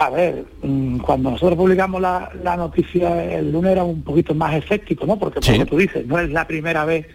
A 0.00 0.10
ver, 0.10 0.44
mm, 0.62 0.98
cuando 0.98 1.32
nosotros 1.32 1.56
publicamos 1.58 2.00
la, 2.00 2.30
la 2.44 2.56
noticia 2.56 3.34
el 3.34 3.50
lunes 3.50 3.72
era 3.72 3.82
un 3.82 4.02
poquito 4.02 4.32
más 4.34 4.54
escéptico, 4.54 5.04
¿no? 5.06 5.18
Porque 5.18 5.40
Sí. 5.42 5.58
que 5.58 5.66
tú 5.66 5.76
dices, 5.76 6.06
no 6.06 6.18
es 6.20 6.30
la 6.30 6.46
primera 6.46 6.84
vez 6.84 7.06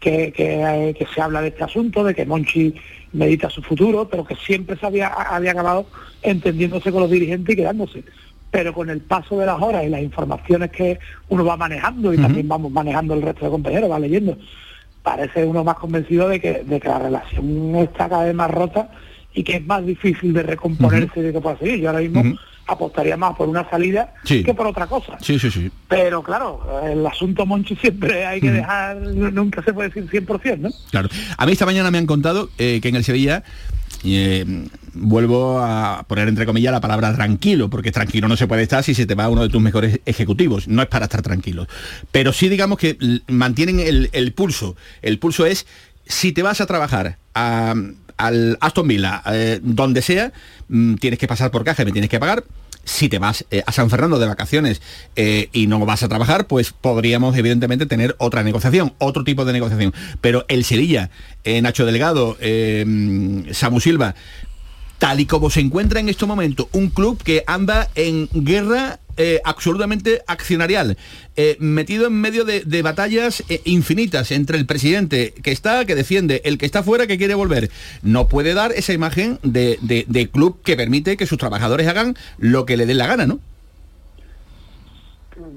que, 0.00 0.32
que, 0.32 0.62
eh, 0.88 0.94
que 0.94 1.06
se 1.06 1.20
habla 1.20 1.42
de 1.42 1.48
este 1.48 1.64
asunto, 1.64 2.02
de 2.02 2.14
que 2.14 2.24
Monchi 2.24 2.74
medita 3.12 3.50
su 3.50 3.62
futuro, 3.62 4.08
pero 4.08 4.24
que 4.24 4.36
siempre 4.36 4.76
se 4.76 4.86
había, 4.86 5.08
había 5.08 5.50
acabado 5.52 5.86
entendiéndose 6.22 6.90
con 6.90 7.02
los 7.02 7.10
dirigentes 7.10 7.52
y 7.52 7.56
quedándose. 7.56 8.04
Pero 8.50 8.72
con 8.72 8.88
el 8.88 9.00
paso 9.02 9.38
de 9.38 9.46
las 9.46 9.60
horas 9.60 9.84
y 9.84 9.88
las 9.90 10.00
informaciones 10.02 10.70
que 10.70 10.98
uno 11.28 11.44
va 11.44 11.56
manejando 11.58 12.14
y 12.14 12.16
también 12.18 12.48
vamos 12.48 12.72
manejando 12.72 13.12
el 13.14 13.22
resto 13.22 13.44
de 13.44 13.50
compañeros, 13.50 13.90
va 13.90 13.98
leyendo, 13.98 14.38
parece 15.02 15.44
uno 15.44 15.62
más 15.62 15.76
convencido 15.76 16.28
de 16.28 16.40
que, 16.40 16.62
de 16.64 16.80
que 16.80 16.88
la 16.88 17.00
relación 17.00 17.74
está 17.76 18.08
cada 18.08 18.24
vez 18.24 18.34
más 18.34 18.50
rota 18.50 18.88
y 19.34 19.42
que 19.42 19.56
es 19.56 19.66
más 19.66 19.84
difícil 19.84 20.32
de 20.32 20.42
recomponerse 20.42 21.20
de 21.22 21.32
que 21.32 21.40
pueda 21.40 21.58
seguir. 21.58 21.80
Yo 21.80 21.88
ahora 21.90 22.00
mismo 22.00 22.22
apostaría 22.66 23.16
más 23.16 23.36
por 23.36 23.48
una 23.48 23.68
salida 23.68 24.14
Sí. 24.24 24.42
que 24.42 24.54
por 24.54 24.66
otra 24.66 24.86
cosa. 24.86 25.18
Sí, 25.20 25.38
sí, 25.38 25.50
sí. 25.50 25.70
Pero 25.88 26.22
claro, 26.22 26.60
el 26.84 27.04
asunto 27.06 27.44
Monchi 27.44 27.76
siempre 27.76 28.24
hay 28.24 28.40
que 28.40 28.50
dejar, 28.52 28.96
nunca 28.98 29.62
se 29.62 29.72
puede 29.74 29.90
decir 29.90 30.08
100%, 30.08 30.58
¿no? 30.60 30.70
Claro. 30.90 31.08
A 31.36 31.44
mí 31.46 31.52
esta 31.52 31.66
mañana 31.66 31.90
me 31.90 31.98
han 31.98 32.06
contado 32.06 32.48
eh, 32.56 32.78
que 32.80 32.88
en 32.88 32.96
el 32.96 33.04
Sevilla 33.04 33.42
eh, 34.04 34.66
vuelvo 34.94 35.58
a 35.60 36.04
poner 36.08 36.28
entre 36.28 36.46
comillas 36.46 36.72
la 36.72 36.80
palabra 36.80 37.14
tranquilo, 37.14 37.68
porque 37.70 37.90
tranquilo 37.92 38.28
no 38.28 38.36
se 38.36 38.46
puede 38.46 38.62
estar 38.62 38.82
si 38.84 38.94
se 38.94 39.06
te 39.06 39.14
va 39.14 39.28
uno 39.28 39.42
de 39.42 39.48
tus 39.48 39.60
mejores 39.60 40.00
ejecutivos. 40.06 40.68
No 40.68 40.80
es 40.82 40.88
para 40.88 41.04
estar 41.04 41.22
tranquilos. 41.22 41.68
Pero 42.12 42.32
sí 42.32 42.48
digamos 42.48 42.78
que 42.78 42.96
mantienen 43.28 43.80
el, 43.80 44.08
el 44.12 44.32
pulso. 44.32 44.76
El 45.02 45.18
pulso 45.18 45.44
es 45.46 45.66
si 46.06 46.32
te 46.32 46.42
vas 46.42 46.60
a 46.60 46.66
trabajar 46.66 47.18
a- 47.34 47.74
al 48.16 48.58
Aston 48.60 48.88
Villa, 48.88 49.22
eh, 49.26 49.60
donde 49.62 50.02
sea, 50.02 50.32
mm, 50.68 50.94
tienes 50.96 51.18
que 51.18 51.26
pasar 51.26 51.50
por 51.50 51.64
caja 51.64 51.82
y 51.82 51.86
me 51.86 51.92
tienes 51.92 52.10
que 52.10 52.20
pagar. 52.20 52.44
si 52.86 53.08
te 53.08 53.18
vas 53.18 53.46
eh, 53.50 53.62
a 53.64 53.72
San 53.72 53.88
Fernando 53.88 54.18
de 54.18 54.26
vacaciones 54.26 54.82
eh, 55.16 55.48
y 55.54 55.68
no 55.68 55.78
vas 55.86 56.02
a 56.02 56.08
trabajar, 56.08 56.46
pues 56.46 56.74
podríamos 56.74 57.34
evidentemente 57.34 57.86
tener 57.86 58.14
otra 58.18 58.42
negociación, 58.42 58.92
otro 58.98 59.24
tipo 59.24 59.46
de 59.46 59.54
negociación. 59.54 59.94
Pero 60.20 60.44
el 60.48 60.66
Sevilla, 60.66 61.08
Nacho 61.62 61.86
Delgado, 61.86 62.36
Samu 63.52 63.80
Silva, 63.80 64.14
tal 64.98 65.18
y 65.18 65.24
como 65.24 65.48
se 65.48 65.60
encuentra 65.60 65.98
en 65.98 66.10
este 66.10 66.26
momento, 66.26 66.68
un 66.72 66.90
club 66.90 67.22
que 67.22 67.42
anda 67.46 67.88
en 67.94 68.28
guerra 68.32 69.00
eh, 69.16 69.40
absolutamente 69.44 70.22
accionarial, 70.26 70.96
eh, 71.36 71.56
metido 71.60 72.06
en 72.06 72.14
medio 72.14 72.44
de, 72.44 72.82
batallas 72.82 73.42
eh, 73.48 73.60
infinitas 73.64 74.30
entre 74.30 74.58
el 74.58 74.66
presidente 74.66 75.34
que 75.42 75.52
está, 75.52 75.84
que 75.84 75.94
defiende, 75.94 76.42
el 76.44 76.58
que 76.58 76.66
está 76.66 76.82
fuera, 76.82 77.06
que 77.06 77.18
quiere 77.18 77.34
volver. 77.34 77.70
No 78.02 78.28
puede 78.28 78.54
dar 78.54 78.72
esa 78.72 78.92
imagen 78.92 79.38
de, 79.42 79.78
de- 79.82 80.30
club 80.30 80.62
que 80.62 80.76
permite 80.76 81.16
que 81.16 81.26
sus 81.26 81.38
trabajadores 81.38 81.86
hagan 81.86 82.16
lo 82.38 82.64
que 82.66 82.76
le 82.76 82.86
dé 82.86 82.94
la 82.94 83.06
gana, 83.06 83.26
¿no? 83.26 83.40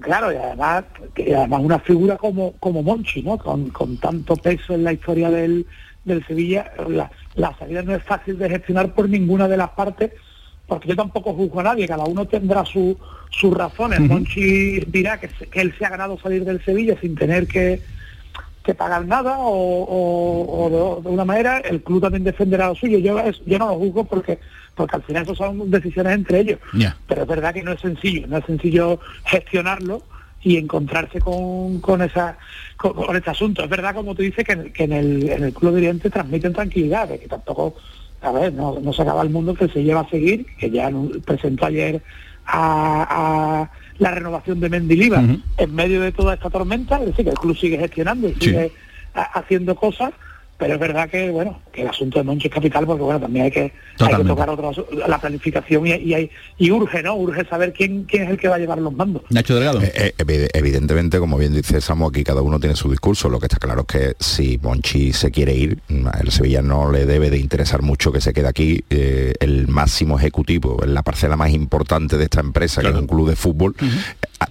Claro, 0.01 0.31
y 0.31 0.35
además, 0.35 0.85
además 1.15 1.61
una 1.63 1.79
figura 1.79 2.17
como, 2.17 2.53
como 2.59 2.83
Monchi, 2.83 3.21
¿no? 3.21 3.37
Con, 3.37 3.69
con 3.69 3.97
tanto 3.97 4.35
peso 4.35 4.73
en 4.73 4.83
la 4.83 4.93
historia 4.93 5.29
del, 5.29 5.65
del 6.03 6.25
Sevilla, 6.25 6.71
la, 6.87 7.11
la 7.35 7.57
salida 7.57 7.83
no 7.83 7.95
es 7.95 8.03
fácil 8.03 8.37
de 8.37 8.49
gestionar 8.49 8.93
por 8.93 9.07
ninguna 9.09 9.47
de 9.47 9.57
las 9.57 9.69
partes, 9.69 10.11
porque 10.67 10.89
yo 10.89 10.95
tampoco 10.95 11.33
juzgo 11.33 11.61
a 11.61 11.63
nadie, 11.63 11.87
cada 11.87 12.03
uno 12.05 12.25
tendrá 12.25 12.65
su- 12.65 12.97
sus 13.29 13.53
razones. 13.55 13.99
Monchi 14.01 14.79
dirá 14.87 15.19
que, 15.19 15.29
él 15.53 15.73
se 15.77 15.85
ha 15.85 15.89
ganado 15.89 16.19
salir 16.19 16.43
del 16.45 16.63
Sevilla 16.63 16.95
sin 16.99 17.15
tener 17.15 17.47
que, 17.47 17.81
que 18.63 18.73
pagar 18.75 19.05
nada 19.05 19.37
o, 19.39 19.47
o- 19.83 20.65
o 20.65 21.01
de, 21.01 21.09
una 21.09 21.25
manera, 21.25 21.59
el 21.59 21.81
club 21.81 22.01
también 22.01 22.23
defenderá 22.25 22.67
lo 22.67 22.75
suyo. 22.75 22.97
Yo, 22.99 23.17
yo 23.45 23.59
no 23.59 23.67
lo 23.69 23.75
juzgo 23.75 24.03
porque 24.05 24.39
porque 24.75 24.95
al 24.95 25.01
final 25.03 25.23
eso 25.23 25.33
son 25.33 25.71
decisiones 25.71 26.13
entre 26.13 26.39
ellos 26.41 26.59
pero 27.07 27.23
es 27.23 27.27
verdad 27.27 27.51
que 27.51 27.63
no 27.63 27.71
es 27.71 27.81
sencillo, 27.81 28.27
no 28.27 28.37
es 28.37 28.45
sencillo 28.45 28.99
gestionarlo 29.25 30.03
y 30.43 30.57
encontrarse 30.57 31.19
con, 31.19 31.79
con 31.81 32.03
esa 32.03 32.37
con, 32.77 32.93
con 32.93 33.15
este 33.15 33.31
asunto. 33.31 33.63
Es 33.63 33.69
verdad, 33.71 33.95
como 33.95 34.13
tú 34.13 34.21
dices, 34.21 34.45
que, 34.45 34.51
en- 34.51 34.71
que 34.71 34.83
en, 34.83 34.91
el, 34.93 35.29
en 35.29 35.43
el 35.45 35.53
club 35.53 35.71
de 35.71 35.77
Oriente 35.77 36.11
transmiten 36.11 36.53
tranquilidad, 36.53 37.07
de 37.07 37.17
que 37.19 37.27
tampoco, 37.27 37.75
a 38.27 38.31
ver, 38.31 38.53
no, 38.53 38.79
no 38.79 38.93
se 38.93 39.01
acaba 39.01 39.21
el 39.23 39.29
mundo 39.29 39.53
que 39.55 39.67
se 39.67 39.83
lleva 39.83 40.01
a 40.01 40.09
seguir, 40.09 40.45
que 40.59 40.69
ya 40.69 40.91
presentó 41.25 41.65
ayer 41.65 42.01
a, 42.45 43.07
a 43.63 43.71
la 43.99 44.11
renovación 44.11 44.59
de 44.59 44.69
Mendilibar. 44.69 45.23
En 45.57 45.75
medio 45.75 46.01
de 46.01 46.11
toda 46.11 46.33
esta 46.35 46.49
tormenta, 46.49 46.99
es 46.99 47.07
decir, 47.07 47.25
que 47.25 47.31
el 47.31 47.37
club 47.37 47.57
sigue 47.57 47.77
gestionando 47.77 48.29
y 48.29 48.33
sigue 48.35 48.71
ha- 49.15 49.39
haciendo 49.39 49.75
cosas, 49.75 50.13
pero 50.57 50.73
es 50.73 50.79
verdad 50.79 51.09
que 51.09 51.29
bueno 51.29 51.61
que 51.71 51.81
el 51.83 51.87
asunto 51.89 52.17
de 52.19 52.23
Monchi 52.25 52.47
es 52.47 52.53
capital 52.53 52.85
porque 52.85 53.03
bueno 53.03 53.19
también 53.19 53.45
hay 53.45 53.51
que, 53.51 53.71
hay 53.99 54.15
que 54.17 54.23
tocar 54.23 54.49
otro 54.49 54.71
la 55.07 55.19
planificación 55.19 55.85
y, 55.87 55.91
y, 55.93 56.13
hay- 56.13 56.31
y 56.57 56.71
urge 56.71 57.03
no 57.03 57.15
urge 57.15 57.45
saber 57.45 57.73
quién 57.73 58.03
quién 58.05 58.23
es 58.23 58.29
el 58.31 58.37
que 58.37 58.47
va 58.47 58.55
a 58.55 58.59
llevar 58.59 58.79
los 58.79 58.93
mandos 58.93 59.21
Nacho 59.29 59.55
Delgado. 59.55 59.81
Eh, 59.81 59.91
eh, 59.95 60.13
evi- 60.17 60.49
evidentemente, 60.53 61.19
como 61.19 61.37
bien 61.37 61.53
dice 61.53 61.79
Samu, 61.81 62.07
aquí 62.07 62.23
cada 62.23 62.41
uno 62.41 62.59
tiene 62.59 62.75
su 62.75 62.89
discurso. 62.89 63.29
Lo 63.29 63.39
que 63.39 63.45
está 63.45 63.57
claro 63.57 63.81
es 63.81 63.87
que 63.87 64.15
si 64.19 64.57
Monchi 64.61 65.13
se 65.13 65.29
quiere 65.31 65.53
ir, 65.53 65.79
mm, 65.89 66.07
el 66.21 66.31
Sevilla 66.31 66.61
no 66.61 66.91
le 66.91 67.05
debe 67.05 67.29
de 67.29 67.37
interesar 67.37 67.81
mucho 67.81 68.11
que 68.11 68.21
se 68.21 68.33
quede 68.33 68.47
aquí. 68.47 68.83
Eh, 68.89 69.33
el 69.39 69.67
máximo 69.67 70.17
ejecutivo, 70.17 70.83
en 70.83 70.93
la 70.93 71.03
parcela 71.03 71.35
más 71.35 71.51
importante 71.51 72.17
de 72.17 72.23
esta 72.23 72.39
empresa, 72.41 72.81
que 72.81 72.87
es 72.89 72.95
un 72.95 73.07
club 73.07 73.29
de 73.29 73.35
fútbol, 73.35 73.75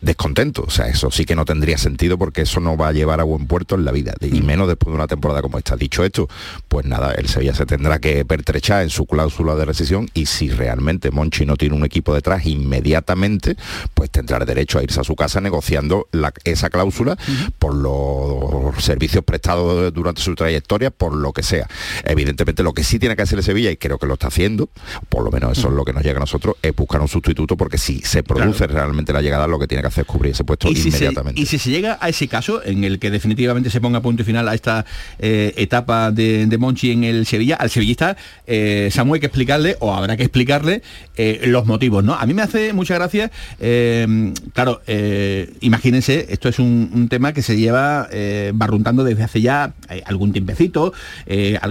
descontento. 0.00 0.64
O 0.66 0.70
sea, 0.70 0.88
eso 0.88 1.10
sí 1.10 1.24
que 1.24 1.34
no 1.34 1.44
tendría 1.44 1.78
sentido 1.78 2.18
porque 2.18 2.42
eso 2.42 2.60
no 2.60 2.76
va 2.76 2.88
a 2.88 2.92
llevar 2.92 3.20
a 3.20 3.24
buen 3.24 3.46
puerto 3.46 3.74
en 3.74 3.84
la 3.84 3.92
vida. 3.92 4.14
Y 4.20 4.40
menos 4.42 4.68
después 4.68 4.90
de 4.92 4.96
una 4.96 5.06
temporada 5.06 5.42
como 5.42 5.58
esta. 5.58 5.76
Dicho 5.76 5.95
esto, 6.04 6.28
pues 6.68 6.86
nada, 6.86 7.12
el 7.12 7.28
Sevilla 7.28 7.54
se 7.54 7.66
tendrá 7.66 7.98
que 7.98 8.24
pertrechar 8.24 8.82
en 8.82 8.90
su 8.90 9.06
cláusula 9.06 9.54
de 9.54 9.64
rescisión 9.64 10.08
y 10.14 10.26
si 10.26 10.50
realmente 10.50 11.10
Monchi 11.10 11.46
no 11.46 11.56
tiene 11.56 11.74
un 11.74 11.84
equipo 11.84 12.14
detrás 12.14 12.44
inmediatamente, 12.46 13.56
pues 13.94 14.10
tendrá 14.10 14.38
derecho 14.44 14.78
a 14.78 14.82
irse 14.82 15.00
a 15.00 15.04
su 15.04 15.16
casa 15.16 15.40
negociando 15.40 16.08
la- 16.12 16.32
esa 16.44 16.70
cláusula 16.70 17.16
por 17.58 17.74
los 17.74 18.82
servicios 18.84 19.24
prestados 19.24 19.92
durante 19.92 20.22
su 20.22 20.34
trayectoria, 20.34 20.90
por 20.90 21.14
lo 21.14 21.32
que 21.32 21.42
sea. 21.42 21.66
Evidentemente 22.04 22.62
lo 22.62 22.72
que 22.72 22.84
sí 22.84 22.98
tiene 22.98 23.16
que 23.16 23.22
hacer 23.22 23.38
el 23.38 23.44
Sevilla, 23.44 23.70
y 23.70 23.76
creo 23.76 23.98
que 23.98 24.06
lo 24.06 24.14
está 24.14 24.28
haciendo, 24.28 24.68
por 25.08 25.24
lo 25.24 25.30
menos 25.30 25.58
eso 25.58 25.68
es 25.68 25.74
lo 25.74 25.84
que 25.84 25.92
nos 25.92 26.02
llega 26.02 26.16
a 26.18 26.20
nosotros, 26.20 26.56
es 26.62 26.74
buscar 26.74 27.00
un 27.00 27.08
sustituto 27.08 27.56
porque 27.56 27.78
si 27.78 28.00
se 28.00 28.22
produce 28.22 28.66
realmente 28.66 29.12
la 29.12 29.22
llegada, 29.22 29.46
lo 29.46 29.58
que 29.58 29.66
tiene 29.66 29.82
que 29.82 29.88
hacer 29.88 30.02
es 30.02 30.08
cubrir 30.08 30.32
ese 30.32 30.44
puesto 30.44 30.68
Y 30.68 30.76
si, 30.76 30.82
se, 30.82 30.88
inmediatamente. 30.98 31.40
y 31.40 31.46
si 31.46 31.58
se 31.58 31.70
llega 31.70 31.98
a 32.00 32.08
ese 32.08 32.28
caso 32.28 32.62
en 32.64 32.84
el 32.84 32.98
que 32.98 33.10
definitivamente 33.10 33.70
se 33.70 33.80
ponga 33.80 34.00
punto 34.00 34.22
y 34.22 34.24
final 34.24 34.48
a 34.48 34.54
esta 34.54 34.84
eh, 35.18 35.54
etapa 35.56 35.85
de, 35.86 36.56
Monchi 36.58 36.90
en 36.90 37.04
el 37.04 37.26
Sevilla, 37.26 37.56
al 37.56 37.70
sevillista 37.70 38.16
eh, 38.46 38.88
Samu 38.92 39.14
hay 39.14 39.20
que 39.20 39.26
explicarle, 39.26 39.76
o 39.80 39.94
habrá 39.94 40.16
que 40.16 40.24
explicarle, 40.24 40.82
eh, 41.16 41.42
los 41.46 41.66
motivos, 41.66 42.04
¿no? 42.04 42.14
A 42.14 42.26
mí 42.26 42.34
me 42.34 42.42
hace 42.42 42.72
mucha 42.72 42.94
gracia, 42.94 43.30
eh, 43.60 44.32
claro, 44.52 44.82
imagínense, 45.60 46.26
esto 46.30 46.48
es 46.48 46.58
un, 46.58 47.06
tema 47.08 47.32
que 47.32 47.42
se 47.42 47.56
lleva 47.56 48.08
barruntando 48.54 49.04
desde 49.04 49.22
hace 49.22 49.40
ya 49.40 49.74
algún 50.06 50.32
tiempecito, 50.32 50.92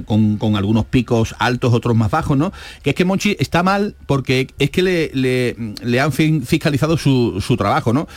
con, 0.06 0.56
algunos 0.56 0.86
picos 0.86 1.36
altos, 1.40 1.74
otros 1.74 1.96
más 1.96 2.10
bajos, 2.10 2.38
¿no? 2.38 2.54
Que 2.84 2.92
es 2.92 2.96
que 2.96 3.04
Monchi 3.06 3.36
está 3.40 3.64
mal 3.64 3.96
porque 4.06 4.48
es 4.60 4.70
que 4.70 4.82
le, 4.82 5.12
le- 5.14 5.56
le 5.84 6.00
han 6.00 6.12
fiscalizado 6.12 6.98
su, 6.98 7.42
su 7.42 7.58
trabajo, 7.58 7.92
¿no? 7.92 8.08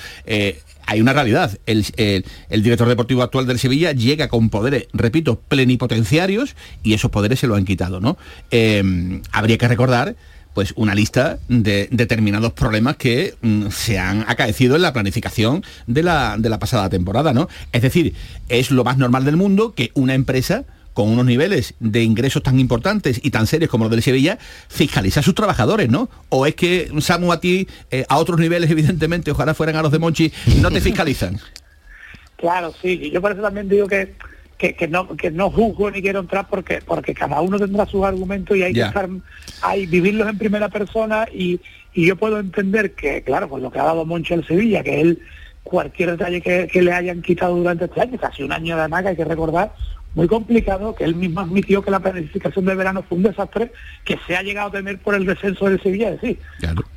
Hay 0.90 1.02
una 1.02 1.12
realidad. 1.12 1.58
El 1.66 2.24
director 2.50 2.88
deportivo 2.88 3.22
actual 3.22 3.46
del 3.46 3.58
Sevilla 3.58 3.92
llega 3.92 4.28
con 4.28 4.48
poderes, 4.48 4.88
repito, 4.94 5.38
plenipotenciarios 5.38 6.56
y 6.82 6.94
esos 6.94 7.10
poderes 7.10 7.40
se 7.40 7.46
lo 7.46 7.56
han 7.56 7.66
quitado, 7.66 8.00
¿no? 8.00 8.16
Eh, 8.50 9.20
habría 9.30 9.58
que 9.58 9.68
recordar 9.68 10.16
pues 10.54 10.72
una 10.76 10.94
lista 10.94 11.38
de 11.48 11.90
determinados 11.92 12.54
problemas 12.54 12.96
que 12.96 13.34
mm, 13.42 13.68
se 13.68 13.98
han 13.98 14.24
acaecido 14.28 14.76
en 14.76 14.82
la 14.82 14.94
planificación 14.94 15.62
de 15.86 16.02
la, 16.02 16.36
de 16.38 16.48
la 16.48 16.58
pasada 16.58 16.88
temporada, 16.88 17.34
¿no? 17.34 17.50
Es 17.72 17.82
decir, 17.82 18.14
es 18.48 18.70
lo 18.70 18.82
más 18.82 18.96
normal 18.96 19.26
del 19.26 19.36
mundo 19.36 19.74
que 19.74 19.90
una 19.92 20.14
empresa 20.14 20.64
con 20.98 21.10
unos 21.10 21.26
niveles 21.26 21.74
de 21.78 22.02
ingresos 22.02 22.42
tan 22.42 22.58
importantes 22.58 23.20
y 23.22 23.30
tan 23.30 23.46
serios 23.46 23.70
como 23.70 23.84
los 23.84 23.92
del 23.92 24.02
Sevilla, 24.02 24.36
fiscaliza 24.66 25.20
a 25.20 25.22
sus 25.22 25.32
trabajadores, 25.32 25.88
¿no? 25.88 26.10
O 26.28 26.44
es 26.44 26.56
que 26.56 26.90
Samu 26.98 27.30
a 27.30 27.38
ti, 27.38 27.68
eh, 27.92 28.04
a 28.08 28.16
otros 28.16 28.40
niveles, 28.40 28.68
evidentemente, 28.72 29.30
ojalá 29.30 29.54
fueran 29.54 29.76
a 29.76 29.82
los 29.82 29.92
de 29.92 30.00
Monchi, 30.00 30.32
no 30.60 30.72
te 30.72 30.80
fiscalizan. 30.80 31.38
Claro, 32.36 32.72
sí, 32.80 33.00
y 33.02 33.10
yo 33.10 33.20
por 33.20 33.32
eso 33.32 33.42
también 33.42 33.68
digo 33.68 33.88
que, 33.88 34.14
que, 34.56 34.74
que 34.74 34.86
no 34.86 35.16
que 35.16 35.32
no 35.32 35.50
juzgo 35.50 35.90
ni 35.90 36.00
quiero 36.00 36.20
entrar 36.20 36.46
porque 36.48 36.80
porque 36.86 37.12
cada 37.12 37.40
uno 37.40 37.58
tendrá 37.58 37.84
sus 37.84 38.04
argumentos 38.04 38.56
y 38.56 38.62
hay 38.62 38.72
que 38.72 38.82
estar 38.82 39.08
hay 39.60 39.86
vivirlos 39.86 40.28
en 40.28 40.38
primera 40.38 40.68
persona 40.68 41.26
y, 41.34 41.60
y 41.94 42.06
yo 42.06 42.14
puedo 42.14 42.38
entender 42.38 42.92
que, 42.92 43.22
claro, 43.22 43.48
con 43.48 43.60
lo 43.60 43.72
que 43.72 43.80
ha 43.80 43.84
dado 43.84 44.04
Moncho 44.04 44.34
al 44.34 44.46
Sevilla, 44.46 44.84
que 44.84 45.00
él 45.00 45.20
cualquier 45.64 46.12
detalle 46.12 46.40
que, 46.40 46.68
que 46.68 46.80
le 46.82 46.92
hayan 46.92 47.22
quitado 47.22 47.56
durante 47.56 47.86
este 47.86 48.00
año, 48.00 48.18
casi 48.18 48.44
un 48.44 48.52
año 48.52 48.76
además 48.76 49.02
que 49.02 49.08
hay 49.08 49.16
que 49.16 49.24
recordar, 49.24 49.72
muy 50.18 50.26
complicado, 50.26 50.96
que 50.96 51.04
él 51.04 51.14
mismo 51.14 51.38
admitió 51.38 51.80
que 51.80 51.92
la 51.92 52.00
planificación 52.00 52.64
de 52.64 52.74
verano 52.74 53.04
fue 53.08 53.18
un 53.18 53.22
desastre 53.22 53.70
que 54.04 54.18
se 54.26 54.36
ha 54.36 54.42
llegado 54.42 54.66
a 54.70 54.72
tener 54.72 54.98
por 54.98 55.14
el 55.14 55.24
descenso 55.24 55.66
del 55.70 55.80
Sevilla, 55.80 56.08
es 56.10 56.20
decir, 56.20 56.40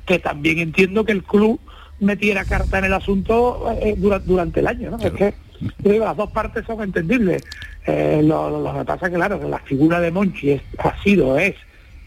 que 0.07 0.17
también 0.17 0.57
entiendo 0.57 1.05
que 1.05 1.11
el 1.11 1.21
club 1.23 1.59
metiera 1.99 2.45
carta 2.45 2.79
en 2.79 2.85
el 2.85 2.93
asunto 2.93 3.71
eh, 3.79 3.93
dura- 3.95 4.17
durante 4.17 4.59
el 4.61 4.65
año, 4.67 4.89
¿no? 4.89 4.97
Es 4.97 5.11
que 5.13 5.33
digo, 5.77 6.03
las 6.03 6.17
dos 6.17 6.31
partes 6.31 6.65
son 6.65 6.81
entendibles. 6.81 7.43
Eh, 7.85 8.21
lo, 8.23 8.49
lo- 8.49 8.63
lo 8.73 8.79
que 8.79 8.85
pasa 8.85 9.05
es 9.05 9.11
que, 9.11 9.17
claro, 9.17 9.39
que 9.39 9.47
la 9.47 9.59
figura 9.59 9.99
de 9.99 10.09
Monchi 10.09 10.49
es- 10.53 10.61
ha 10.79 10.99
sido, 11.03 11.37
es 11.37 11.53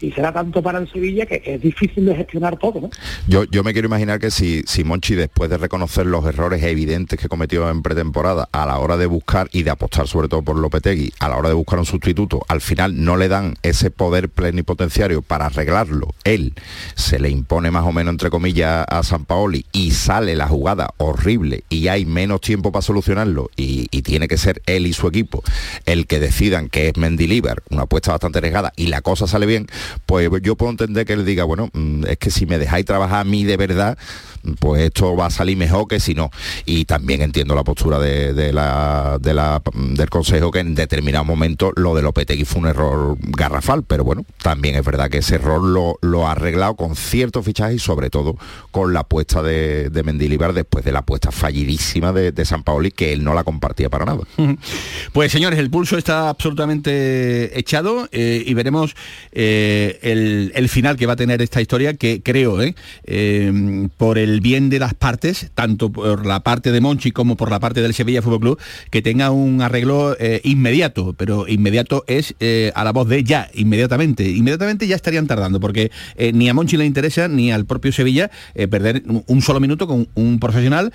y 0.01 0.11
será 0.11 0.31
tanto 0.31 0.61
para 0.61 0.79
el 0.79 0.91
Sevilla 0.91 1.25
que, 1.25 1.41
es 1.45 1.61
difícil 1.61 2.05
de 2.05 2.15
gestionar 2.15 2.57
todo, 2.57 2.81
¿no? 2.81 2.89
Yo, 3.27 3.43
yo 3.45 3.63
me 3.63 3.73
quiero 3.73 3.87
imaginar 3.87 4.19
que 4.19 4.31
si, 4.31 4.63
si 4.67 4.83
Monchi, 4.83 5.15
después 5.15 5.49
de 5.49 5.57
reconocer 5.57 6.05
los 6.05 6.25
errores 6.25 6.63
evidentes 6.63 7.19
que 7.19 7.29
cometió 7.29 7.69
en 7.69 7.81
pretemporada, 7.81 8.49
a 8.51 8.65
la 8.65 8.79
hora 8.79 8.97
de 8.97 9.05
buscar 9.05 9.49
y 9.51 9.63
de 9.63 9.71
apostar 9.71 10.07
sobre 10.07 10.27
todo 10.27 10.41
por 10.41 10.57
Lopetegui, 10.57 11.13
a 11.19 11.29
la 11.29 11.37
hora 11.37 11.49
de 11.49 11.55
buscar 11.55 11.79
un 11.79 11.85
sustituto, 11.85 12.41
al 12.47 12.61
final 12.61 13.03
no 13.03 13.17
le 13.17 13.27
dan 13.27 13.55
ese 13.63 13.91
poder 13.91 14.29
plenipotenciario 14.29 15.21
para 15.21 15.45
arreglarlo, 15.45 16.13
él 16.23 16.53
se 16.95 17.19
le 17.19 17.29
impone 17.29 17.71
más 17.71 17.85
o 17.85 17.91
menos, 17.91 18.11
entre 18.11 18.29
comillas, 18.29 18.85
a 18.87 19.03
San 19.03 19.25
Paoli 19.25 19.65
y 19.71 19.91
sale 19.91 20.35
la 20.35 20.47
jugada 20.47 20.89
horrible 20.97 21.63
y 21.69 21.87
hay 21.87 22.05
menos 22.05 22.41
tiempo 22.41 22.71
para 22.71 22.81
solucionarlo 22.81 23.49
y, 23.55 23.87
y 23.91 24.01
tiene 24.01 24.27
que 24.27 24.37
ser 24.37 24.61
él 24.65 24.87
y 24.87 24.93
su 24.93 25.07
equipo 25.07 25.43
el 25.85 26.07
que 26.07 26.19
decidan 26.19 26.69
que 26.69 26.89
es 26.89 26.97
Mendilibar, 26.97 27.63
una 27.69 27.83
apuesta 27.83 28.11
bastante 28.11 28.39
arriesgada 28.39 28.73
y 28.75 28.87
la 28.87 29.01
cosa 29.01 29.27
sale 29.27 29.45
bien, 29.45 29.67
pues 30.05 30.29
yo 30.41 30.55
puedo 30.55 30.71
entender 30.71 31.05
que 31.05 31.13
él 31.13 31.25
diga, 31.25 31.43
bueno, 31.43 31.69
mm, 31.73 32.05
es 32.07 32.17
que 32.17 32.31
si 32.31 32.45
me 32.45 32.57
dejáis 32.57 32.85
trabajar 32.85 33.21
a 33.21 33.23
mí 33.23 33.43
de 33.43 33.57
verdad, 33.57 33.97
pues 34.59 34.83
esto 34.83 35.15
va 35.15 35.25
a 35.25 35.29
salir 35.31 35.57
mejor 35.57 35.87
que 35.87 35.99
si 35.99 36.13
no. 36.13 36.29
Y 36.65 36.85
también 36.85 37.21
entiendo 37.23 37.55
la 37.55 37.63
postura 37.63 37.97
de, 37.97 38.53
la, 38.53 39.17
la- 39.23 39.61
del 39.75 40.09
Consejo 40.09 40.51
que 40.51 40.59
en 40.59 40.75
determinado 40.75 41.25
momento 41.25 41.71
lo 41.75 41.95
de 41.95 42.03
Lopetegui 42.03 42.45
fue 42.45 42.61
un 42.61 42.67
error 42.67 43.17
garrafal, 43.19 43.83
pero 43.83 44.03
bueno, 44.03 44.23
también 44.43 44.75
es 44.75 44.85
verdad 44.85 45.09
que 45.09 45.17
ese 45.19 45.35
error 45.35 45.63
lo, 45.63 45.97
lo 46.01 46.27
ha 46.27 46.33
arreglado 46.33 46.75
con 46.75 46.95
ciertos 46.95 47.43
fichajes 47.43 47.77
y 47.77 47.79
sobre 47.79 48.09
todo 48.11 48.35
con 48.71 48.93
la 48.93 48.99
apuesta 49.01 49.41
de, 49.41 49.89
de 49.89 50.03
Mendilibar 50.03 50.53
después 50.53 50.85
de 50.85 50.91
la 50.91 50.99
apuesta 50.99 51.31
fallidísima 51.31 52.11
de, 52.13 52.31
de 52.31 52.45
San 52.45 52.61
Paoli 52.63 52.91
que 52.91 53.13
él 53.13 53.23
no 53.23 53.33
la 53.33 53.43
compartía 53.43 53.89
para 53.89 54.05
nada. 54.05 54.19
Pues 55.13 55.31
señores, 55.31 55.57
el 55.59 55.69
pulso 55.69 55.97
está 55.97 56.29
absolutamente 56.29 57.57
echado 57.57 58.07
eh, 58.11 58.43
y 58.45 58.53
veremos 58.53 58.95
eh, 59.31 59.74
eh, 59.75 60.51
el, 60.55 60.69
final 60.69 60.95
que 60.95 61.05
va 61.05 61.13
a 61.13 61.15
tener 61.15 61.41
esta 61.41 61.61
historia, 61.61 61.95
que 61.95 62.21
creo, 62.21 62.61
¿eh? 62.61 62.75
Eh, 63.05 63.87
por 63.97 64.17
el 64.17 64.39
bien 64.39 64.69
de 64.69 64.79
las 64.79 64.93
partes, 64.93 65.51
tanto 65.53 65.91
por 65.91 66.25
la 66.25 66.41
parte 66.41 66.71
de 66.71 66.81
Monchi 66.81 67.11
como 67.11 67.35
por 67.35 67.51
la 67.51 67.59
parte 67.59 67.81
del 67.81 67.93
Sevilla 67.93 68.21
Fútbol 68.21 68.39
Club, 68.39 68.59
que 68.89 69.01
tenga 69.01 69.31
un 69.31 69.61
arreglo 69.61 70.15
eh, 70.19 70.41
inmediato, 70.43 71.13
pero 71.17 71.47
inmediato 71.47 72.03
es 72.07 72.35
a 72.73 72.83
la 72.83 72.91
voz 72.91 73.07
de 73.09 73.23
ya, 73.23 73.49
inmediatamente. 73.53 74.29
Inmediatamente 74.29 74.87
ya 74.87 74.95
estarían 74.95 75.27
tardando, 75.27 75.59
porque 75.59 75.91
ni 76.33 76.49
a 76.49 76.53
Monchi 76.53 76.77
le 76.77 76.85
interesa 76.85 77.27
ni 77.27 77.51
al 77.51 77.65
propio 77.65 77.91
Sevilla 77.91 78.31
perder 78.53 79.03
un 79.27 79.41
solo 79.41 79.59
minuto 79.59 79.87
con 79.87 80.07
un 80.15 80.39
profesional 80.39 80.93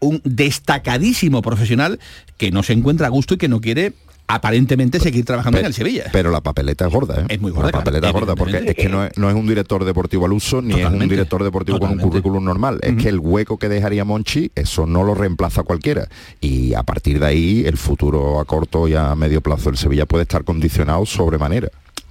un 0.00 0.20
destacadísimo 0.24 1.40
profesional 1.40 1.98
que 2.36 2.50
no 2.50 2.62
se 2.62 2.74
encuentra 2.74 3.06
a 3.06 3.10
gusto 3.10 3.34
y 3.34 3.38
que 3.38 3.48
no 3.48 3.60
quiere 3.60 3.94
aparentemente 4.26 5.00
seguir 5.00 5.24
trabajando 5.24 5.58
en 5.58 5.66
el 5.66 5.74
Sevilla. 5.74 6.04
Pero 6.12 6.30
la 6.30 6.40
papeleta 6.40 6.86
es 6.86 6.92
gorda, 6.92 7.22
¿eh? 7.22 7.26
Es 7.28 7.40
muy 7.40 7.50
gorda, 7.50 7.68
La 7.68 7.78
papeleta 7.78 8.08
es 8.08 8.12
gorda, 8.12 8.34
porque 8.34 8.62
es 8.66 8.74
que 8.74 8.88
no 8.88 9.04
es, 9.04 9.16
no 9.18 9.28
es 9.28 9.36
un 9.36 9.46
director 9.46 9.84
deportivo 9.84 10.26
al 10.26 10.32
uso, 10.32 10.62
ni 10.62 10.80
es 10.80 10.86
un 10.86 11.08
director 11.08 11.42
deportivo 11.44 11.78
con 11.78 11.90
un 11.90 11.98
currículum 11.98 12.44
normal. 12.44 12.78
Es 12.82 12.94
que 13.02 13.08
el 13.08 13.18
hueco 13.18 13.58
que 13.58 13.68
dejaría 13.68 14.04
Monchi, 14.04 14.50
eso 14.54 14.86
no 14.86 15.04
lo 15.04 15.14
reemplaza 15.14 15.62
cualquiera. 15.62 16.08
Y 16.40 16.74
a 16.74 16.82
partir 16.82 17.20
de 17.20 17.26
ahí, 17.26 17.64
el 17.66 17.76
futuro 17.76 18.40
a 18.40 18.44
corto 18.44 18.88
y 18.88 18.94
a 18.94 19.14
medio 19.14 19.40
plazo 19.40 19.70
del 19.70 19.78
Sevilla 19.78 20.06
puede 20.06 20.22
estar 20.22 20.44
condicionado 20.44 21.04
sobremanera. 21.06 21.68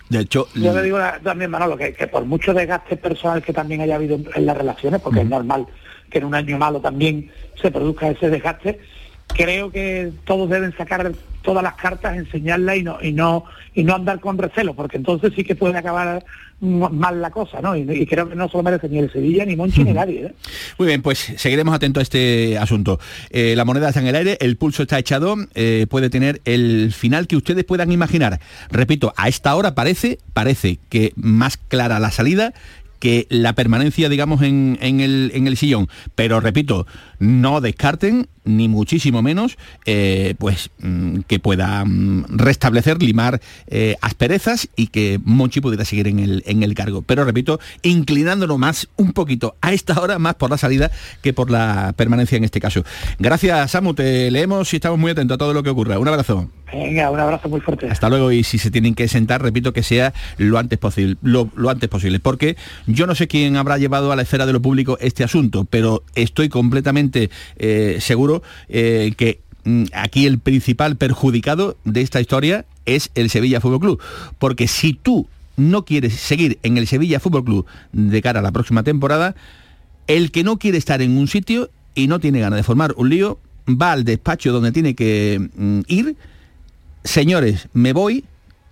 De 0.10 0.20
hecho, 0.20 0.48
Yo 0.54 0.74
le 0.74 0.84
digo 0.84 1.00
también, 1.24 1.50
Manolo, 1.50 1.76
que, 1.78 1.94
que 1.94 2.08
por 2.08 2.26
mucho 2.26 2.54
desgaste 2.54 2.98
personal 2.98 3.42
que 3.42 3.54
también 3.54 3.82
haya 3.82 3.96
habido 3.96 4.16
en, 4.16 4.28
en 4.36 4.46
las 4.46 4.56
relaciones, 4.56 5.02
porque 5.02 5.22
es 5.22 5.28
normal 5.28 5.66
que 6.12 6.20
en 6.20 6.26
un 6.26 6.36
año 6.36 6.58
malo 6.60 6.80
también 6.80 7.32
se 7.60 7.72
produzca 7.72 8.10
ese 8.10 8.30
desgaste, 8.30 8.80
creo 9.30 9.72
que 9.72 10.12
todos 10.26 10.50
deben 10.50 10.76
sacar 10.78 11.12
todas 11.44 11.62
las 11.62 11.76
cartas, 11.76 12.18
enseñarlas 12.18 12.78
y 12.78 12.84
no 12.84 12.98
y 13.02 13.12
no 13.12 13.46
y 13.76 13.84
no 13.84 13.96
andar 13.96 14.20
con 14.20 14.38
recelo, 14.38 14.74
porque 14.74 14.98
entonces 14.98 15.34
sí 15.36 15.44
que 15.44 15.56
puede 15.56 15.78
acabar 15.78 16.24
mal 16.60 17.22
la 17.22 17.30
cosa, 17.30 17.60
¿no? 17.62 17.76
Y, 17.76 17.82
y 17.82 18.06
creo 18.06 18.30
que 18.30 18.36
no 18.36 18.48
se 18.48 18.56
lo 18.56 18.64
merece 18.64 18.88
ni 18.88 19.00
el 19.00 19.12
Sevilla, 19.12 19.46
ni 19.46 19.56
Monchi, 19.56 19.84
ni 19.84 19.92
nadie. 19.92 20.28
¿eh? 20.28 20.34
Muy 20.78 20.88
bien, 20.88 21.02
pues 21.02 21.34
seguiremos 21.36 21.76
atentos 21.76 22.00
a 22.00 22.04
este 22.04 22.58
asunto. 22.58 23.00
Eh, 23.32 23.54
la 23.56 23.66
moneda 23.66 23.90
está 23.90 24.00
en 24.00 24.08
el 24.08 24.16
aire, 24.16 24.38
el 24.40 24.56
pulso 24.56 24.84
está 24.84 24.98
echado, 24.98 25.36
eh, 25.56 25.88
puede 25.90 26.10
tener 26.10 26.42
el 26.46 26.94
final 26.94 27.28
que 27.28 27.36
ustedes 27.36 27.66
puedan 27.66 27.92
imaginar. 27.92 28.40
Repito, 28.70 29.14
a 29.18 29.28
esta 29.28 29.54
hora 29.56 29.76
parece, 29.76 30.20
parece 30.34 30.80
que 30.90 31.12
más 31.16 31.58
clara 31.58 32.00
la 32.00 32.12
salida 32.12 32.54
que 33.00 33.28
la 33.30 33.52
permanencia, 33.52 34.08
digamos, 34.08 34.42
en, 34.42 34.78
en 34.80 35.02
el, 35.02 35.32
en 35.34 35.46
el 35.46 35.58
sillón. 35.58 35.90
Pero 36.16 36.40
repito, 36.40 36.88
no 37.24 37.62
descarten, 37.62 38.28
ni 38.44 38.68
muchísimo 38.68 39.22
menos, 39.22 39.58
eh, 39.86 40.36
pues 40.38 40.70
mm, 40.80 41.20
que 41.22 41.40
pueda 41.40 41.86
mm, 41.86 42.26
restablecer, 42.30 43.02
limar 43.02 43.40
eh, 43.68 43.96
asperezas 44.02 44.68
y 44.76 44.88
que 44.88 45.20
Monchi 45.24 45.62
pudiera 45.62 45.86
seguir 45.86 46.08
en 46.08 46.20
el, 46.20 46.44
en 46.46 46.64
el 46.64 46.76
cargo. 46.76 47.02
Pero 47.02 47.24
repito, 47.24 47.60
inclinándonos 47.82 48.60
más 48.60 48.90
un 48.98 49.14
poquito 49.14 49.56
a 49.62 49.72
esta 49.72 50.00
hora, 50.02 50.20
más 50.20 50.36
por 50.36 50.50
la 50.50 50.58
salida 50.58 50.92
que 51.22 51.32
por 51.32 51.50
la 51.50 51.94
permanencia 51.96 52.38
en 52.38 52.44
este 52.44 52.60
caso. 52.60 52.84
Gracias, 53.20 53.72
Samu, 53.72 53.94
te 53.94 54.30
leemos 54.30 54.74
y 54.74 54.78
estamos 54.78 55.00
muy 55.00 55.12
atentos 55.12 55.36
a 55.36 55.38
todo 55.38 55.54
lo 55.54 55.64
que 55.64 55.70
ocurra. 55.70 55.98
Un 55.98 56.08
abrazo. 56.10 56.50
Venga, 56.74 57.12
un 57.12 57.20
abrazo 57.20 57.48
muy 57.50 57.62
fuerte. 57.62 57.88
Hasta 57.88 58.10
luego 58.10 58.32
y 58.32 58.44
si 58.44 58.58
se 58.58 58.72
tienen 58.72 58.96
que 58.96 59.08
sentar, 59.08 59.42
repito 59.44 59.74
que 59.74 59.84
sea 59.84 60.12
lo 60.38 60.58
antes 60.58 60.80
posible, 60.80 61.18
lo, 61.22 61.50
lo 61.56 61.70
antes 61.70 61.88
posible, 61.88 62.20
porque 62.20 62.58
yo 62.88 63.06
no 63.06 63.14
sé 63.14 63.28
quién 63.28 63.58
habrá 63.58 63.78
llevado 63.78 64.12
a 64.12 64.16
la 64.16 64.24
esfera 64.24 64.48
de 64.48 64.54
lo 64.54 64.62
público 64.62 64.98
este 65.00 65.24
asunto, 65.24 65.66
pero 65.70 66.04
estoy 66.16 66.50
completamente 66.50 67.13
eh, 67.58 67.98
seguro 68.00 68.44
eh, 68.70 69.14
que 69.18 69.40
mm, 69.64 69.86
aquí 69.94 70.26
el 70.26 70.40
principal 70.40 70.96
perjudicado 70.98 71.78
de 71.86 72.02
esta 72.02 72.22
historia 72.22 72.66
es 72.86 73.12
el 73.16 73.30
Sevilla 73.30 73.62
Fútbol 73.62 73.80
Club, 73.80 74.02
porque 74.40 74.68
si 74.68 74.94
tú 74.94 75.28
no 75.56 75.86
quieres 75.86 76.14
seguir 76.14 76.60
en 76.64 76.78
el 76.78 76.88
Sevilla 76.88 77.20
Fútbol 77.20 77.44
Club 77.44 77.66
de 77.92 78.22
cara 78.22 78.40
a 78.40 78.44
la 78.44 78.52
próxima 78.52 78.84
temporada, 78.84 79.36
el 80.08 80.32
que 80.32 80.44
no 80.44 80.58
quiere 80.58 80.78
estar 80.78 81.02
en 81.02 81.18
un 81.18 81.28
sitio 81.28 81.70
y 81.96 82.08
no 82.08 82.20
tiene 82.20 82.40
ganas 82.40 82.58
de 82.58 82.64
formar 82.64 82.94
un 82.98 83.10
lío, 83.10 83.40
va 83.68 83.92
al 83.92 84.04
despacho 84.04 84.52
donde 84.52 84.72
tiene 84.72 84.96
que 84.96 85.50
mm, 85.56 85.82
ir, 85.88 86.16
señores, 87.04 87.68
me 87.74 87.94
voy 87.94 88.26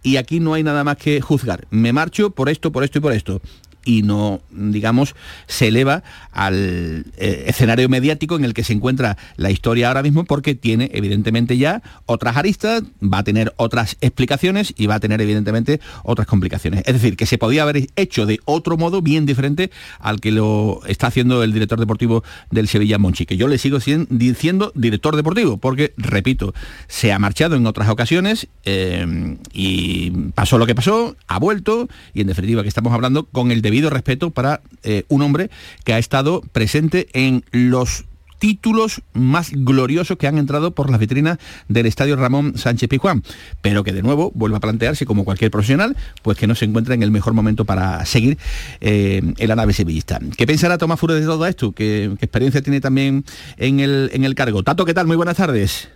y 0.03 0.17
aquí 0.17 0.39
no 0.39 0.53
hay 0.53 0.63
nada 0.63 0.83
más 0.83 0.97
que 0.97 1.21
juzgar. 1.21 1.67
Me 1.69 1.93
marcho 1.93 2.31
por 2.31 2.49
esto, 2.49 2.71
por 2.71 2.83
esto 2.83 2.97
y 2.97 3.01
por 3.01 3.13
esto. 3.13 3.41
Y 3.85 4.03
no, 4.03 4.41
digamos, 4.51 5.15
se 5.47 5.69
eleva 5.69 6.03
al 6.31 7.05
eh, 7.17 7.45
escenario 7.47 7.89
mediático 7.89 8.35
en 8.35 8.45
el 8.45 8.53
que 8.53 8.63
se 8.63 8.73
encuentra 8.73 9.17
la 9.37 9.51
historia 9.51 9.87
ahora 9.87 10.03
mismo 10.03 10.23
porque 10.25 10.55
tiene 10.55 10.89
evidentemente 10.93 11.57
ya 11.57 11.81
otras 12.05 12.37
aristas, 12.37 12.83
va 13.01 13.19
a 13.19 13.23
tener 13.23 13.53
otras 13.57 13.97
explicaciones 14.01 14.73
y 14.77 14.87
va 14.87 14.95
a 14.95 14.99
tener 14.99 15.21
evidentemente 15.21 15.79
otras 16.03 16.27
complicaciones. 16.27 16.83
Es 16.85 16.93
decir, 16.93 17.17
que 17.17 17.25
se 17.25 17.37
podía 17.37 17.63
haber 17.63 17.87
hecho 17.95 18.25
de 18.25 18.39
otro 18.45 18.77
modo 18.77 19.01
bien 19.01 19.25
diferente 19.25 19.71
al 19.99 20.19
que 20.19 20.31
lo 20.31 20.81
está 20.85 21.07
haciendo 21.07 21.43
el 21.43 21.53
director 21.53 21.79
deportivo 21.79 22.23
del 22.49 22.67
Sevilla 22.67 22.97
Monchi, 22.97 23.25
que 23.25 23.37
yo 23.37 23.47
le 23.47 23.57
sigo 23.57 23.79
diciendo 24.09 24.71
director 24.75 25.15
deportivo, 25.15 25.57
porque, 25.57 25.93
repito, 25.97 26.53
se 26.87 27.11
ha 27.11 27.19
marchado 27.19 27.55
en 27.55 27.65
otras 27.65 27.89
ocasiones 27.89 28.47
eh, 28.65 29.37
y 29.53 30.11
pasó 30.35 30.57
lo 30.57 30.65
que 30.65 30.75
pasó, 30.75 31.15
ha 31.27 31.39
vuelto 31.39 31.87
y 32.13 32.21
en 32.21 32.27
definitiva 32.27 32.61
que 32.61 32.69
estamos 32.69 32.93
hablando 32.93 33.25
con 33.25 33.51
el 33.51 33.61
debido 33.71 33.89
respeto 33.89 34.31
para 34.31 34.61
eh, 34.83 35.05
un 35.07 35.21
hombre 35.21 35.49
que 35.85 35.93
ha 35.93 35.97
estado 35.97 36.41
presente 36.51 37.07
en 37.13 37.45
los 37.51 38.03
títulos 38.37 39.01
más 39.13 39.51
gloriosos 39.51 40.17
que 40.17 40.27
han 40.27 40.37
entrado 40.37 40.71
por 40.71 40.89
las 40.89 40.99
vitrinas 40.99 41.37
del 41.69 41.85
estadio 41.85 42.17
Ramón 42.17 42.57
Sánchez 42.57 42.89
Pizjuán, 42.89 43.23
pero 43.61 43.83
que 43.83 43.93
de 43.93 44.01
nuevo 44.01 44.31
vuelve 44.35 44.57
a 44.57 44.59
plantearse 44.59 45.05
como 45.05 45.23
cualquier 45.23 45.51
profesional, 45.51 45.95
pues 46.21 46.37
que 46.37 46.47
no 46.47 46.55
se 46.55 46.65
encuentra 46.65 46.95
en 46.95 47.03
el 47.03 47.11
mejor 47.11 47.33
momento 47.33 47.63
para 47.63 48.03
seguir 48.05 48.37
eh, 48.81 49.21
en 49.37 49.47
la 49.47 49.55
nave 49.55 49.73
sevillista. 49.73 50.19
¿Qué 50.35 50.45
pensará 50.45 50.77
Tomás 50.77 50.99
Fure 50.99 51.13
de 51.13 51.25
todo 51.25 51.45
esto? 51.45 51.71
¿Qué, 51.71 52.11
qué 52.19 52.25
experiencia 52.25 52.61
tiene 52.61 52.81
también 52.81 53.23
en 53.57 53.79
el, 53.79 54.09
en 54.11 54.25
el 54.25 54.35
cargo? 54.35 54.63
Tato, 54.63 54.83
¿qué 54.85 54.93
tal? 54.93 55.07
Muy 55.07 55.15
buenas 55.15 55.37
tardes. 55.37 55.87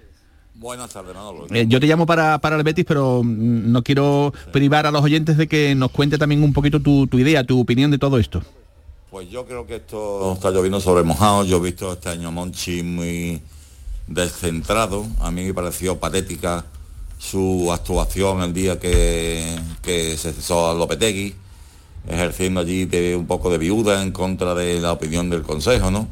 Buenas 0.58 0.90
tardes, 0.92 1.14
Manolo. 1.14 1.48
Eh, 1.54 1.66
yo 1.68 1.82
te 1.82 1.86
llamo 1.86 2.06
para, 2.06 2.40
para 2.40 2.56
el 2.56 2.64
Betis, 2.64 2.86
pero 2.88 3.22
mm, 3.24 3.72
no 3.72 3.84
quiero 3.84 4.34
privar 4.54 4.86
a 4.86 4.92
los 4.92 5.04
oyentes 5.04 5.36
de 5.36 5.48
que 5.48 5.76
nos 5.76 5.92
cuente 5.92 6.18
también 6.18 6.44
un 6.44 6.54
poquito 6.54 6.80
tu, 6.80 7.08
tu 7.08 7.20
idea, 7.20 7.44
tu 7.44 7.60
opinión 7.60 7.92
de 7.92 7.98
todo 7.98 8.18
esto. 8.18 8.42
Pues 9.12 9.30
yo 9.30 9.46
creo 9.46 9.68
que 9.68 9.76
esto 9.76 10.34
está 10.34 10.52
lloviendo 10.52 10.80
sobre 10.80 11.04
mojado. 11.04 11.44
Yo 11.44 11.58
he 11.58 11.62
visto 11.62 11.92
este 11.92 12.10
año 12.10 12.32
Monchi 12.32 12.84
muy 12.84 13.42
descentrado. 14.08 15.06
A 15.20 15.30
mí 15.30 15.44
me 15.44 15.54
pareció 15.54 15.98
patética 16.00 16.66
su 17.18 17.72
actuación 17.72 18.42
el 18.42 18.54
día 18.54 18.80
que, 18.80 19.60
que 19.82 20.18
se 20.18 20.32
cesó 20.32 20.70
a 20.70 20.74
Lopetegui, 20.74 21.36
ejerciendo 22.08 22.62
allí 22.62 22.86
de 22.86 23.16
un 23.16 23.26
poco 23.26 23.50
de 23.50 23.58
viuda 23.58 24.02
en 24.02 24.12
contra 24.12 24.56
de 24.56 24.80
la 24.80 24.94
opinión 24.94 25.30
del 25.30 25.44
Consejo, 25.44 25.92
¿no? 25.92 26.08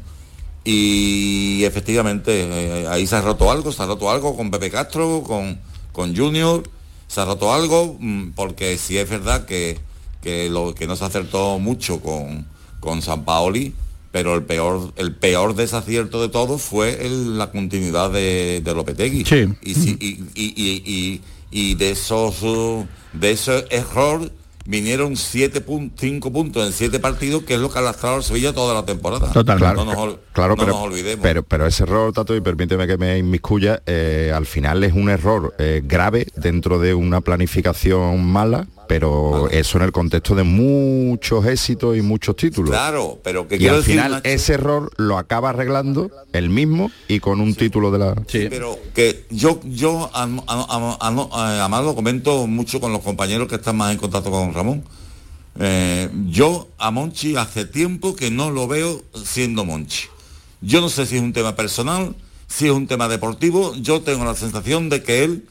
Y 0.64 1.62
efectivamente 1.64 2.46
eh, 2.82 2.86
ahí 2.88 3.06
se 3.06 3.16
ha 3.16 3.20
roto 3.20 3.50
algo, 3.50 3.70
se 3.70 3.82
ha 3.82 3.86
roto 3.86 4.10
algo 4.10 4.34
con 4.36 4.50
Pepe 4.50 4.70
Castro, 4.70 5.22
con, 5.22 5.58
con 5.92 6.16
Junior, 6.16 6.62
se 7.06 7.20
ha 7.20 7.26
roto 7.26 7.52
algo, 7.52 7.96
mm, 8.00 8.30
porque 8.34 8.78
sí 8.78 8.96
es 8.96 9.08
verdad 9.08 9.44
que, 9.44 9.78
que 10.22 10.48
lo 10.48 10.74
que 10.74 10.86
no 10.86 10.96
se 10.96 11.04
acertó 11.04 11.58
mucho 11.58 12.00
con, 12.00 12.46
con 12.80 13.02
San 13.02 13.24
Paoli, 13.24 13.74
pero 14.10 14.34
el 14.34 14.44
peor, 14.44 14.92
el 14.96 15.14
peor 15.14 15.54
desacierto 15.54 16.22
de 16.22 16.28
todo 16.28 16.56
fue 16.56 17.04
el- 17.04 17.36
la 17.36 17.50
continuidad 17.50 18.10
de, 18.10 18.62
de 18.64 18.74
Lopetegui. 18.74 19.24
Sí. 19.24 19.44
Y, 19.62 19.74
si- 19.74 19.98
y, 21.50 21.74
de 21.74 21.90
esos 21.90 22.36
de 23.12 23.30
ese 23.32 23.64
error 23.70 24.30
vinieron 24.66 25.16
siete 25.16 25.64
pun- 25.64 25.92
cinco 25.96 26.32
puntos 26.32 26.66
en 26.66 26.72
siete 26.72 26.98
partidos, 27.00 27.42
que 27.44 27.54
es 27.54 27.60
lo 27.60 27.70
que 27.70 27.78
ha 27.78 27.82
lastrado 27.82 28.16
al 28.16 28.22
Sevilla 28.24 28.52
toda 28.52 28.74
la 28.74 28.84
temporada. 28.86 29.30
Claro, 29.32 29.84
No 29.84 29.84
nos, 29.84 30.18
claro, 30.32 30.56
no 30.56 30.56
pero, 30.56 30.72
nos 30.72 30.82
olvidemos. 30.82 31.22
pero, 31.22 31.42
pero 31.42 31.66
ese 31.66 31.82
error, 31.82 32.12
Tato, 32.12 32.34
y 32.34 32.40
permíteme 32.40 32.86
que 32.86 32.96
me 32.96 33.18
inmiscuya, 33.18 33.82
eh, 33.86 34.32
al 34.34 34.46
final 34.46 34.82
es 34.84 34.92
un 34.94 35.10
error 35.10 35.54
eh, 35.58 35.82
grave 35.84 36.26
dentro 36.36 36.78
de 36.78 36.94
una 36.94 37.20
planificación 37.20 38.24
mala, 38.24 38.66
pero 38.88 39.48
eso 39.50 39.78
en 39.78 39.84
el 39.84 39.92
contexto 39.92 40.34
de 40.34 40.42
muchos 40.42 41.44
éxitos 41.46 41.96
y 41.96 42.02
muchos 42.02 42.36
títulos. 42.36 42.70
Claro, 42.70 43.18
pero 43.22 43.46
que 43.48 43.56
y 43.56 43.66
al 43.68 43.76
decir, 43.76 43.94
final 43.94 44.12
Nacho, 44.12 44.28
ese 44.28 44.54
error 44.54 44.90
lo 44.96 45.18
acaba 45.18 45.50
arreglando 45.50 46.10
él 46.32 46.50
mismo 46.50 46.90
y 47.08 47.20
con 47.20 47.40
un 47.40 47.54
título 47.54 47.90
de 47.90 47.98
la... 47.98 48.14
pero 48.50 48.78
que 48.94 49.26
yo 49.30 49.60
yo 49.64 50.10
a, 50.12 50.22
a- 50.24 50.28
a- 50.46 50.98
a- 51.00 51.10
no- 51.10 51.28
a- 51.32 51.60
además 51.60 51.84
lo 51.84 51.94
comento 51.94 52.46
mucho 52.46 52.80
con 52.80 52.92
los 52.92 53.02
compañeros 53.02 53.48
que 53.48 53.56
están 53.56 53.76
más 53.76 53.92
en 53.92 53.98
contacto 53.98 54.30
con 54.30 54.52
Ramón. 54.54 54.84
Eh, 55.60 56.10
yo 56.30 56.68
a 56.78 56.90
Monchi 56.90 57.36
hace 57.36 57.64
tiempo 57.64 58.16
que 58.16 58.30
no 58.30 58.50
lo 58.50 58.66
veo 58.66 59.02
siendo 59.24 59.64
Monchi. 59.64 60.08
Yo 60.60 60.80
no 60.80 60.88
sé 60.88 61.06
si 61.06 61.16
es 61.16 61.22
un 61.22 61.32
tema 61.32 61.54
personal, 61.54 62.14
si 62.48 62.66
es 62.66 62.72
un 62.72 62.86
tema 62.86 63.08
deportivo, 63.08 63.74
yo 63.76 64.00
tengo 64.02 64.24
la 64.24 64.34
sensación 64.34 64.88
de 64.88 65.02
que 65.02 65.22
él 65.24 65.46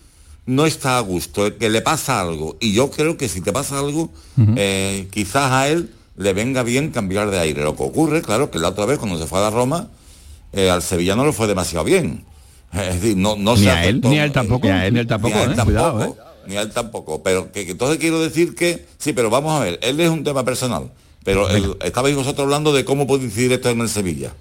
no 0.46 0.66
está 0.66 0.98
a 0.98 1.02
gusto, 1.02 1.58
que 1.58 1.70
le 1.70 1.82
pasa 1.82 2.20
algo. 2.22 2.58
Y 2.60 2.74
yo 2.74 2.92
creo 2.92 3.18
que 3.18 3.30
si 3.30 3.42
te 3.42 3.54
pasa 3.54 3.80
algo, 3.80 4.10
eh, 4.56 5.08
quizás 5.12 5.52
a 5.52 5.68
él 5.70 5.92
le 6.18 6.34
venga 6.34 6.64
bien 6.64 6.92
cambiar 6.92 7.32
de 7.32 7.40
aire. 7.40 7.64
Lo 7.64 7.76
que 7.76 7.84
ocurre, 7.84 8.22
claro, 8.22 8.52
que 8.52 8.60
la 8.60 8.70
otra 8.70 8.86
vez 8.86 9.00
cuando 9.00 9.18
se 9.18 9.26
fue 9.26 9.40
a 9.40 9.44
la 9.44 9.50
Roma, 9.50 9.90
eh, 10.52 10.70
al 10.70 10.82
Sevilla 10.82 11.16
no 11.16 11.26
le 11.26 11.34
fue 11.34 11.48
demasiado 11.48 11.86
bien. 11.86 12.26
Es 12.74 13.02
decir, 13.02 13.16
no, 13.18 13.36
no 13.36 13.56
Ni 13.56 13.64
se 13.64 13.70
a 13.70 13.86
él, 13.86 14.02
ni 14.02 14.18
a 14.20 14.26
él 14.26 14.32
tampoco, 14.32 14.66
Ni 14.68 14.74
a 14.74 14.90
ni 14.90 15.00
él 15.00 15.08
tampoco, 15.08 15.34
ni 15.36 15.40
a 15.42 15.44
él 15.46 15.52
eh, 15.60 15.64
cuidado, 15.64 16.04
eh. 16.04 16.14
ni 16.48 16.56
a 16.58 16.62
él 16.62 16.72
tampoco. 16.72 17.22
Pero 17.24 17.52
que, 17.52 17.66
que 17.66 17.72
entonces 17.72 17.98
quiero 18.00 18.20
decir 18.20 18.56
que, 18.56 18.86
sí, 18.98 19.14
pero 19.14 19.30
vamos 19.30 19.54
a 19.54 19.64
ver, 19.64 19.80
él 19.84 20.00
es 20.00 20.10
un 20.10 20.24
tema 20.24 20.44
personal. 20.44 20.92
Pero 21.24 21.50
el- 21.50 21.78
estabais 21.86 22.16
vosotros 22.16 22.44
hablando 22.46 22.74
de 22.74 22.84
cómo 22.84 23.08
puede 23.08 23.24
incidir 23.26 23.54
esto 23.54 23.70
en 23.70 23.80
el 23.82 23.90
Sevilla. 23.90 24.34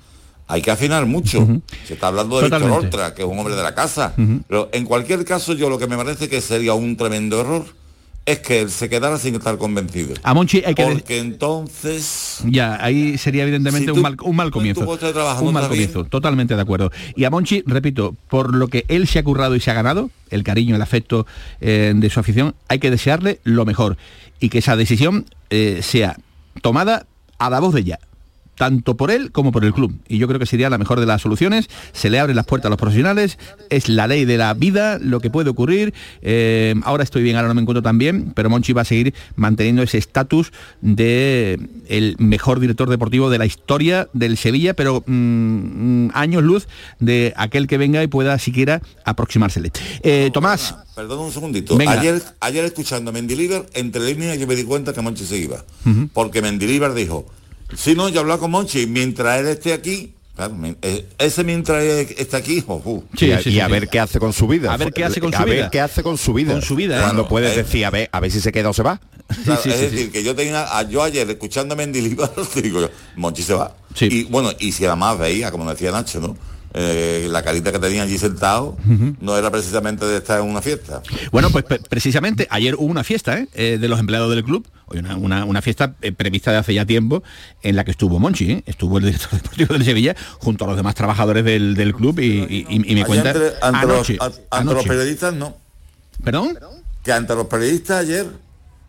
Hay 0.53 0.61
que 0.61 0.71
afinar 0.71 1.07
mucho. 1.07 1.49
Se 1.87 1.95
está 1.95 2.09
hablando 2.09 2.37
de 2.37 2.43
Víctor 2.43 2.61
Totalmente. 2.61 2.87
Oltra, 2.89 3.15
que 3.15 3.23
es 3.23 3.29
un 3.29 3.39
hombre 3.39 3.55
de 3.55 3.63
la 3.63 3.75
casa. 3.75 4.13
Pero 4.49 4.69
en 4.73 4.85
cualquier 4.85 5.25
caso, 5.25 5.55
yo 5.55 5.71
lo 5.71 5.79
que 5.79 5.87
me 5.87 5.97
parece 5.97 6.29
que 6.29 6.43
sería 6.43 6.75
un 6.75 6.95
tremendo 6.99 7.41
error 7.41 7.65
es 8.27 8.41
que 8.41 8.61
él 8.61 8.71
se 8.71 8.91
quedara 8.91 9.17
sin 9.17 9.35
estar 9.35 9.57
convencido. 9.57 10.13
A 10.23 10.35
Monchi 10.35 10.63
hay 10.67 10.75
que... 10.75 10.85
Porque 10.85 11.21
entonces 11.21 12.41
Ya, 12.45 12.77
ahí 12.85 13.17
sería 13.17 13.45
evidentemente 13.45 13.87
Si 13.87 13.91
un, 13.93 14.03
mal, 14.03 14.19
un 14.23 14.37
mal 14.37 14.51
comienzo. 14.51 14.85
no 14.85 14.91
un 15.41 15.55
mal 15.55 15.63
bien. 15.63 15.71
comienzo, 15.71 16.05
totalmente 16.05 16.55
de 16.55 16.61
acuerdo. 16.61 16.93
Y 17.17 17.25
a 17.25 17.31
Monchi, 17.31 17.63
repito, 17.67 18.15
por 18.29 18.55
lo 18.55 18.69
que 18.69 18.85
él 18.89 19.09
se 19.09 19.21
ha 19.21 19.25
currado 19.25 19.57
y 19.57 19.61
se 19.61 19.71
ha 19.71 19.75
ganado, 19.75 20.11
el 20.29 20.45
cariño, 20.45 20.77
el 20.77 20.83
afecto 20.83 21.27
eh, 21.63 21.95
de 21.97 22.11
su 22.11 22.21
afición, 22.21 22.55
hay 22.69 22.79
que 22.79 22.91
desearle 22.91 23.41
lo 23.45 23.65
mejor. 23.65 23.97
Y 24.39 24.51
que 24.51 24.59
esa 24.59 24.77
decisión 24.77 25.25
eh, 25.49 25.81
sea 25.83 26.19
tomada 26.61 27.07
a 27.39 27.49
la 27.49 27.59
voz 27.59 27.73
de 27.73 27.85
ya 27.85 27.99
tanto 28.63 28.97
por 28.97 29.11
él 29.11 29.33
como 29.33 29.51
por 29.51 29.65
el 29.65 29.75
club. 29.75 29.93
Y 30.07 30.19
yo 30.19 30.29
creo 30.29 30.39
que 30.39 30.47
sería 30.47 30.71
la 30.71 30.79
mejor 30.79 31.01
de 31.01 31.07
las 31.07 31.21
soluciones. 31.21 31.69
Se 31.93 32.11
le 32.11 32.21
abren 32.21 32.37
las 32.37 32.47
puertas 32.47 32.67
a 32.67 32.71
los 32.71 32.79
profesionales. 32.79 33.37
Es 33.71 33.89
la 33.89 34.07
ley 34.07 34.25
de 34.25 34.37
la 34.37 34.55
vida, 34.55 35.01
lo 35.01 35.19
que 35.19 35.31
puede 35.31 35.51
ocurrir. 35.51 35.93
Eh, 36.21 36.77
ahora 36.85 37.03
estoy 37.03 37.25
bien, 37.25 37.35
ahora 37.35 37.49
no 37.49 37.55
me 37.55 37.63
encuentro 37.63 37.83
tan 37.83 37.99
bien, 37.99 38.31
pero 38.37 38.51
Monchi 38.51 38.73
va 38.73 38.83
a 38.83 38.85
seguir 38.85 39.15
manteniendo 39.35 39.83
ese 39.83 39.99
estatus 39.99 40.53
de 40.81 41.59
el 41.89 42.15
mejor 42.21 42.61
director 42.61 42.89
deportivo 42.89 43.31
de 43.31 43.39
la 43.39 43.47
historia 43.47 44.09
del 44.13 44.37
Sevilla, 44.37 44.75
pero 44.75 45.03
mm, 45.09 46.07
mm, 46.07 46.11
años 46.15 46.45
luz 46.45 46.69
de 47.01 47.35
aquel 47.37 47.67
que 47.67 47.79
venga 47.79 48.01
y 48.05 48.07
pueda 48.07 48.39
siquiera 48.39 48.81
aproximársele. 49.05 49.73
Eh, 50.05 50.31
Tomás, 50.33 50.77
Perdón 50.95 51.19
un 51.19 51.33
segundito. 51.33 51.77
Venga. 51.77 51.99
Ayer, 51.99 52.23
ayer 52.39 52.65
escuchando 52.65 53.11
a 53.11 53.13
Mendilibar, 53.13 53.67
entre 53.75 54.05
líneas 54.05 54.39
yo 54.39 54.47
me 54.47 54.55
di 54.55 54.63
cuenta 54.63 54.93
que 54.93 55.01
Monchi 55.01 55.25
se 55.25 55.39
iba. 55.39 55.65
Ujú. 55.85 56.11
Porque 56.13 56.43
Mendilibar 56.43 56.95
dijo, 56.95 57.27
si 57.77 57.95
no, 57.95 58.09
yo 58.09 58.21
hablaba 58.21 58.41
con 58.41 58.51
Monchi, 58.51 58.87
mientras 58.87 59.41
él 59.41 59.49
esté 59.49 59.73
aquí, 59.73 60.15
claro, 60.37 60.55
me- 60.55 60.77
eh, 60.83 61.07
ese 61.19 61.45
mientras 61.45 61.83
él 61.83 62.09
esté 62.17 62.37
aquí, 62.37 62.63
ojú. 62.67 63.05
y 63.19 63.31
a, 63.33 63.41
y 63.49 63.61
a 63.61 63.69
ver 63.69 63.89
qué 63.89 64.01
hace 64.01 64.19
con 64.19 64.33
su 64.33 64.47
vida. 64.47 64.73
A 64.73 64.77
ver 64.77 64.93
qué 64.93 65.05
hace 65.05 65.21
con 65.21 65.35
a 65.35 65.39
su 65.39 65.45
ver 65.45 65.55
vida. 65.57 65.71
qué 65.71 65.81
hace 65.81 66.03
con 66.03 66.19
su 66.19 66.33
vida. 66.35 66.53
Con 66.53 66.63
su 66.63 66.75
vida, 66.77 66.97
¿eh? 66.97 67.01
Cuando 67.01 67.23
Claro, 67.23 67.29
puedes 67.29 67.53
eh. 67.55 67.63
decir, 67.63 67.85
a 67.85 67.91
ver, 67.91 68.09
a 68.13 68.21
ver 68.21 68.31
si 68.31 68.41
se 68.41 68.53
queda 68.53 68.71
o 68.71 68.73
se 68.73 68.83
va. 68.83 69.01
Claro, 69.45 69.61
es 69.65 69.81
decir, 69.81 70.11
que 70.13 70.23
yo 70.23 70.35
tenía, 70.35 70.77
a- 70.79 70.83
yo 70.89 71.03
ayer 71.03 71.29
escuchando 71.31 71.75
a 71.75 71.77
Mendilibar, 71.77 72.31
digo 72.63 72.81
yo, 72.81 72.91
Monchi 73.17 73.43
se 73.43 73.55
va. 73.55 73.75
Y 74.01 74.25
bueno, 74.25 74.51
y 74.59 74.73
si 74.73 74.85
además 74.85 75.19
veía, 75.19 75.51
como 75.51 75.69
decía 75.71 75.91
Nacho, 75.93 76.21
¿no? 76.21 76.37
Eh, 76.75 77.27
la 77.31 77.43
carita 77.43 77.71
que 77.71 77.79
tenía 77.79 78.03
allí 78.03 78.17
sentado 78.17 78.77
no 79.21 79.37
era 79.37 79.51
precisamente 79.51 80.07
de 80.07 80.17
estar 80.17 80.41
en 80.41 80.47
una 80.47 80.63
fiesta. 80.63 81.03
Bueno, 81.31 81.51
pues 81.51 81.65
pre- 81.65 81.81
precisamente 81.81 82.47
ayer 82.51 82.75
hubo 82.77 82.85
una 82.87 83.05
fiesta 83.05 83.39
¿eh? 83.39 83.49
Eh, 83.55 83.79
de 83.79 83.89
los 83.89 84.01
empleados 84.01 84.31
del 84.35 84.43
club, 84.43 84.67
Hoy 84.87 84.99
una, 84.99 85.17
una- 85.17 85.45
una 85.45 85.61
fiesta 85.63 85.95
eh, 86.03 86.13
prevista 86.13 86.51
de 86.51 86.57
hace 86.59 86.73
ya 86.75 86.85
tiempo 86.87 87.23
en 87.63 87.77
la 87.77 87.85
que 87.85 87.91
estuvo 87.91 88.19
Monchi, 88.19 88.63
estuvo 88.67 88.99
el 88.99 89.05
director 89.05 89.31
deportivo 89.43 89.75
del 89.75 89.85
Sevilla 89.85 90.17
junto 90.39 90.65
a 90.65 90.69
los 90.69 90.77
demás 90.77 90.95
trabajadores 90.95 91.45
del, 91.45 91.75
del 91.75 91.95
club 91.95 92.19
y, 92.21 92.25
y- 92.25 92.67
y- 92.69 92.93
y 92.93 92.95
me 92.95 93.05
cuenta 93.05 93.31
ante, 93.31 93.53
ante 93.61 93.87
los- 93.87 94.11
a- 94.21 94.33
ante 94.59 94.75
los 94.75 94.85
periodistas 94.85 95.35
no. 95.35 95.57
¿Perdón? 96.25 96.59
Que 97.03 97.13
ante 97.13 97.35
los 97.35 97.47
periodistas 97.49 98.01
ayer 98.01 98.27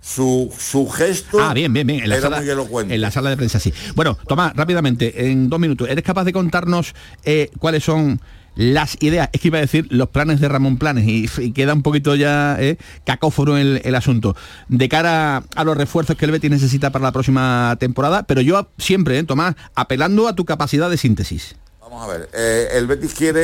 su, 0.03 0.53
su 0.59 0.87
gesto 0.89 1.39
Ah, 1.41 1.53
bien, 1.53 1.71
bien, 1.71 1.87
bien. 1.87 2.01
En 2.03 2.09
la, 2.09 2.15
era 2.17 2.23
sala, 2.23 2.41
muy 2.41 2.49
elocuente. 2.49 2.93
en 2.93 3.01
la 3.01 3.09
sala 3.09 3.29
de 3.29 3.37
prensa, 3.37 3.59
sí. 3.59 3.73
Bueno, 3.95 4.17
Tomás, 4.27 4.53
rápidamente, 4.53 5.29
en 5.31 5.49
dos 5.49 5.59
minutos, 5.59 5.87
¿eres 5.89 6.03
capaz 6.03 6.25
de 6.25 6.33
contarnos 6.33 6.93
eh, 7.23 7.49
cuáles 7.57 7.85
son 7.85 8.19
las 8.55 8.97
ideas? 9.01 9.29
Es 9.31 9.39
que 9.39 9.47
iba 9.47 9.59
a 9.59 9.61
decir 9.61 9.87
los 9.89 10.09
planes 10.09 10.41
de 10.41 10.49
Ramón 10.49 10.77
Planes 10.77 11.07
y, 11.07 11.29
y 11.41 11.51
queda 11.53 11.73
un 11.73 11.83
poquito 11.83 12.15
ya 12.15 12.57
eh, 12.59 12.77
cacófono 13.05 13.57
el, 13.57 13.81
el 13.85 13.95
asunto. 13.95 14.35
De 14.67 14.89
cara 14.89 15.43
a 15.55 15.63
los 15.63 15.77
refuerzos 15.77 16.17
que 16.17 16.25
el 16.25 16.31
Betis 16.31 16.51
necesita 16.51 16.89
para 16.91 17.03
la 17.03 17.11
próxima 17.13 17.77
temporada, 17.79 18.23
pero 18.23 18.41
yo 18.41 18.67
siempre, 18.77 19.17
eh, 19.17 19.23
Tomás, 19.23 19.55
apelando 19.73 20.27
a 20.27 20.35
tu 20.35 20.43
capacidad 20.43 20.89
de 20.89 20.97
síntesis. 20.97 21.55
Vamos 21.79 22.03
a 22.03 22.07
ver, 22.17 22.29
eh, 22.33 22.67
el 22.73 22.87
Betis 22.87 23.13
quiere 23.13 23.39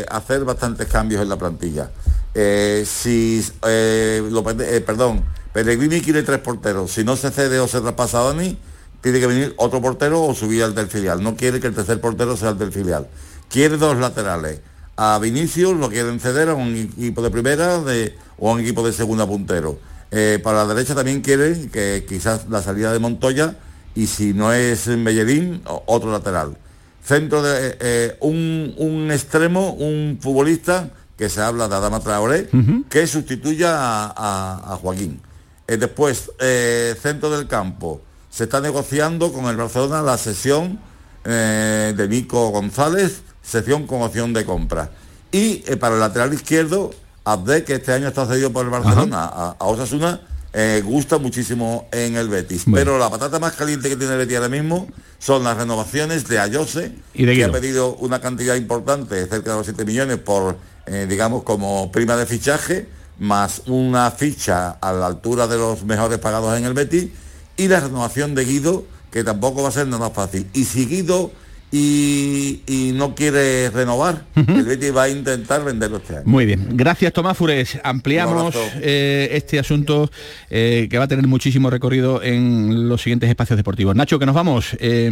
eh, 0.00 0.06
hacer 0.10 0.44
bastantes 0.44 0.86
cambios 0.88 1.22
en 1.22 1.28
la 1.30 1.36
plantilla. 1.38 1.90
Eh, 2.34 2.84
si, 2.86 3.40
eh, 3.66 4.82
perdón, 4.84 5.22
Pellegrini 5.54 6.00
quiere 6.02 6.22
tres 6.24 6.40
porteros. 6.40 6.90
Si 6.92 7.04
no 7.04 7.16
se 7.16 7.30
cede 7.30 7.58
o 7.60 7.68
se 7.68 7.80
traspasa 7.80 8.20
a 8.20 8.24
Dani, 8.24 8.58
tiene 9.00 9.20
que 9.20 9.26
venir 9.28 9.54
otro 9.56 9.80
portero 9.80 10.22
o 10.24 10.34
subir 10.34 10.64
al 10.64 10.74
del 10.74 10.88
filial. 10.88 11.22
No 11.22 11.36
quiere 11.36 11.60
que 11.60 11.68
el 11.68 11.74
tercer 11.74 12.00
portero 12.00 12.36
sea 12.36 12.50
el 12.50 12.58
del 12.58 12.72
filial. 12.72 13.06
Quiere 13.48 13.76
dos 13.76 13.96
laterales. 13.96 14.60
A 14.96 15.18
Vinicius 15.20 15.76
lo 15.78 15.88
quieren 15.88 16.18
ceder 16.20 16.48
a 16.48 16.54
un 16.54 16.74
equipo 16.74 17.22
de 17.22 17.30
primera 17.30 17.80
de, 17.80 18.16
o 18.38 18.50
a 18.50 18.54
un 18.54 18.60
equipo 18.60 18.84
de 18.84 18.92
segunda 18.92 19.26
puntero. 19.26 19.78
Eh, 20.10 20.40
para 20.42 20.64
la 20.64 20.74
derecha 20.74 20.94
también 20.94 21.20
quiere 21.20 21.68
que 21.70 22.04
quizás 22.08 22.48
la 22.50 22.60
salida 22.60 22.92
de 22.92 22.98
Montoya 22.98 23.56
y 23.94 24.06
si 24.08 24.34
no 24.34 24.52
es 24.52 24.86
Bellerín, 24.86 25.62
otro 25.86 26.10
lateral 26.12 26.56
centro 27.04 27.42
de 27.42 27.76
eh, 27.80 28.16
un, 28.20 28.74
un 28.78 29.10
extremo, 29.12 29.74
un 29.74 30.18
futbolista 30.22 30.88
que 31.18 31.28
se 31.28 31.42
habla 31.42 31.68
de 31.68 31.74
Adama 31.76 32.00
Traoré, 32.00 32.48
que 32.88 33.06
sustituya 33.06 33.76
a, 33.76 34.06
a- 34.16 34.72
a 34.72 34.76
Joaquín. 34.78 35.20
Eh, 35.66 35.76
después, 35.76 36.30
eh, 36.40 36.94
centro 37.00 37.30
del 37.30 37.46
campo, 37.46 38.00
se 38.30 38.44
está 38.44 38.60
negociando 38.60 39.32
con 39.32 39.46
el 39.46 39.56
Barcelona 39.56 40.02
la 40.02 40.18
sesión 40.18 40.78
eh, 41.24 41.94
de 41.96 42.08
Nico 42.08 42.50
González, 42.50 43.22
sesión 43.42 43.86
con 43.86 44.02
opción 44.02 44.32
de 44.32 44.44
compra. 44.44 44.90
Y 45.32 45.56
para 45.76 45.94
el 45.94 46.00
lateral 46.00 46.32
izquierdo, 46.34 46.90
Abde, 47.24 47.64
que 47.64 47.74
este 47.74 47.92
año 47.92 48.08
está 48.08 48.26
cedido 48.26 48.52
por 48.52 48.64
el 48.64 48.70
Barcelona 48.70 49.24
a, 49.24 49.56
a 49.58 49.64
Osasuna, 49.64 50.20
eh, 50.56 50.82
gusta 50.84 51.18
muchísimo 51.18 51.88
en 51.90 52.16
el 52.16 52.28
Betis. 52.28 52.64
Pero 52.72 52.96
la 52.96 53.10
patata 53.10 53.40
más 53.40 53.54
caliente 53.54 53.88
que 53.88 53.96
tiene 53.96 54.12
el 54.12 54.20
Betis 54.20 54.36
ahora 54.36 54.48
mismo 54.48 54.86
son 55.18 55.42
las 55.42 55.56
renovaciones 55.56 56.28
de 56.28 56.38
Ayose, 56.38 56.92
Y 57.12 57.24
de 57.24 57.34
que 57.34 57.42
ha 57.44 57.50
pedido 57.50 57.96
una 57.96 58.20
cantidad 58.20 58.54
importante, 58.54 59.26
cerca 59.26 59.50
de 59.50 59.56
los 59.56 59.66
7 59.66 59.84
millones, 59.84 60.18
por, 60.18 60.56
eh, 60.86 61.06
digamos, 61.08 61.42
como 61.42 61.90
prima 61.90 62.16
de 62.16 62.26
fichaje, 62.26 62.88
más 63.18 63.62
una 63.66 64.10
ficha 64.10 64.70
a 64.70 64.92
la 64.92 65.06
altura 65.06 65.46
de 65.46 65.56
los 65.56 65.84
mejores 65.84 66.18
pagados 66.18 66.56
en 66.56 66.64
el 66.64 66.74
Betis, 66.74 67.10
y 67.56 67.68
la 67.68 67.80
renovación 67.80 68.34
de 68.34 68.44
Guido, 68.44 68.84
que 69.10 69.22
tampoco 69.22 69.62
va 69.62 69.68
a 69.68 69.72
ser 69.72 69.86
nada 69.86 70.10
fácil. 70.10 70.48
Y 70.52 70.64
si 70.64 70.86
Guido 70.86 71.30
y, 71.76 72.60
y 72.68 72.92
no 72.94 73.16
quiere 73.16 73.68
renovar, 73.70 74.22
el 74.36 74.64
Betis 74.64 74.94
va 74.94 75.02
a 75.04 75.08
intentar 75.08 75.64
venderlo 75.64 75.96
este 75.96 76.14
año. 76.18 76.22
Muy 76.24 76.46
bien, 76.46 76.68
gracias 76.74 77.12
Tomás 77.12 77.36
Fures. 77.36 77.78
Ampliamos 77.82 78.54
eh, 78.80 79.28
este 79.32 79.58
asunto 79.58 80.08
eh, 80.50 80.86
que 80.88 80.98
va 80.98 81.04
a 81.04 81.08
tener 81.08 81.26
muchísimo 81.26 81.70
recorrido 81.70 82.22
en 82.22 82.88
los 82.88 83.02
siguientes 83.02 83.28
espacios 83.28 83.56
deportivos. 83.56 83.96
Nacho, 83.96 84.20
que 84.20 84.26
nos 84.26 84.36
vamos. 84.36 84.76
Eh, 84.78 85.10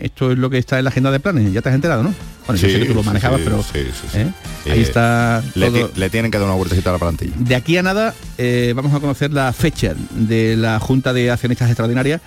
esto 0.00 0.30
es 0.30 0.38
lo 0.38 0.48
que 0.48 0.58
está 0.58 0.78
en 0.78 0.84
la 0.84 0.90
agenda 0.90 1.10
de 1.10 1.18
planes. 1.18 1.52
Ya 1.52 1.60
te 1.60 1.70
has 1.70 1.74
enterado, 1.74 2.04
¿no? 2.04 2.14
Bueno, 2.46 2.60
yo 2.62 2.68
sé 2.68 2.78
que 2.78 2.86
tú 2.86 2.94
lo 2.94 3.02
manejabas, 3.02 3.38
sí, 3.40 3.44
pero 3.44 3.62
sí, 3.62 3.78
sí, 3.92 4.08
sí. 4.12 4.18
¿eh? 4.18 4.32
ahí 4.70 4.78
Eh, 4.78 4.82
está 4.82 5.42
Le, 5.56 5.70
todo. 5.70 5.88
ti- 5.88 6.00
le 6.00 6.10
tienen 6.10 6.30
que 6.30 6.38
dar 6.38 6.46
una 6.46 6.56
vueltecita 6.56 6.90
a 6.90 6.92
la 6.94 6.98
plantilla. 7.00 7.32
De 7.36 7.54
aquí 7.56 7.76
a 7.76 7.82
nada 7.82 8.14
eh, 8.38 8.72
vamos 8.76 8.94
a 8.94 9.00
conocer 9.00 9.32
la 9.32 9.52
fecha 9.52 9.94
de 10.14 10.56
la 10.56 10.78
Junta 10.78 11.12
de 11.12 11.30
Accionistas 11.32 11.68
Extraordinarias. 11.68 12.20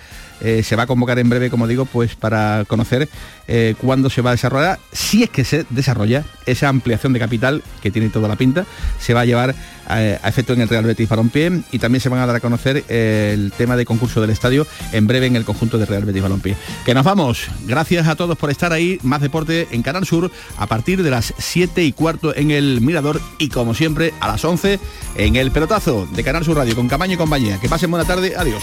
Eh, 0.44 0.62
se 0.62 0.76
va 0.76 0.82
a 0.82 0.86
convocar 0.86 1.18
en 1.18 1.30
breve, 1.30 1.48
como 1.48 1.66
digo, 1.66 1.86
pues 1.86 2.16
para 2.16 2.66
conocer 2.68 3.08
eh, 3.48 3.74
cuándo 3.78 4.10
se 4.10 4.20
va 4.20 4.30
a 4.30 4.34
desarrollar, 4.34 4.78
si 4.92 5.22
es 5.22 5.30
que 5.30 5.42
se 5.42 5.64
desarrolla 5.70 6.22
esa 6.44 6.68
ampliación 6.68 7.14
de 7.14 7.18
capital 7.18 7.62
que 7.82 7.90
tiene 7.90 8.10
toda 8.10 8.28
la 8.28 8.36
pinta, 8.36 8.66
se 9.00 9.14
va 9.14 9.22
a 9.22 9.24
llevar 9.24 9.54
eh, 9.90 10.18
a 10.22 10.28
efecto 10.28 10.52
en 10.52 10.60
el 10.60 10.68
Real 10.68 10.84
Betis 10.84 11.08
Balompié 11.08 11.62
y 11.72 11.78
también 11.78 12.02
se 12.02 12.10
van 12.10 12.20
a 12.20 12.26
dar 12.26 12.36
a 12.36 12.40
conocer 12.40 12.84
el 12.88 13.52
tema 13.56 13.74
de 13.74 13.86
concurso 13.86 14.20
del 14.20 14.28
estadio 14.28 14.66
en 14.92 15.06
breve 15.06 15.26
en 15.26 15.36
el 15.36 15.46
conjunto 15.46 15.78
de 15.78 15.86
Real 15.86 16.04
Betis 16.04 16.22
Balompié. 16.22 16.56
Que 16.84 16.92
nos 16.92 17.04
vamos. 17.04 17.46
Gracias 17.66 18.06
a 18.06 18.14
todos 18.14 18.36
por 18.36 18.50
estar 18.50 18.70
ahí. 18.70 18.98
Más 19.02 19.22
deporte 19.22 19.68
en 19.70 19.82
Canal 19.82 20.04
Sur 20.04 20.30
a 20.58 20.66
partir 20.66 21.02
de 21.02 21.10
las 21.10 21.32
7 21.38 21.84
y 21.84 21.92
cuarto 21.92 22.36
en 22.36 22.50
el 22.50 22.82
Mirador 22.82 23.18
y 23.38 23.48
como 23.48 23.72
siempre 23.72 24.12
a 24.20 24.28
las 24.28 24.44
11 24.44 24.78
en 25.16 25.36
el 25.36 25.52
pelotazo 25.52 26.06
de 26.14 26.22
Canal 26.22 26.44
Sur 26.44 26.58
Radio 26.58 26.74
con 26.74 26.86
Camaño 26.86 27.14
y 27.14 27.16
compañía. 27.16 27.58
Que 27.60 27.68
pasen 27.70 27.90
buena 27.90 28.04
tarde. 28.04 28.34
Adiós. 28.36 28.62